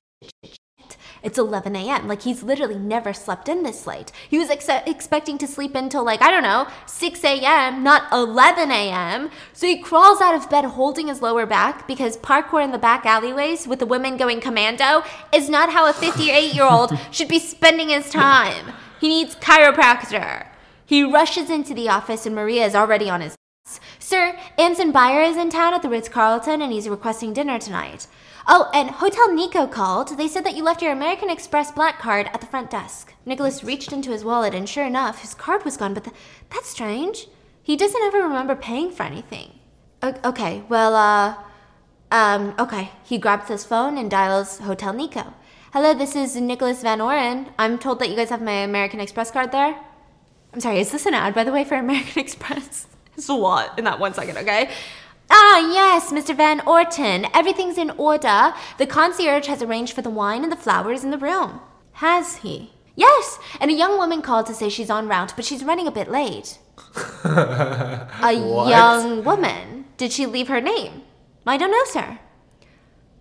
[1.23, 2.09] It's 11 a.m.
[2.09, 4.11] Like he's literally never slept in this late.
[4.29, 8.71] He was ex- expecting to sleep until like, I don't know, 6 a.m., not 11
[8.71, 9.31] a.m.
[9.53, 13.07] So he crawls out of bed holding his lower back because parkour in the back
[13.07, 17.39] alleyways with the women going commando is not how a 58 year old should be
[17.39, 18.73] spending his time.
[19.03, 20.47] He needs chiropractor.
[20.87, 23.35] He rushes into the office and Maria is already on his
[23.67, 23.81] ass.
[23.99, 28.07] Sir, Anson Baer is in town at the Ritz Carlton and he's requesting dinner tonight.
[28.47, 30.17] Oh, and Hotel Nikko called.
[30.17, 33.13] They said that you left your American Express black card at the front desk.
[33.27, 36.17] Nicholas reached into his wallet and sure enough, his card was gone, but th-
[36.51, 37.27] that's strange.
[37.61, 39.59] He doesn't ever remember paying for anything.
[40.01, 41.35] O- okay, well, uh,
[42.13, 42.91] um, okay.
[43.03, 45.35] He grabs his phone and dials Hotel Nikko.
[45.73, 47.49] Hello, this is Nicholas Van Orton.
[47.59, 49.75] I'm told that you guys have my American Express card there.
[50.53, 52.87] I'm sorry, is this an ad, by the way, for American Express?
[53.17, 54.71] It's a lot in that one second, okay?
[55.31, 56.37] Ah, yes, Mr.
[56.37, 57.27] Van Orton.
[57.35, 58.53] Everything's in order.
[58.79, 61.61] The concierge has arranged for the wine and the flowers in the room.
[61.95, 62.73] Has he?
[62.95, 65.91] Yes, and a young woman called to say she's en route, but she's running a
[65.93, 66.59] bit late.
[67.25, 68.69] a What?
[68.69, 69.87] young woman.
[69.97, 71.03] Did she leave her name?
[71.47, 72.19] I don't know, sir.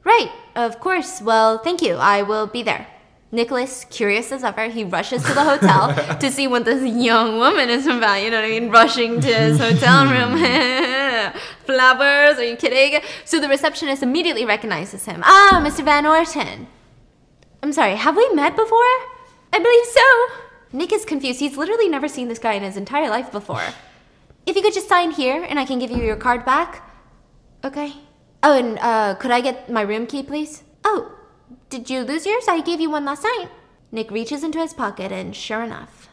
[0.04, 1.22] Right, of course.
[1.22, 1.96] Well, thank you.
[1.96, 2.88] I will be there.
[3.34, 7.70] Nicholas, curious as ever, he rushes to the hotel to see what this young woman
[7.70, 8.22] is about.
[8.22, 8.70] You know what I mean?
[8.70, 10.38] Rushing to his hotel room.
[11.66, 13.00] Flowers, are you kidding?
[13.24, 15.22] So the receptionist immediately recognizes him.
[15.24, 15.84] Ah, Mr.
[15.86, 16.68] Van Orton.
[17.64, 18.92] I'm sorry, have we met before?
[19.54, 20.78] I believe so.
[20.78, 21.40] Nick is confused.
[21.40, 23.64] He's literally never seen this guy in his entire life before.
[24.46, 26.90] If you could just sign here and I can give you your card back.
[27.64, 27.94] Okay.
[28.44, 30.64] Oh, and uh, could I get my room key, please?
[30.84, 31.14] Oh,
[31.70, 32.46] did you lose yours?
[32.48, 33.50] I gave you one last night.
[33.92, 36.10] Nick reaches into his pocket and sure enough,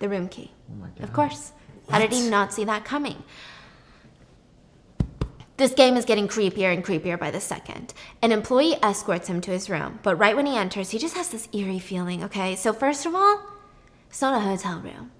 [0.00, 0.52] the room key.
[0.70, 1.04] Oh my god.
[1.04, 1.52] Of course.
[1.88, 3.22] How did he not see that coming?
[5.56, 7.94] This game is getting creepier and creepier by the second.
[8.20, 11.28] An employee escorts him to his room, but right when he enters, he just has
[11.28, 12.56] this eerie feeling, okay?
[12.56, 13.40] So, first of all,
[14.08, 15.12] it's not a hotel room.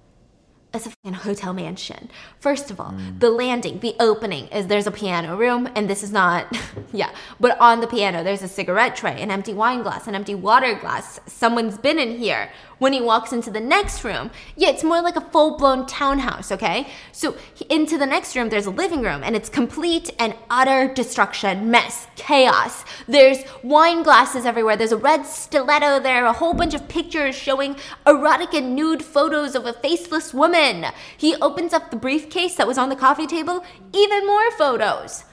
[0.73, 2.09] It's a fucking hotel mansion.
[2.39, 3.19] First of all, mm.
[3.19, 6.47] the landing, the opening is there's a piano room, and this is not,
[6.91, 7.11] yeah.
[7.39, 10.73] But on the piano, there's a cigarette tray, an empty wine glass, an empty water
[10.73, 11.19] glass.
[11.27, 12.51] Someone's been in here.
[12.79, 16.51] When he walks into the next room, yeah, it's more like a full blown townhouse,
[16.51, 16.87] okay?
[17.11, 17.35] So
[17.69, 22.07] into the next room, there's a living room, and it's complete and utter destruction, mess,
[22.15, 22.83] chaos.
[23.07, 24.75] There's wine glasses everywhere.
[24.75, 29.55] There's a red stiletto there, a whole bunch of pictures showing erotic and nude photos
[29.55, 30.87] of a faceless woman.
[31.17, 33.63] He opens up the briefcase that was on the coffee table,
[33.93, 35.25] even more photos.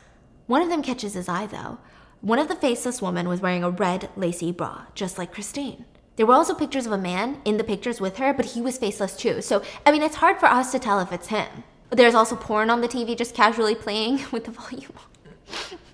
[0.46, 1.78] One of them catches his eye, though.
[2.20, 5.86] One of the faceless women was wearing a red lacy bra, just like Christine.
[6.16, 8.78] There were also pictures of a man in the pictures with her, but he was
[8.78, 9.40] faceless too.
[9.40, 11.64] So, I mean, it's hard for us to tell if it's him.
[11.90, 14.92] There's also porn on the TV just casually playing with the volume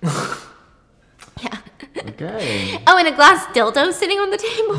[0.03, 0.09] on.
[1.41, 1.59] yeah.
[1.97, 2.79] Okay.
[2.87, 4.75] Oh, and a glass dildo sitting on the table.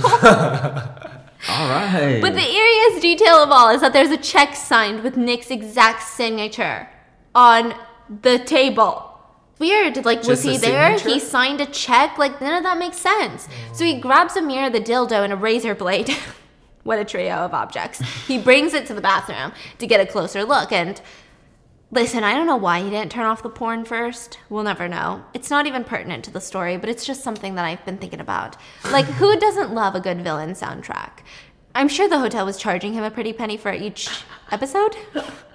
[1.49, 2.21] All right.
[2.21, 6.03] But the eeriest detail of all is that there's a check signed with Nick's exact
[6.03, 6.89] signature
[7.35, 7.75] on
[8.23, 9.08] the table.
[9.59, 10.05] Weird.
[10.05, 10.99] Like, was he there?
[10.99, 12.17] He signed a check?
[12.19, 13.49] Like, none of that makes sense.
[13.73, 16.15] So he grabs a mirror, the dildo, and a razor blade.
[16.85, 18.01] What a trio of objects.
[18.27, 20.73] He brings it to the bathroom to get a closer look.
[20.73, 20.99] And
[21.91, 24.39] listen, I don't know why he didn't turn off the porn first.
[24.49, 25.23] We'll never know.
[25.35, 28.21] It's not even pertinent to the story, but it's just something that I've been thinking
[28.21, 28.57] about.
[28.91, 31.19] Like, who doesn't love a good villain soundtrack?
[31.75, 34.09] I'm sure the hotel was charging him a pretty penny for each
[34.51, 34.97] episode.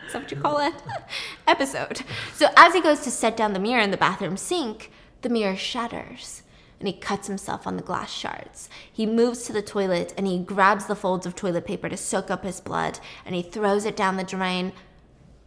[0.06, 0.74] Is that what you call it?
[1.47, 2.04] episode.
[2.34, 4.91] So as he goes to set down the mirror in the bathroom sink,
[5.22, 6.43] the mirror shatters
[6.80, 8.70] and he cuts himself on the glass shards.
[8.91, 12.30] He moves to the toilet and he grabs the folds of toilet paper to soak
[12.30, 14.74] up his blood and he throws it down the drain.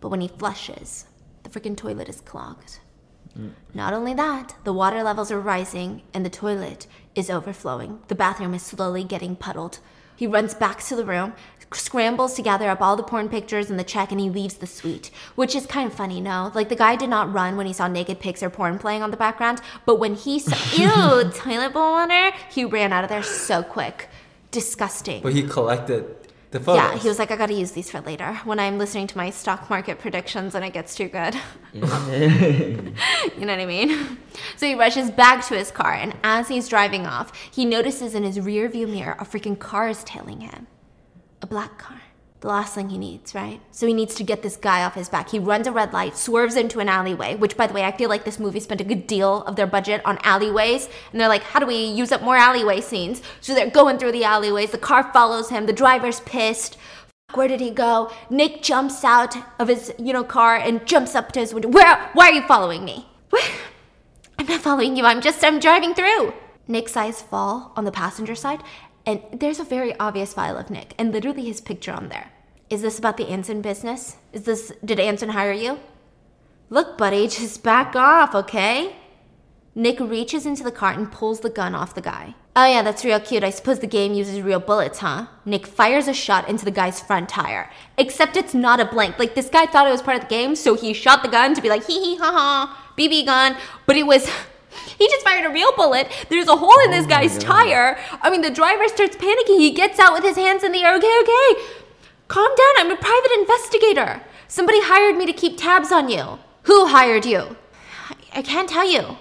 [0.00, 1.04] But when he flushes,
[1.42, 2.78] the freaking toilet is clogged.
[3.38, 3.52] Mm.
[3.74, 8.00] Not only that, the water levels are rising and the toilet is overflowing.
[8.08, 9.78] The bathroom is slowly getting puddled.
[10.16, 11.34] He runs back to the room,
[11.72, 14.66] scrambles to gather up all the porn pictures and the check, and he leaves the
[14.66, 15.10] suite.
[15.34, 16.52] Which is kind of funny, no?
[16.54, 19.10] Like, the guy did not run when he saw naked pics or porn playing on
[19.10, 20.56] the background, but when he saw,
[21.22, 24.08] ew, toilet bowl water, he ran out of there so quick.
[24.50, 25.22] Disgusting.
[25.22, 26.16] But he collected
[26.50, 26.76] the photos.
[26.76, 29.30] Yeah, he was like, I gotta use these for later when I'm listening to my
[29.30, 31.34] stock market predictions and it gets too good.
[31.74, 34.18] you know what I mean?
[34.56, 38.22] So he rushes back to his car, and as he's driving off, he notices in
[38.22, 40.66] his rear view mirror a freaking car is tailing him.
[41.46, 42.00] A black car.
[42.40, 43.60] The last thing he needs, right?
[43.70, 45.30] So he needs to get this guy off his back.
[45.30, 48.08] He runs a red light, swerves into an alleyway, which, by the way, I feel
[48.08, 50.88] like this movie spent a good deal of their budget on alleyways.
[51.12, 53.22] And they're like, how do we use up more alleyway scenes?
[53.40, 54.72] So they're going through the alleyways.
[54.72, 55.66] The car follows him.
[55.66, 56.76] The driver's pissed.
[57.34, 58.10] Where did he go?
[58.28, 61.68] Nick jumps out of his, you know, car and jumps up to his window.
[61.68, 62.10] Where?
[62.14, 63.06] Why are you following me?
[64.36, 65.04] I'm not following you.
[65.04, 66.32] I'm just, I'm driving through.
[66.68, 68.60] Nick's eyes fall on the passenger side,
[69.06, 72.32] and there's a very obvious file of Nick, and literally his picture on there.
[72.68, 74.16] Is this about the Anson business?
[74.32, 75.78] Is this, did Anson hire you?
[76.68, 78.96] Look, buddy, just back off, okay?
[79.76, 82.34] Nick reaches into the cart and pulls the gun off the guy.
[82.56, 83.44] Oh, yeah, that's real cute.
[83.44, 85.26] I suppose the game uses real bullets, huh?
[85.44, 87.70] Nick fires a shot into the guy's front tire.
[87.98, 89.18] Except it's not a blank.
[89.18, 91.54] Like, this guy thought it was part of the game, so he shot the gun
[91.54, 93.56] to be like, hee hee ha ha, BB gun.
[93.84, 94.28] But it was.
[94.98, 96.10] He just fired a real bullet.
[96.28, 97.98] There's a hole in this oh guy's tire.
[98.22, 99.58] I mean, the driver starts panicking.
[99.58, 100.96] He gets out with his hands in the air.
[100.96, 101.62] Okay, okay.
[102.28, 102.86] Calm down.
[102.86, 104.22] I'm a private investigator.
[104.48, 106.38] Somebody hired me to keep tabs on you.
[106.62, 107.56] Who hired you?
[108.08, 109.16] I, I can't tell you.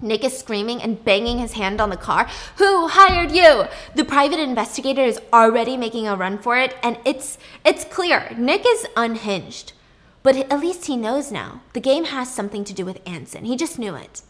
[0.00, 2.28] Nick is screaming and banging his hand on the car.
[2.56, 3.64] Who hired you?
[3.94, 8.64] The private investigator is already making a run for it, and it's it's clear Nick
[8.66, 9.72] is unhinged.
[10.22, 11.62] But at least he knows now.
[11.72, 13.44] The game has something to do with Anson.
[13.44, 14.22] He just knew it.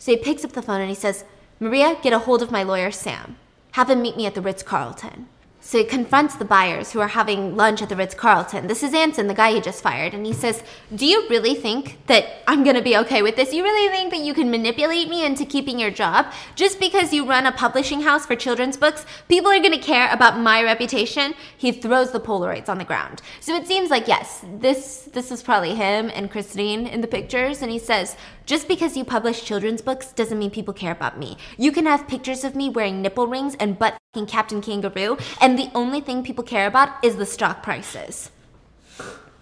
[0.00, 1.24] So he picks up the phone and he says,
[1.60, 3.36] Maria, get a hold of my lawyer, Sam.
[3.72, 5.28] Have him meet me at the Ritz Carlton.
[5.70, 8.66] So he confronts the buyers who are having lunch at the Ritz Carlton.
[8.66, 12.04] This is Anson, the guy he just fired, and he says, Do you really think
[12.08, 13.52] that I'm gonna be okay with this?
[13.52, 16.26] You really think that you can manipulate me into keeping your job?
[16.56, 20.40] Just because you run a publishing house for children's books, people are gonna care about
[20.40, 21.34] my reputation?
[21.56, 23.22] He throws the Polaroids on the ground.
[23.38, 27.62] So it seems like, yes, this this is probably him and Christine in the pictures,
[27.62, 31.36] and he says, just because you publish children's books doesn't mean people care about me.
[31.56, 35.70] You can have pictures of me wearing nipple rings and butt Captain Kangaroo, and the
[35.74, 38.30] only thing people care about is the stock prices.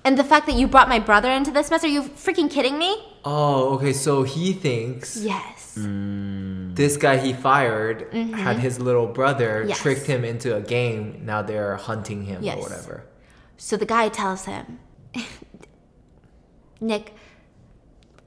[0.04, 2.78] And the fact that you brought my brother into this mess, are you freaking kidding
[2.78, 2.92] me?
[3.24, 3.92] Oh, okay.
[3.92, 5.74] So he thinks Yes.
[5.76, 8.12] this guy he fired
[8.44, 9.68] had his little brother Mm-hmm.
[9.68, 9.78] Yes.
[9.78, 11.20] tricked him into a game.
[11.24, 12.56] Now they're hunting him Yes.
[12.56, 13.04] or whatever.
[13.56, 14.78] So the guy tells him,
[16.80, 17.12] Nick,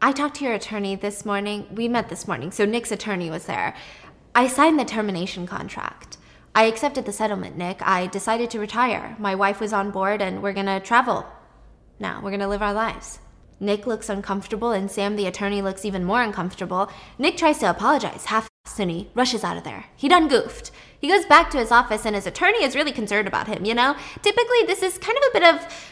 [0.02, 1.68] I talked to your attorney this morning.
[1.74, 3.74] We met this morning, so Nick's attorney was there.
[4.36, 6.11] I signed the termination contract.
[6.54, 7.82] I accepted the settlement, Nick.
[7.82, 9.16] I decided to retire.
[9.20, 11.26] My wife was on board, and we're gonna travel.
[11.99, 13.20] Now, we're gonna live our lives.
[13.60, 16.91] Nick looks uncomfortable, and Sam, the attorney, looks even more uncomfortable.
[17.18, 19.86] Nick tries to apologize, half he rushes out of there.
[19.95, 20.72] He done goofed.
[20.99, 23.74] He goes back to his office, and his attorney is really concerned about him, you
[23.74, 23.95] know?
[24.22, 25.89] Typically, this is kind of a bit of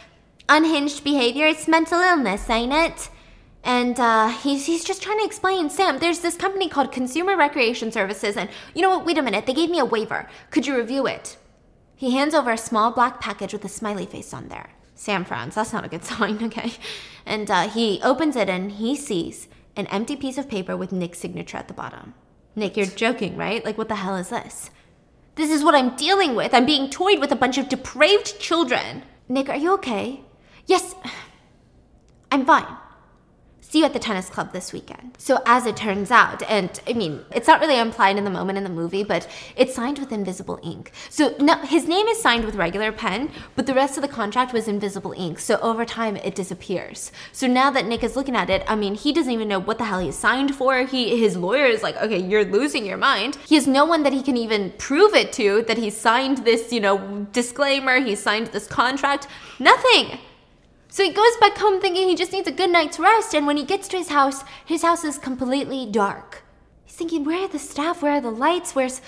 [0.48, 1.46] unhinged behavior.
[1.48, 3.10] It's mental illness, ain't it?
[3.64, 7.92] And uh, he's, he's just trying to explain, Sam, there's this company called Consumer Recreation
[7.92, 9.06] Services, and you know what?
[9.06, 9.46] Wait a minute.
[9.46, 10.28] They gave me a waiver.
[10.50, 11.38] Could you review it?
[11.96, 14.70] He hands over a small black package with a smiley face on there.
[14.96, 15.56] Sam frowns.
[15.56, 16.74] That's not a good sign, okay?
[17.26, 21.20] And uh, he opens it and he sees an empty piece of paper with Nick's
[21.20, 22.14] signature at the bottom.
[22.56, 23.64] Nick, you're joking, right?
[23.64, 24.70] Like, what the hell is this?
[25.36, 26.54] This is what I'm dealing with.
[26.54, 29.04] I'm being toyed with a bunch of depraved children.
[29.30, 30.22] Nick, are you okay?
[30.66, 30.96] Yes,
[32.32, 32.66] I'm fine.
[33.70, 35.14] See you at the tennis club this weekend.
[35.20, 38.58] So, as it turns out, and I mean, it's not really implied in the moment
[38.58, 40.92] in the movie, but it's signed with invisible ink.
[41.12, 44.54] So, no, his name is signed with regular pen, but the rest of the contract
[44.54, 45.38] was invisible ink.
[45.38, 47.12] So, over time, it disappears.
[47.32, 49.78] So, now that Nick is looking at it, I mean, he doesn't even know what
[49.78, 50.88] the hell he's signed for.
[50.88, 53.36] He, his lawyer is like, okay, you're losing your mind.
[53.46, 56.74] He has no one that he can even prove it to that he signed this,
[56.74, 59.28] you know, disclaimer, he signed this contract.
[59.60, 60.18] Nothing.
[60.92, 63.58] So he goes back home thinking he just needs a good night's rest, and when
[63.58, 66.44] he gets to his house, his house is completely dark.
[66.84, 68.02] He's thinking, where are the staff?
[68.02, 68.74] Where are the lights?
[68.74, 69.00] Where's.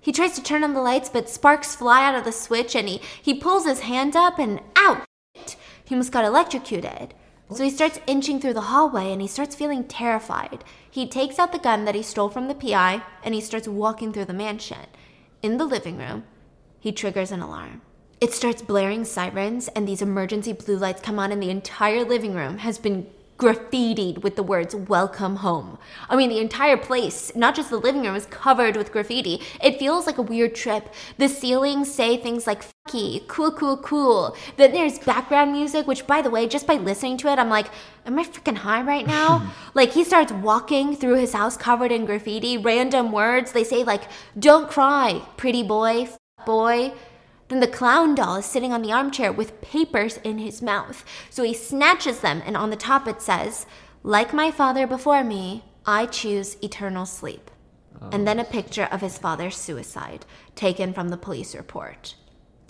[0.00, 2.88] He tries to turn on the lights, but sparks fly out of the switch, and
[2.88, 5.04] he, he pulls his hand up, and ow!
[5.34, 7.12] He almost got electrocuted.
[7.50, 10.64] So he starts inching through the hallway and he starts feeling terrified.
[10.90, 14.12] He takes out the gun that he stole from the PI and he starts walking
[14.12, 14.86] through the mansion.
[15.40, 16.24] In the living room,
[16.78, 17.80] he triggers an alarm.
[18.20, 22.34] It starts blaring sirens, and these emergency blue lights come on, and the entire living
[22.34, 23.06] room has been
[23.38, 25.78] graffitied with the words welcome home.
[26.10, 29.40] I mean, the entire place, not just the living room, is covered with graffiti.
[29.62, 30.92] It feels like a weird trip.
[31.18, 34.36] The ceilings say things like fucky, cool, cool, cool.
[34.56, 37.68] Then there's background music, which, by the way, just by listening to it, I'm like,
[38.04, 39.52] am I freaking high right now?
[39.74, 43.52] like, he starts walking through his house covered in graffiti, random words.
[43.52, 44.02] They say, like,
[44.36, 46.08] don't cry, pretty boy,
[46.44, 46.94] boy.
[47.48, 51.04] Then the clown doll is sitting on the armchair with papers in his mouth.
[51.30, 53.66] So he snatches them, and on the top it says,
[54.02, 57.50] Like my father before me, I choose eternal sleep.
[58.00, 58.10] Oh.
[58.12, 62.14] And then a picture of his father's suicide, taken from the police report.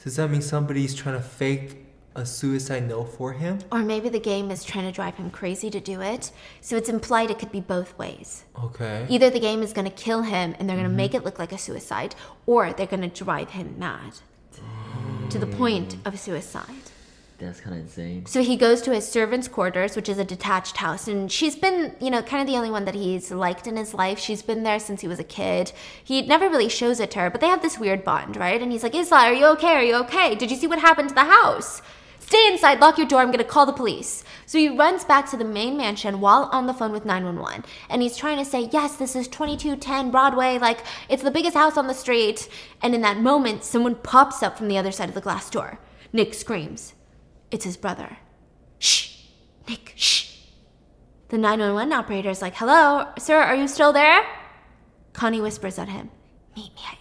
[0.03, 3.59] Does that mean somebody's trying to fake a suicide note for him?
[3.73, 6.31] Or maybe the game is trying to drive him crazy to do it.
[6.61, 8.45] So it's implied it could be both ways.
[8.65, 9.07] Okay.
[9.09, 10.97] Either the game is going to kill him and they're going to mm-hmm.
[10.97, 12.15] make it look like a suicide,
[12.47, 14.15] or they're going to drive him mad
[15.31, 16.65] to the point of suicide.
[17.39, 18.27] That's kind of insane.
[18.27, 21.95] So he goes to his servant's quarters, which is a detached house, and she's been,
[22.01, 24.19] you know, kind of the only one that he's liked in his life.
[24.19, 25.71] She's been there since he was a kid.
[26.03, 28.61] He never really shows it to her, but they have this weird bond, right?
[28.61, 29.75] And he's like, Isla, are you okay?
[29.75, 30.35] Are you okay?
[30.35, 31.81] Did you see what happened to the house?
[32.29, 34.23] Stay inside, lock your door, I'm gonna call the police.
[34.45, 37.65] So he runs back to the main mansion while on the phone with 911.
[37.89, 41.79] And he's trying to say, Yes, this is 2210 Broadway, like, it's the biggest house
[41.79, 42.47] on the street.
[42.83, 45.79] And in that moment, someone pops up from the other side of the glass door.
[46.13, 46.93] Nick screams.
[47.51, 48.19] It's his brother.
[48.79, 49.25] Shh,
[49.67, 50.37] Nick, shh.
[51.31, 54.21] The 911 operator is like, Hello, sir, are you still there?
[55.15, 56.11] Connie whispers at him,
[56.55, 56.98] Meet me at.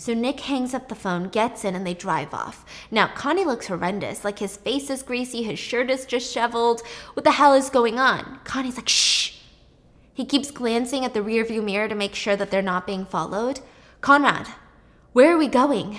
[0.00, 2.64] So Nick hangs up the phone, gets in, and they drive off.
[2.90, 4.24] Now, Connie looks horrendous.
[4.24, 6.80] Like his face is greasy, his shirt is disheveled.
[7.12, 8.40] What the hell is going on?
[8.44, 9.34] Connie's like, Shh.
[10.14, 13.60] He keeps glancing at the rearview mirror to make sure that they're not being followed.
[14.00, 14.46] Conrad,
[15.12, 15.98] where are we going?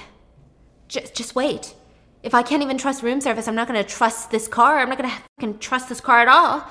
[0.88, 1.76] Just, just wait.
[2.24, 4.80] If I can't even trust room service, I'm not gonna trust this car.
[4.80, 6.68] I'm not gonna fucking trust this car at all.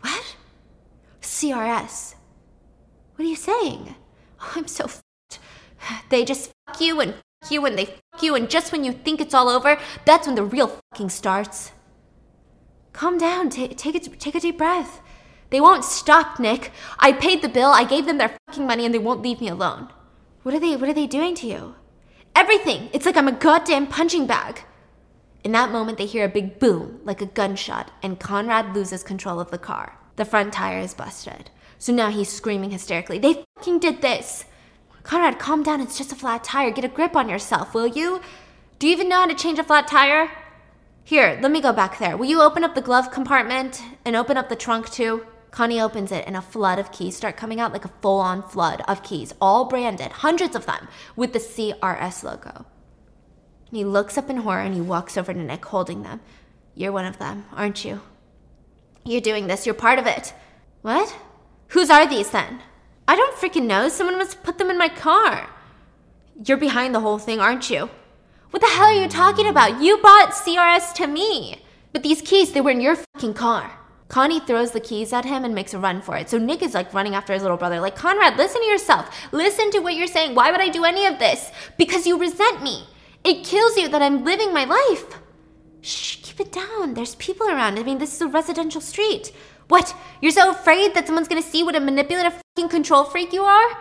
[0.00, 0.36] What?
[1.22, 2.16] CRS.
[3.14, 3.94] What are you saying?
[4.40, 4.90] Oh, I'm so.
[6.08, 8.92] They just fuck you and fuck you and they fuck you, and just when you
[8.92, 11.72] think it's all over, that's when the real fucking starts.
[12.92, 13.50] Calm down.
[13.50, 15.00] Ta take a, take a deep breath.
[15.50, 16.72] They won't stop, Nick.
[16.98, 17.70] I paid the bill.
[17.70, 19.88] I gave them their fucking money, and they won't leave me alone.
[20.42, 20.76] What are they?
[20.76, 21.74] What are they doing to you?
[22.34, 22.88] Everything.
[22.92, 24.62] It's like I'm a goddamn punching bag.
[25.42, 29.40] In that moment, they hear a big boom, like a gunshot, and Conrad loses control
[29.40, 29.98] of the car.
[30.16, 31.50] The front tire is busted.
[31.78, 33.18] So now he's screaming hysterically.
[33.18, 34.44] They fucking did this.
[35.02, 35.80] Conrad, calm down.
[35.80, 36.70] It's just a flat tire.
[36.70, 38.20] Get a grip on yourself, will you?
[38.78, 40.30] Do you even know how to change a flat tire?
[41.04, 42.16] Here, let me go back there.
[42.16, 45.26] Will you open up the glove compartment and open up the trunk too?
[45.50, 48.42] Connie opens it and a flood of keys start coming out like a full on
[48.42, 50.86] flood of keys, all branded, hundreds of them,
[51.16, 52.64] with the CRS logo.
[53.68, 56.20] And he looks up in horror and he walks over to Nick holding them.
[56.74, 58.00] You're one of them, aren't you?
[59.04, 60.32] You're doing this, you're part of it.
[60.82, 61.16] What?
[61.68, 62.60] Whose are these then?
[63.10, 63.88] I don't freaking know.
[63.88, 65.50] Someone must put them in my car.
[66.46, 67.90] You're behind the whole thing, aren't you?
[68.50, 69.82] What the hell are you talking about?
[69.82, 71.60] You brought CRS to me.
[71.92, 73.72] But these keys, they were in your fucking car.
[74.06, 76.30] Connie throws the keys at him and makes a run for it.
[76.30, 79.12] So Nick is like running after his little brother, like, Conrad, listen to yourself.
[79.32, 80.36] Listen to what you're saying.
[80.36, 81.50] Why would I do any of this?
[81.76, 82.84] Because you resent me.
[83.24, 85.18] It kills you that I'm living my life.
[85.80, 86.94] Shh, keep it down.
[86.94, 87.76] There's people around.
[87.76, 89.32] I mean, this is a residential street.
[89.70, 89.94] What?
[90.20, 93.78] You're so afraid that someone's gonna see what a manipulative fucking control freak you are?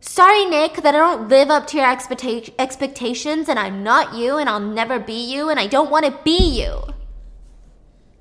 [0.00, 4.38] Sorry, Nick, that I don't live up to your expecta- expectations and I'm not you
[4.38, 6.82] and I'll never be you and I don't want to be you.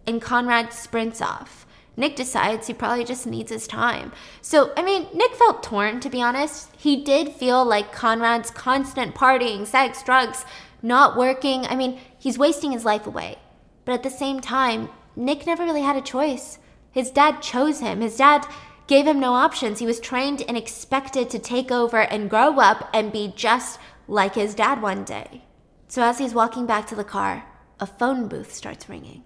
[0.06, 1.66] And Conrad sprints off.
[1.96, 4.12] Nick decides he probably just needs his time.
[4.42, 6.76] So, I mean, Nick felt torn, to be honest.
[6.76, 10.44] He did feel like Conrad's constant partying, sex, drugs,
[10.82, 11.66] not working.
[11.68, 13.38] I mean, he's wasting his life away.
[13.86, 16.60] But at the same time, Nick never really had a choice.
[16.96, 18.00] His dad chose him.
[18.00, 18.48] His dad
[18.88, 19.80] gave him no options.
[19.80, 24.36] He was trained and expected to take over and grow up and be just like
[24.36, 25.44] his dad one day.
[25.90, 27.44] So as he's walking back to the car,
[27.82, 29.26] a phone booth starts ringing.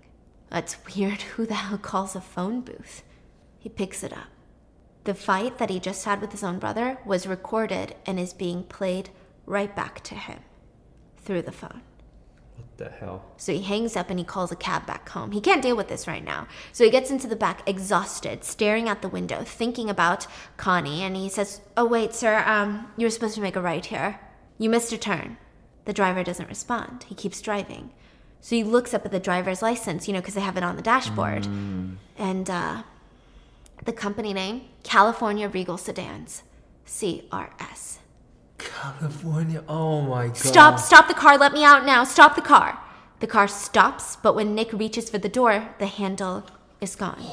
[0.50, 1.22] That's weird.
[1.36, 3.04] Who the hell calls a phone booth?
[3.60, 4.30] He picks it up.
[5.04, 8.64] The fight that he just had with his own brother was recorded and is being
[8.64, 9.12] played
[9.46, 10.40] right back to him
[11.18, 11.82] through the phone.
[12.80, 13.26] The hell?
[13.36, 15.32] So he hangs up and he calls a cab back home.
[15.34, 16.48] He can't deal with this right now.
[16.72, 21.18] So he gets into the back, exhausted, staring out the window, thinking about Connie, and
[21.18, 24.22] he says, Oh, wait, sir, um, you were supposed to make a right here.
[24.58, 25.36] You missed a turn.
[25.84, 27.04] The driver doesn't respond.
[27.10, 27.92] He keeps driving.
[28.40, 30.78] So he looks up at the driver's license, you know, because they have it on
[30.78, 31.46] the dashboard.
[32.18, 32.84] And uh,
[33.84, 36.44] the company name California Regal Sedans,
[36.88, 37.99] CRS.
[38.60, 39.64] California.
[39.68, 40.38] Oh my god.
[40.38, 42.80] Stop, stop the car, let me out now, stop the car.
[43.20, 46.46] The car stops, but when Nick reaches for the door, the handle
[46.80, 47.24] is gone.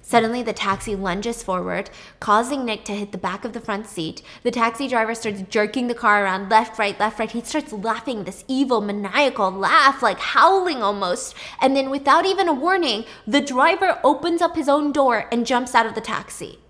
[0.00, 4.22] Suddenly, the taxi lunges forward, causing Nick to hit the back of the front seat.
[4.44, 7.28] The taxi driver starts jerking the car around left, right, left, right.
[7.28, 11.34] He starts laughing this evil, maniacal laugh, like howling almost.
[11.60, 15.74] And then, without even a warning, the driver opens up his own door and jumps
[15.74, 16.60] out of the taxi.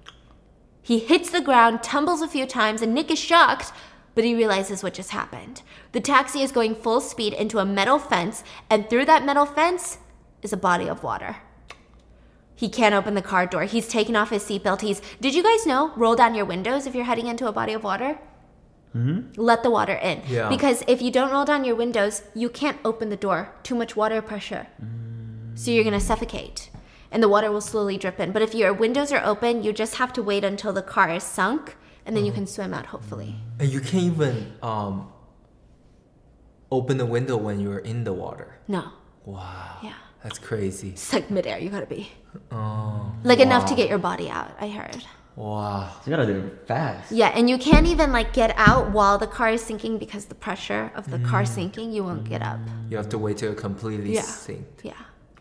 [0.86, 3.72] He hits the ground, tumbles a few times, and Nick is shocked,
[4.14, 5.62] but he realizes what just happened.
[5.90, 9.98] The taxi is going full speed into a metal fence, and through that metal fence
[10.42, 11.38] is a body of water.
[12.54, 13.64] He can't open the car door.
[13.64, 14.82] He's taken off his seatbelt.
[14.82, 15.02] He's.
[15.20, 15.92] Did you guys know?
[15.96, 18.20] Roll down your windows if you're heading into a body of water.
[18.94, 19.40] Mm-hmm.
[19.40, 20.22] Let the water in.
[20.28, 20.48] Yeah.
[20.48, 23.52] Because if you don't roll down your windows, you can't open the door.
[23.64, 24.68] Too much water pressure.
[25.56, 26.70] So you're gonna suffocate.
[27.16, 28.30] And the water will slowly drip in.
[28.32, 31.22] But if your windows are open, you just have to wait until the car is
[31.22, 33.36] sunk and then you can swim out, hopefully.
[33.58, 35.10] And you can't even um
[36.70, 38.58] open the window when you're in the water.
[38.68, 38.92] No.
[39.24, 39.78] Wow.
[39.82, 39.94] Yeah.
[40.22, 40.90] That's crazy.
[40.90, 42.10] It's like midair, you gotta be.
[42.52, 43.10] Oh.
[43.24, 45.02] Like enough to get your body out, I heard.
[45.36, 45.90] Wow.
[46.04, 47.10] So you gotta do it fast.
[47.10, 50.34] Yeah, and you can't even like get out while the car is sinking because the
[50.34, 52.60] pressure of the car sinking, you won't get up.
[52.90, 54.20] You have to wait till it completely Yeah.
[54.20, 54.84] sinks.
[54.84, 54.92] Yeah.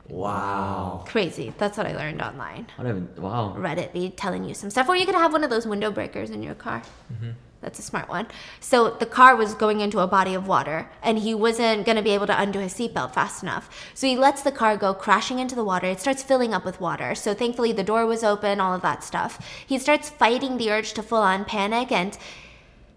[0.07, 1.03] Wow.
[1.07, 1.53] Crazy.
[1.57, 2.67] That's what I learned online.
[2.75, 3.55] What even, wow.
[3.57, 4.87] Reddit be telling you some stuff.
[4.87, 6.83] Or you could have one of those window breakers in your car.
[7.11, 7.31] Mm-hmm.
[7.61, 8.27] That's a smart one.
[8.59, 12.03] So the car was going into a body of water, and he wasn't going to
[12.03, 13.89] be able to undo his seatbelt fast enough.
[13.95, 15.87] So he lets the car go crashing into the water.
[15.87, 17.15] It starts filling up with water.
[17.15, 19.43] So thankfully, the door was open, all of that stuff.
[19.65, 22.15] He starts fighting the urge to full on panic, and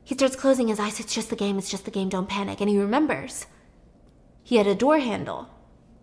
[0.04, 1.00] he starts closing his eyes.
[1.00, 1.56] It's just the game.
[1.56, 2.10] It's just the game.
[2.10, 2.60] Don't panic.
[2.60, 3.46] And he remembers
[4.42, 5.48] he had a door handle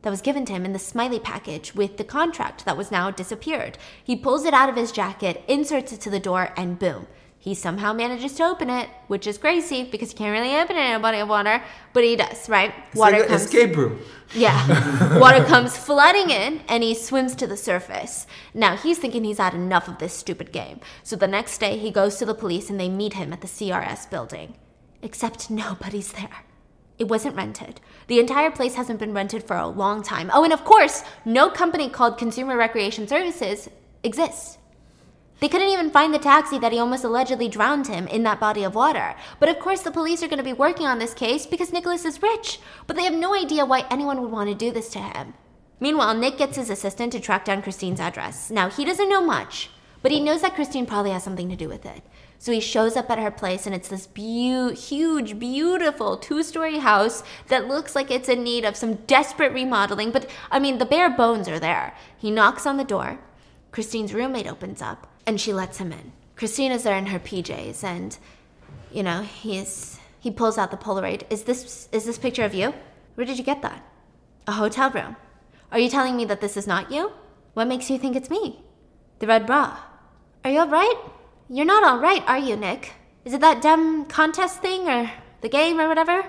[0.05, 3.09] that was given to him in the smiley package with the contract that was now
[3.09, 3.75] disappeared.
[4.03, 7.07] He pulls it out of his jacket, inserts it to the door, and boom.
[7.39, 10.89] He somehow manages to open it, which is crazy because you can't really open it
[10.89, 11.59] in a body of water,
[11.91, 12.71] but he does, right?
[12.91, 13.99] It's like an escape room.
[14.35, 15.19] Yeah.
[15.19, 18.27] Water comes flooding in and he swims to the surface.
[18.53, 20.81] Now he's thinking he's had enough of this stupid game.
[21.01, 23.47] So the next day he goes to the police and they meet him at the
[23.47, 24.53] CRS building.
[25.01, 26.45] Except nobody's there.
[26.97, 27.81] It wasn't rented.
[28.07, 30.31] The entire place hasn't been rented for a long time.
[30.33, 33.69] Oh, and of course, no company called Consumer Recreation Services
[34.03, 34.57] exists.
[35.41, 38.63] They couldn't even find the taxi that he almost allegedly drowned him in that body
[38.63, 39.15] of water.
[39.39, 42.05] But of course, the police are going to be working on this case because Nicholas
[42.05, 42.59] is rich.
[42.87, 45.33] But they have no idea why anyone would want to do this to him.
[45.81, 48.49] Meanwhile, Nick gets his assistant to track down Christine's address.
[48.49, 49.69] Now, he doesn't know much,
[50.01, 52.01] but he knows that Christine probably has something to do with it.
[52.37, 56.79] So he shows up at her place, and it's this beau- huge, beautiful two story
[56.79, 60.11] house that looks like it's in need of some desperate remodeling.
[60.11, 61.95] But I mean, the bare bones are there.
[62.17, 63.19] He knocks on the door.
[63.71, 66.11] Christine's roommate opens up, and she lets him in.
[66.35, 68.17] Christine is there in her PJs, and
[68.91, 71.23] you know he's he pulls out the Polaroid.
[71.29, 72.73] Is this is this picture of you?
[73.15, 73.83] Where did you get that?
[74.47, 75.15] A hotel room.
[75.71, 77.11] Are you telling me that this is not you?
[77.53, 78.59] What makes you think it's me?
[79.19, 79.77] The red bra.
[80.43, 80.97] Are you alright?
[81.47, 82.93] You're not alright, are you, Nick?
[83.23, 86.25] Is it that dumb contest thing or the game or whatever?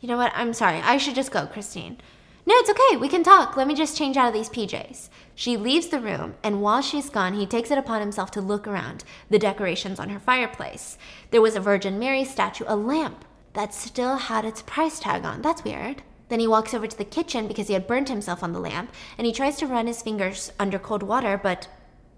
[0.00, 0.32] You know what?
[0.34, 0.78] I'm sorry.
[0.78, 1.98] I should just go, Christine.
[2.46, 2.96] No, it's okay.
[2.96, 3.58] We can talk.
[3.58, 5.10] Let me just change out of these PJs.
[5.34, 8.66] She leaves the room, and while she's gone, he takes it upon himself to look
[8.66, 10.96] around the decorations on her fireplace.
[11.30, 15.42] There was a Virgin Mary statue, a lamp that still had its price tag on.
[15.42, 16.02] That's weird.
[16.30, 18.94] Then he walks over to the kitchen because he had burnt himself on the lamp,
[19.18, 21.68] and he tries to run his fingers under cold water, but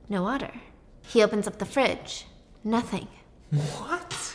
[0.09, 0.53] no water.
[1.05, 2.27] He opens up the fridge.
[2.67, 3.07] Nothing.
[3.53, 4.35] What?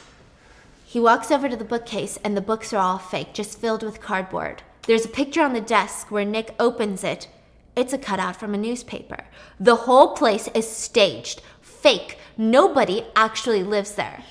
[0.85, 3.99] He walks over to the bookcase, and the books are all fake, just filled with
[3.99, 4.63] cardboard.
[4.87, 7.27] There's a picture on the desk where Nick opens it.
[7.75, 9.25] It's a cutout from a newspaper.
[9.59, 12.17] The whole place is staged, fake.
[12.37, 14.23] Nobody actually lives there.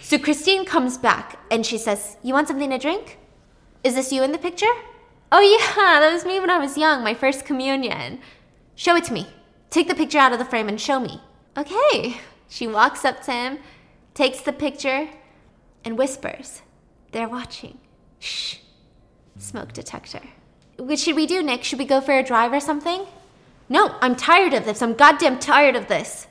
[0.00, 3.18] So Christine comes back and she says, You want something to drink?
[3.82, 4.74] Is this you in the picture?
[5.30, 8.20] Oh, yeah, that was me when I was young, my first communion.
[8.74, 9.26] Show it to me.
[9.68, 11.20] Take the picture out of the frame and show me.
[11.58, 12.22] Okay.
[12.48, 13.58] She walks up to him,
[14.14, 15.08] takes the picture,
[15.84, 16.62] and whispers,
[17.12, 17.78] They're watching.
[18.18, 18.56] Shh.
[19.38, 20.22] Smoke detector.
[20.78, 21.62] What should we do, Nick?
[21.64, 23.06] Should we go for a drive or something?
[23.68, 24.82] No, I'm tired of this.
[24.82, 26.26] I'm goddamn tired of this.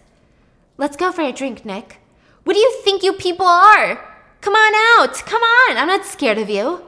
[0.78, 2.00] Let's go for a drink, Nick.
[2.44, 4.14] What do you think you people are?
[4.42, 5.16] Come on out.
[5.26, 5.78] Come on.
[5.78, 6.84] I'm not scared of you.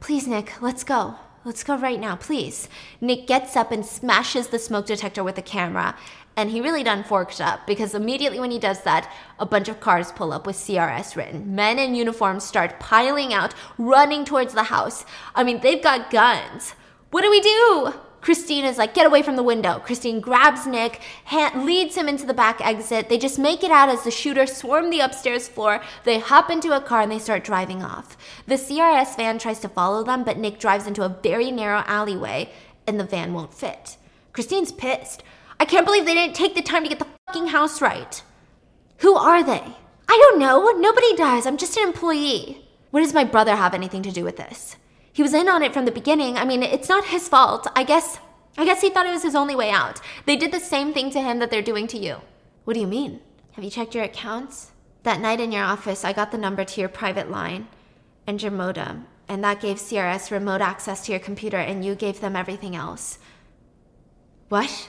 [0.00, 1.16] Please, Nick, let's go.
[1.44, 2.68] Let's go right now, please.
[3.02, 5.94] Nick gets up and smashes the smoke detector with the camera.
[6.36, 9.80] And he really done forked up because immediately when he does that, a bunch of
[9.80, 11.54] cars pull up with CRS written.
[11.54, 15.04] Men in uniforms start piling out, running towards the house.
[15.34, 16.74] I mean, they've got guns.
[17.10, 17.94] What do we do?
[18.24, 19.80] Christine is like, get away from the window.
[19.80, 23.10] Christine grabs Nick, hand, leads him into the back exit.
[23.10, 25.82] They just make it out as the shooters swarm the upstairs floor.
[26.04, 28.16] They hop into a car and they start driving off.
[28.46, 32.50] The CRS van tries to follow them, but Nick drives into a very narrow alleyway
[32.86, 33.98] and the van won't fit.
[34.32, 35.22] Christine's pissed.
[35.58, 38.22] I can't believe they didn't take the time to get the fucking house right.
[38.98, 39.62] Who are they?
[40.08, 40.70] I don't know.
[40.72, 41.46] Nobody does.
[41.46, 42.66] I'm just an employee.
[42.90, 44.76] What does my brother have anything to do with this?
[45.12, 46.36] He was in on it from the beginning.
[46.36, 47.66] I mean, it's not his fault.
[47.74, 48.18] I guess
[48.56, 50.00] I guess he thought it was his only way out.
[50.26, 52.18] They did the same thing to him that they're doing to you.
[52.64, 53.20] What do you mean?
[53.52, 54.70] Have you checked your accounts?
[55.02, 57.68] That night in your office, I got the number to your private line
[58.26, 62.20] and your modem, and that gave CRS remote access to your computer, and you gave
[62.20, 63.18] them everything else.
[64.48, 64.88] What?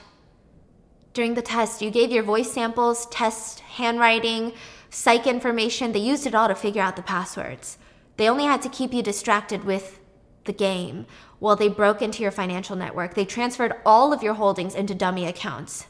[1.16, 4.52] During the test, you gave your voice samples, test handwriting,
[4.90, 5.92] psych information.
[5.92, 7.78] They used it all to figure out the passwords.
[8.18, 9.98] They only had to keep you distracted with
[10.44, 11.06] the game
[11.38, 13.14] while they broke into your financial network.
[13.14, 15.86] They transferred all of your holdings into dummy accounts.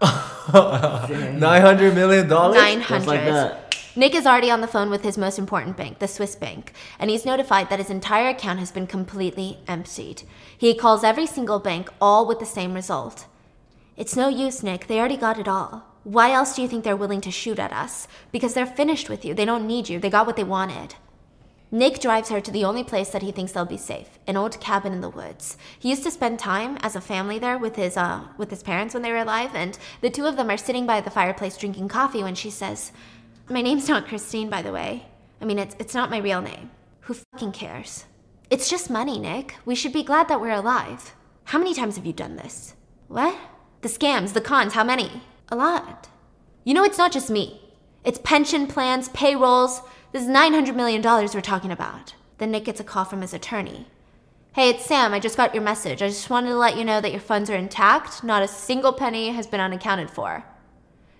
[0.00, 2.58] Nine hundred million dollars.
[2.58, 3.76] Nine Just like that.
[3.96, 7.10] Nick is already on the phone with his most important bank, the Swiss bank, and
[7.10, 10.22] he's notified that his entire account has been completely emptied.
[10.56, 13.26] He calls every single bank, all with the same result.
[13.96, 14.86] It's no use, Nick.
[14.86, 15.84] They already got it all.
[16.04, 18.06] Why else do you think they're willing to shoot at us?
[18.30, 19.34] Because they're finished with you.
[19.34, 19.98] They don't need you.
[19.98, 20.94] They got what they wanted.
[21.72, 24.60] Nick drives her to the only place that he thinks they'll be safe, an old
[24.60, 25.56] cabin in the woods.
[25.78, 28.94] He used to spend time as a family there with his uh with his parents
[28.94, 31.88] when they were alive, and the two of them are sitting by the fireplace drinking
[31.88, 32.92] coffee when she says,
[33.48, 35.06] "My name's not Christine, by the way.
[35.40, 36.70] I mean, it's it's not my real name.
[37.00, 38.04] Who fucking cares?
[38.48, 39.56] It's just money, Nick.
[39.64, 41.16] We should be glad that we're alive.
[41.46, 42.76] How many times have you done this?
[43.08, 43.36] What?
[43.82, 45.22] The scams, the cons, how many?
[45.48, 46.08] A lot.
[46.64, 47.60] You know, it's not just me.
[48.04, 49.82] It's pension plans, payrolls.
[50.12, 52.14] This is $900 million we're talking about.
[52.38, 53.86] Then Nick gets a call from his attorney.
[54.54, 55.12] Hey, it's Sam.
[55.12, 56.02] I just got your message.
[56.02, 58.24] I just wanted to let you know that your funds are intact.
[58.24, 60.44] Not a single penny has been unaccounted for.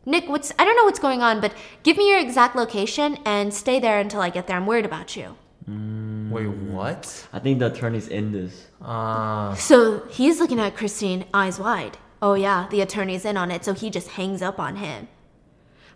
[0.07, 1.53] Nick, what's I don't know what's going on, but
[1.83, 4.57] give me your exact location and stay there until I get there.
[4.57, 5.37] I'm worried about you.
[5.69, 7.27] Wait, what?
[7.33, 8.69] I think the attorney's in this.
[8.81, 11.99] Uh, So he's looking at Christine, eyes wide.
[12.23, 15.09] Oh, yeah, the attorney's in on it, so he just hangs up on him.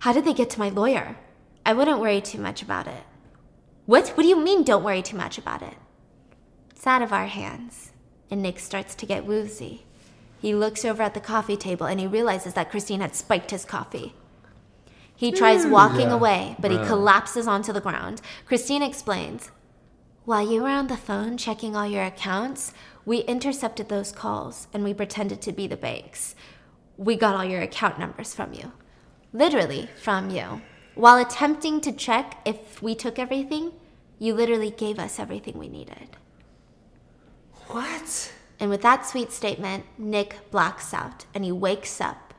[0.00, 1.16] How did they get to my lawyer?
[1.64, 3.04] I wouldn't worry too much about it.
[3.86, 4.08] What?
[4.10, 5.74] What do you mean, don't worry too much about it?
[6.70, 7.92] It's out of our hands.
[8.30, 9.84] And Nick starts to get woozy.
[10.40, 13.64] He looks over at the coffee table and he realizes that Christine had spiked his
[13.64, 14.14] coffee.
[15.14, 15.70] He tries hmm.
[15.70, 16.14] walking Yeah.
[16.14, 18.22] away, but he collapses onto the ground.
[18.46, 19.50] Christine explains
[20.26, 22.74] While you were on the phone checking all your accounts,
[23.06, 26.34] we intercepted those calls and we pretended to be the banks.
[26.98, 28.72] We got all your account numbers from you.
[29.32, 30.60] Literally, from you.
[30.94, 33.72] While attempting to check if we took everything,
[34.18, 36.16] you literally gave us everything we needed.
[37.68, 38.32] what?
[38.58, 42.34] And with that sweet statement, Nick blacks out and he wakes up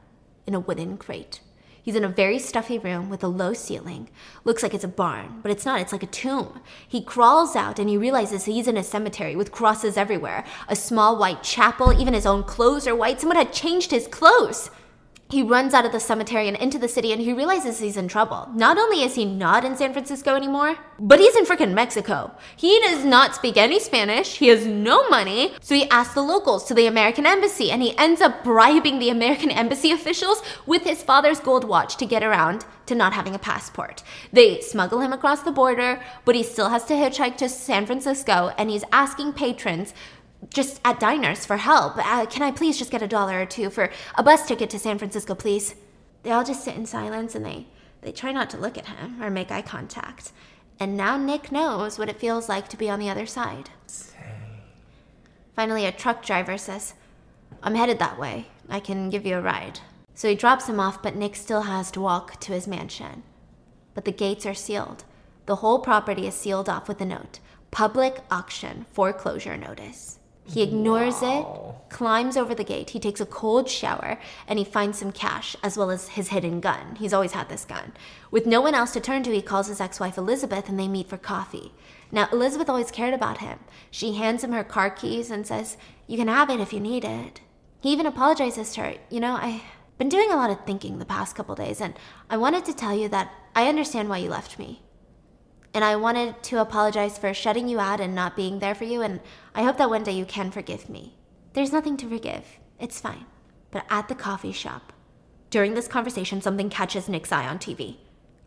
[0.46, 1.40] in a wooden crate.
[1.84, 4.10] He's in a very stuffy room with a low ceiling.
[4.44, 6.60] Looks like it's a barn, but it's not, it's like a tomb.
[6.88, 11.18] He crawls out and he realizes he's in a cemetery with crosses everywhere, a small
[11.18, 13.20] white chapel, even his own clothes are white.
[13.20, 14.70] Someone had changed his clothes.
[15.32, 18.10] He runs out of the cemetery and into the city and he realizes he's in
[18.10, 18.50] trouble.
[18.54, 22.32] Not only is he not in San Francisco anymore, but he's in freaking Mexico.
[22.58, 26.66] He does not speak any Spanish, he has no money, so he asks the locals
[26.66, 31.02] to the American embassy and he ends up bribing the American embassy officials with his
[31.02, 34.04] father's gold watch to get around to not having a passport.
[34.34, 38.54] They smuggle him across the border, but he still has to hitchhike to San Francisco
[38.58, 39.94] and he's asking patrons
[40.50, 41.98] just at diners for help.
[41.98, 44.80] Uh, can I please just get a dollar or two for a bus ticket to
[44.80, 45.76] San Francisco, please?
[46.24, 47.68] They all just sit in silence and they,
[48.02, 50.32] they try not to look at him or make eye contact.
[50.80, 53.70] And now Nick knows what it feels like to be on the other side.
[55.56, 56.96] Finally, a truck driver says,
[57.62, 58.48] I'm headed that way.
[58.70, 59.80] I can give you a ride.
[60.16, 63.24] So he drops him off, but Nick still has to walk to his mansion.
[63.94, 65.04] But the gates are sealed.
[65.46, 67.40] The whole property is sealed off with a note
[67.72, 70.20] Public auction foreclosure notice.
[70.52, 71.76] He ignores Wow.
[71.88, 74.18] it, climbs over the gate, he takes a cold shower,
[74.48, 76.96] and he finds some cash as well as his hidden gun.
[76.98, 77.94] He's always had this gun.
[78.32, 80.88] With no one else to turn to, he calls his ex wife Elizabeth and they
[80.88, 81.72] meet for coffee.
[82.12, 83.60] Now, Elizabeth always cared about him.
[83.90, 87.06] She hands him her car keys and says, You can have it if you need
[87.06, 87.42] it.
[87.80, 88.94] He even apologizes to her.
[89.10, 89.62] You know, I've
[89.98, 91.94] been doing a lot of thinking the past couple days, and
[92.30, 94.82] I wanted to tell you that I understand why you left me.
[95.74, 99.02] And I wanted to apologize for shutting you out and not being there for you,
[99.02, 99.22] and
[99.56, 101.16] I hope that one day you can forgive me.
[101.54, 102.44] There's nothing to forgive.
[102.80, 103.26] It's fine.
[103.72, 104.92] But at the coffee shop,
[105.50, 107.98] during this conversation, something catches Nick's eye on TV.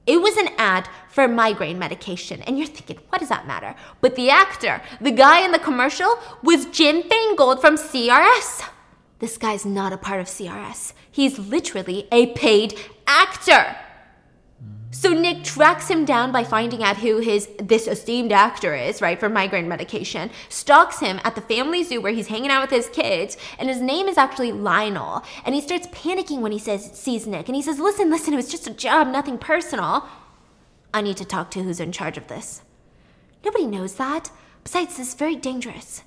[0.07, 3.75] It was an ad for migraine medication, and you're thinking, what does that matter?
[4.03, 8.69] But the actor, the guy in the commercial, was Jim Feingold from CRS.
[9.19, 10.93] This guy's not a part of CRS.
[11.11, 13.77] He's literally a paid actor.
[14.95, 19.19] So Nick tracks him down by finding out who his this esteemed actor is, right,
[19.19, 20.31] for migraine medication.
[20.49, 23.81] Stalks him at the family zoo where he's hanging out with his kids, and his
[23.81, 25.25] name is actually Lionel.
[25.45, 28.37] And he starts panicking when he says sees Nick, and he says, "Listen, listen, it
[28.37, 30.09] was just a job, nothing personal.
[30.95, 32.63] I need to talk to who's in charge of this."
[33.45, 34.31] Nobody knows that.
[34.63, 36.03] Besides, this is very dangerous.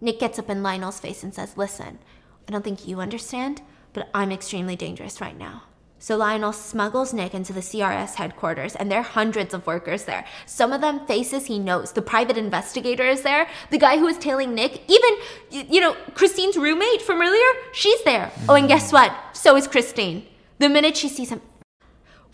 [0.00, 2.00] Nick gets up in Lionel's face and says, Listen,
[2.48, 3.62] I don't think you understand,
[3.92, 5.62] but I'm extremely dangerous right now.
[6.04, 10.26] So Lionel smuggles Nick into the CRS headquarters, and there are hundreds of workers there.
[10.44, 11.92] Some of them faces he knows.
[11.92, 13.48] The private investigator is there.
[13.70, 18.30] The guy who was tailing Nick, even, you know, Christine's roommate from earlier, she's there.
[18.50, 19.14] Oh, and guess what?
[19.32, 20.26] So is Christine.
[20.58, 21.40] The minute she sees him,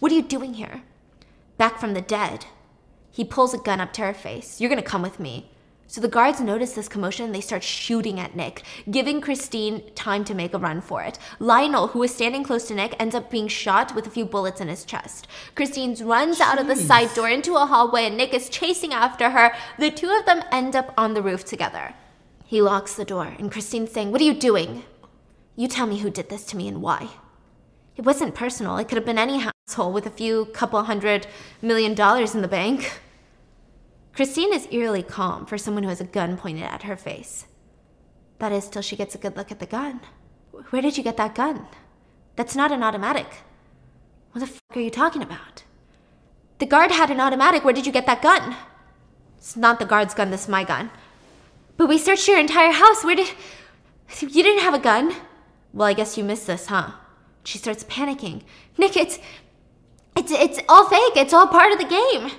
[0.00, 0.82] what are you doing here?
[1.56, 2.46] Back from the dead.
[3.12, 4.60] He pulls a gun up to her face.
[4.60, 5.49] You're gonna come with me.
[5.90, 8.62] So the guards notice this commotion and they start shooting at Nick,
[8.92, 11.18] giving Christine time to make a run for it.
[11.40, 14.60] Lionel, who is standing close to Nick, ends up being shot with a few bullets
[14.60, 15.26] in his chest.
[15.56, 19.30] Christine runs out of the side door into a hallway and Nick is chasing after
[19.30, 19.52] her.
[19.80, 21.92] The two of them end up on the roof together.
[22.44, 24.84] He locks the door and Christine's saying, What are you doing?
[25.56, 27.08] You tell me who did this to me and why.
[27.96, 28.76] It wasn't personal.
[28.76, 31.26] It could have been any household with a few couple hundred
[31.60, 33.00] million dollars in the bank.
[34.20, 37.46] Christine is eerily calm for someone who has a gun pointed at her face.
[38.38, 40.02] That is, till she gets a good look at the gun.
[40.68, 41.66] Where did you get that gun?
[42.36, 43.26] That's not an automatic.
[44.32, 45.62] What the fuck are you talking about?
[46.58, 47.64] The guard had an automatic.
[47.64, 48.56] Where did you get that gun?
[49.38, 50.90] It's not the guard's gun, this is my gun.
[51.78, 53.02] But we searched your entire house.
[53.02, 53.30] Where did.
[54.20, 55.14] You didn't have a gun?
[55.72, 56.90] Well, I guess you missed this, huh?
[57.42, 58.42] She starts panicking.
[58.76, 59.18] Nick, it's.
[60.14, 61.16] It's, it's all fake.
[61.16, 62.32] It's all part of the game.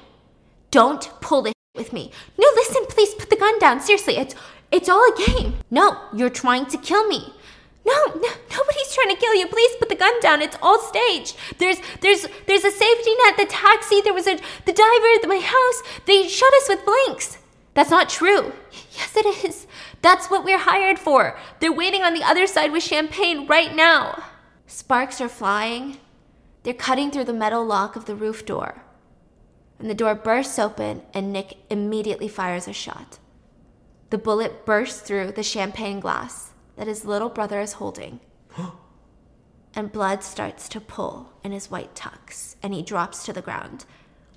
[0.70, 2.12] Don't pull this with me.
[2.38, 3.80] No, listen, please put the gun down.
[3.80, 4.36] Seriously, it's
[4.72, 5.56] it's all a game.
[5.70, 7.34] No, you're trying to kill me.
[7.86, 9.48] No, no, nobody's trying to kill you.
[9.48, 10.42] Please put the gun down.
[10.42, 11.36] It's all staged.
[11.58, 14.36] There's there's there's a safety net, the taxi, there was a
[14.66, 15.84] the diver, at my house.
[16.06, 17.38] They shot us with blanks.
[17.74, 18.54] That's not true.
[18.94, 19.68] Yes, it is.
[20.02, 21.38] That's what we're hired for.
[21.60, 24.22] They're waiting on the other side with champagne right now.
[24.68, 25.98] Sparks are flying.
[26.64, 28.84] They're cutting through the metal lock of the roof door
[29.82, 33.18] and the door bursts open, and Nick immediately fires a shot.
[34.12, 38.20] The bullet bursts through the champagne glass that his little brother is holding,
[39.76, 43.86] and blood starts to pool in his white tux, and he drops to the ground.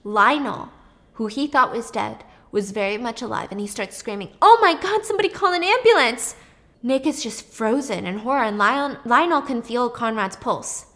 [0.03, 0.71] Lionel,
[1.15, 4.81] who he thought was dead, was very much alive, and he starts screaming, Oh my
[4.81, 6.37] god, somebody call an ambulance!
[6.83, 10.87] Nick is just frozen in horror, and Lion- Lionel can feel Conrad's pulse.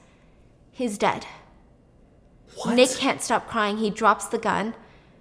[0.70, 1.27] He's dead.
[2.63, 2.75] What?
[2.75, 3.79] Nick can't stop crying.
[3.79, 4.75] He drops the gun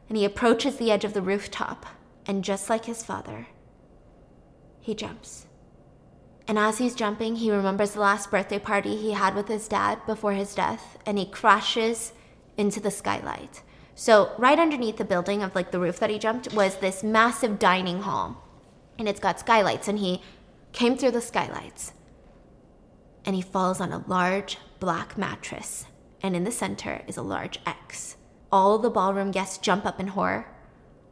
[0.10, 1.86] and he approaches the edge of the rooftop.
[2.26, 3.48] And just like his father,
[4.82, 5.48] he jumps.
[6.48, 10.00] And as he's jumping, he remembers the last birthday party he had with his dad
[10.06, 12.14] before his death and he crashes
[12.58, 13.62] into the skylight.
[13.96, 17.60] So, right underneath the building of like the roof that he jumped was this massive
[17.60, 18.44] dining hall.
[19.00, 20.22] And it's got skylights and he
[20.72, 21.94] came through the skylights
[23.26, 25.87] and he falls on a large black mattress,
[26.22, 28.18] and in the center is a large X.
[28.52, 30.48] All the ballroom guests jump up in horror.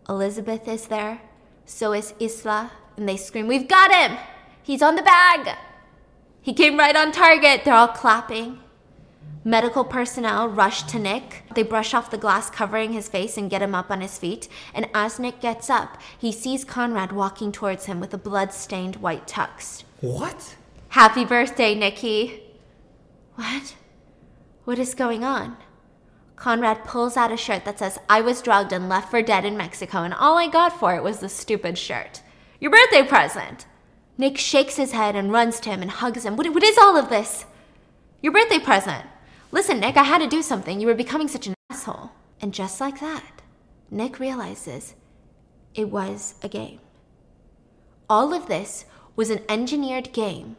[0.07, 1.21] Elizabeth is there,
[1.65, 4.17] so is Isla, and they scream, We've got him!
[4.63, 5.57] He's on the bag!
[6.41, 7.61] He came right on target.
[7.65, 8.59] They're all clapping.
[9.43, 11.43] Medical personnel rush to Nick.
[11.55, 14.47] They brush off the glass covering his face and get him up on his feet.
[14.73, 19.27] And as Nick gets up, he sees Conrad walking towards him with a blood-stained white
[19.27, 19.83] tux.
[20.01, 20.55] What?
[20.89, 22.43] Happy birthday, Nikki.
[23.35, 23.75] What?
[24.65, 25.57] What is going on?
[26.35, 29.55] Conrad pulls out a shirt that says, I was drugged and left for dead in
[29.55, 32.21] Mexico, and all I got for it was this stupid shirt.
[32.59, 33.67] Your birthday present.
[34.17, 36.35] Nick shakes his head and runs to him and hugs him.
[36.35, 37.45] What, what is all of this?
[38.21, 39.05] Your birthday present.
[39.51, 40.81] Listen, Nick, I had to do something.
[40.81, 42.11] You were becoming such an asshole.
[42.41, 43.41] And just like that,
[43.91, 44.95] Nick realizes
[45.75, 46.79] it was a game.
[48.09, 48.85] all of this
[49.15, 50.55] was an engineered game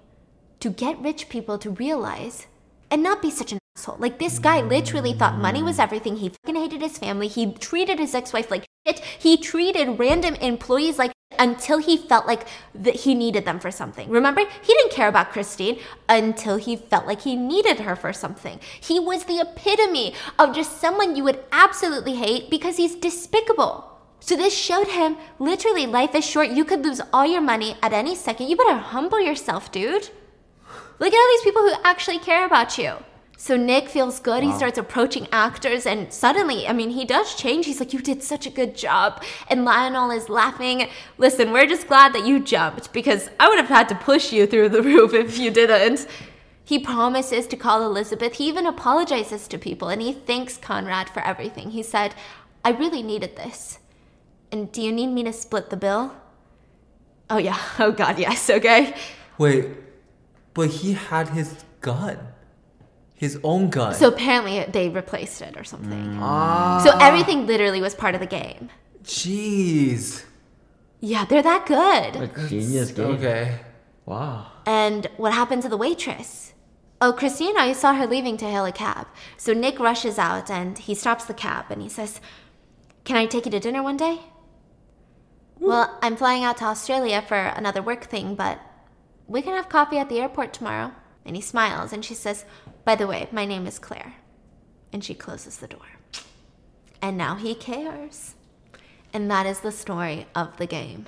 [0.61, 2.47] to get rich people to realize
[2.91, 3.97] and not be such an asshole.
[3.98, 6.16] Like this guy literally thought money was everything.
[6.16, 7.28] He fucking hated his family.
[7.28, 9.01] He treated his ex-wife like shit.
[9.01, 14.09] He treated random employees like until he felt like that he needed them for something.
[14.09, 15.78] Remember, he didn't care about Christine
[16.09, 18.61] until he felt like he needed her for something.
[18.81, 23.93] He was the epitome of just someone you would absolutely hate because he's despicable.
[24.20, 26.51] So this showed him literally life is short.
[26.51, 28.48] You could lose all your money at any second.
[28.48, 30.09] You better humble yourself, dude.
[30.98, 32.94] Look at all these people who actually care about you.
[33.39, 34.43] So Nick feels good.
[34.43, 37.67] He starts approaching actors, and suddenly, I mean, he does change.
[37.67, 39.23] He's like, You did such a good job.
[39.49, 40.89] And Lionel is laughing.
[41.19, 44.47] Listen, we're just glad that you jumped because I would have had to push you
[44.47, 46.07] through the roof if you didn't.
[46.67, 48.35] He promises to call Elizabeth.
[48.35, 51.71] He even apologizes to people and he thanks Conrad for everything.
[51.71, 52.13] He said,
[52.65, 53.79] I really needed this.
[54.51, 56.17] And do you need me to split the bill?
[57.31, 57.61] Oh, yeah.
[57.79, 58.51] Oh, God, yes.
[58.51, 58.97] Okay.
[59.39, 59.69] Wait,
[60.55, 62.19] but he had his gun,
[63.17, 63.95] his own gun.
[63.95, 66.19] So apparently they replaced it or something.
[66.21, 68.69] ah, So everything literally was part of the game.
[69.03, 70.25] jeez.
[71.01, 72.17] Yeah, they're that good.
[72.23, 73.07] A genius game.
[73.17, 73.59] Okay.
[74.07, 74.47] Wow.
[74.67, 76.53] And what happened to the waitress?
[77.01, 79.07] Oh, Christina, I saw her leaving to hail a cab.
[79.37, 82.21] So Nick rushes out and he stops the cab and he says,
[83.05, 84.21] Can I take you to dinner one day?
[85.59, 88.59] Well, I'm flying out to Australia for another work thing, but
[89.27, 90.93] we can have coffee at the airport tomorrow.
[91.25, 92.45] And he smiles and she says,
[92.87, 94.15] By the way, my name is Claire.
[94.93, 95.89] And she closes the door.
[97.03, 98.37] And now he cares.
[99.13, 101.07] And that is the story of the game.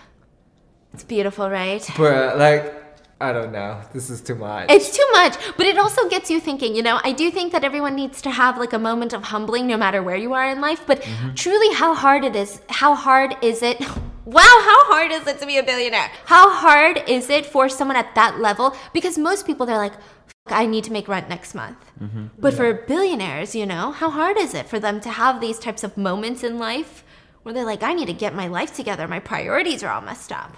[0.93, 1.81] It's beautiful, right?
[1.81, 2.75] Bruh, like,
[3.21, 3.81] I don't know.
[3.95, 4.69] This is too much.
[4.71, 6.75] It's too much, but it also gets you thinking.
[6.75, 9.69] You know, I do think that everyone needs to have like a moment of humbling
[9.69, 11.35] no matter where you are in life, but mm-hmm.
[11.35, 12.61] truly how hard it is.
[12.69, 13.81] How hard is it?
[14.29, 16.11] Wow, how hard is it to be a billionaire?
[16.27, 18.77] How hard is it for someone at that level?
[18.93, 20.18] Because most people, they're like, "Fuck,
[20.53, 21.79] I need to make rent next month.
[22.01, 22.27] Mm-hmm.
[22.39, 25.85] But for billionaires, you know, how hard is it for them to have these types
[25.85, 27.05] of moments in life
[27.43, 29.07] where they're like, I need to get my life together.
[29.09, 30.57] My priorities are all messed up.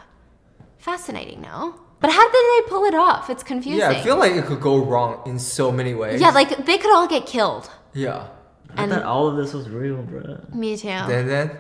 [0.79, 1.81] Fascinating, no?
[2.01, 2.33] But how did
[2.65, 3.29] they pull it off?
[3.29, 3.81] It's confusing.
[3.81, 6.21] yeah, I feel like it could go wrong in so many ways.
[6.21, 7.71] Yeah, like they could all get killed.
[7.93, 8.29] yeah.
[8.77, 10.41] I And- thought all of this was real, bro.
[10.55, 10.87] Me too.
[10.89, 11.51] Then then,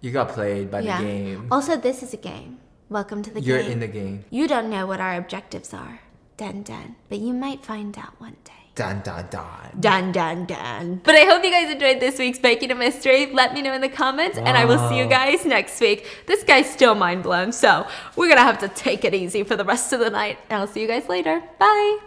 [0.00, 0.98] you got played by yeah.
[0.98, 1.48] the game.
[1.50, 2.60] Also, this is a game.
[2.88, 3.48] Welcome to the game.
[3.48, 4.24] You're in the game.
[4.30, 6.00] You don't know what our objectives are.
[6.38, 6.94] Dun dun.
[7.08, 8.52] But you might find out one day.
[8.76, 9.80] Dun dun dun.
[9.80, 11.00] Dun dun dun.
[11.02, 13.26] But I hope you guys enjoyed this week's Baking a Mystery.
[13.26, 16.06] Let me know in the comments, and I will see you guys next week.
[16.26, 19.64] This guy's still mind blown, so we're gonna have to take it easy for the
[19.64, 20.38] rest of the night.
[20.48, 21.42] And I'll see you guys later.
[21.58, 21.98] Bye.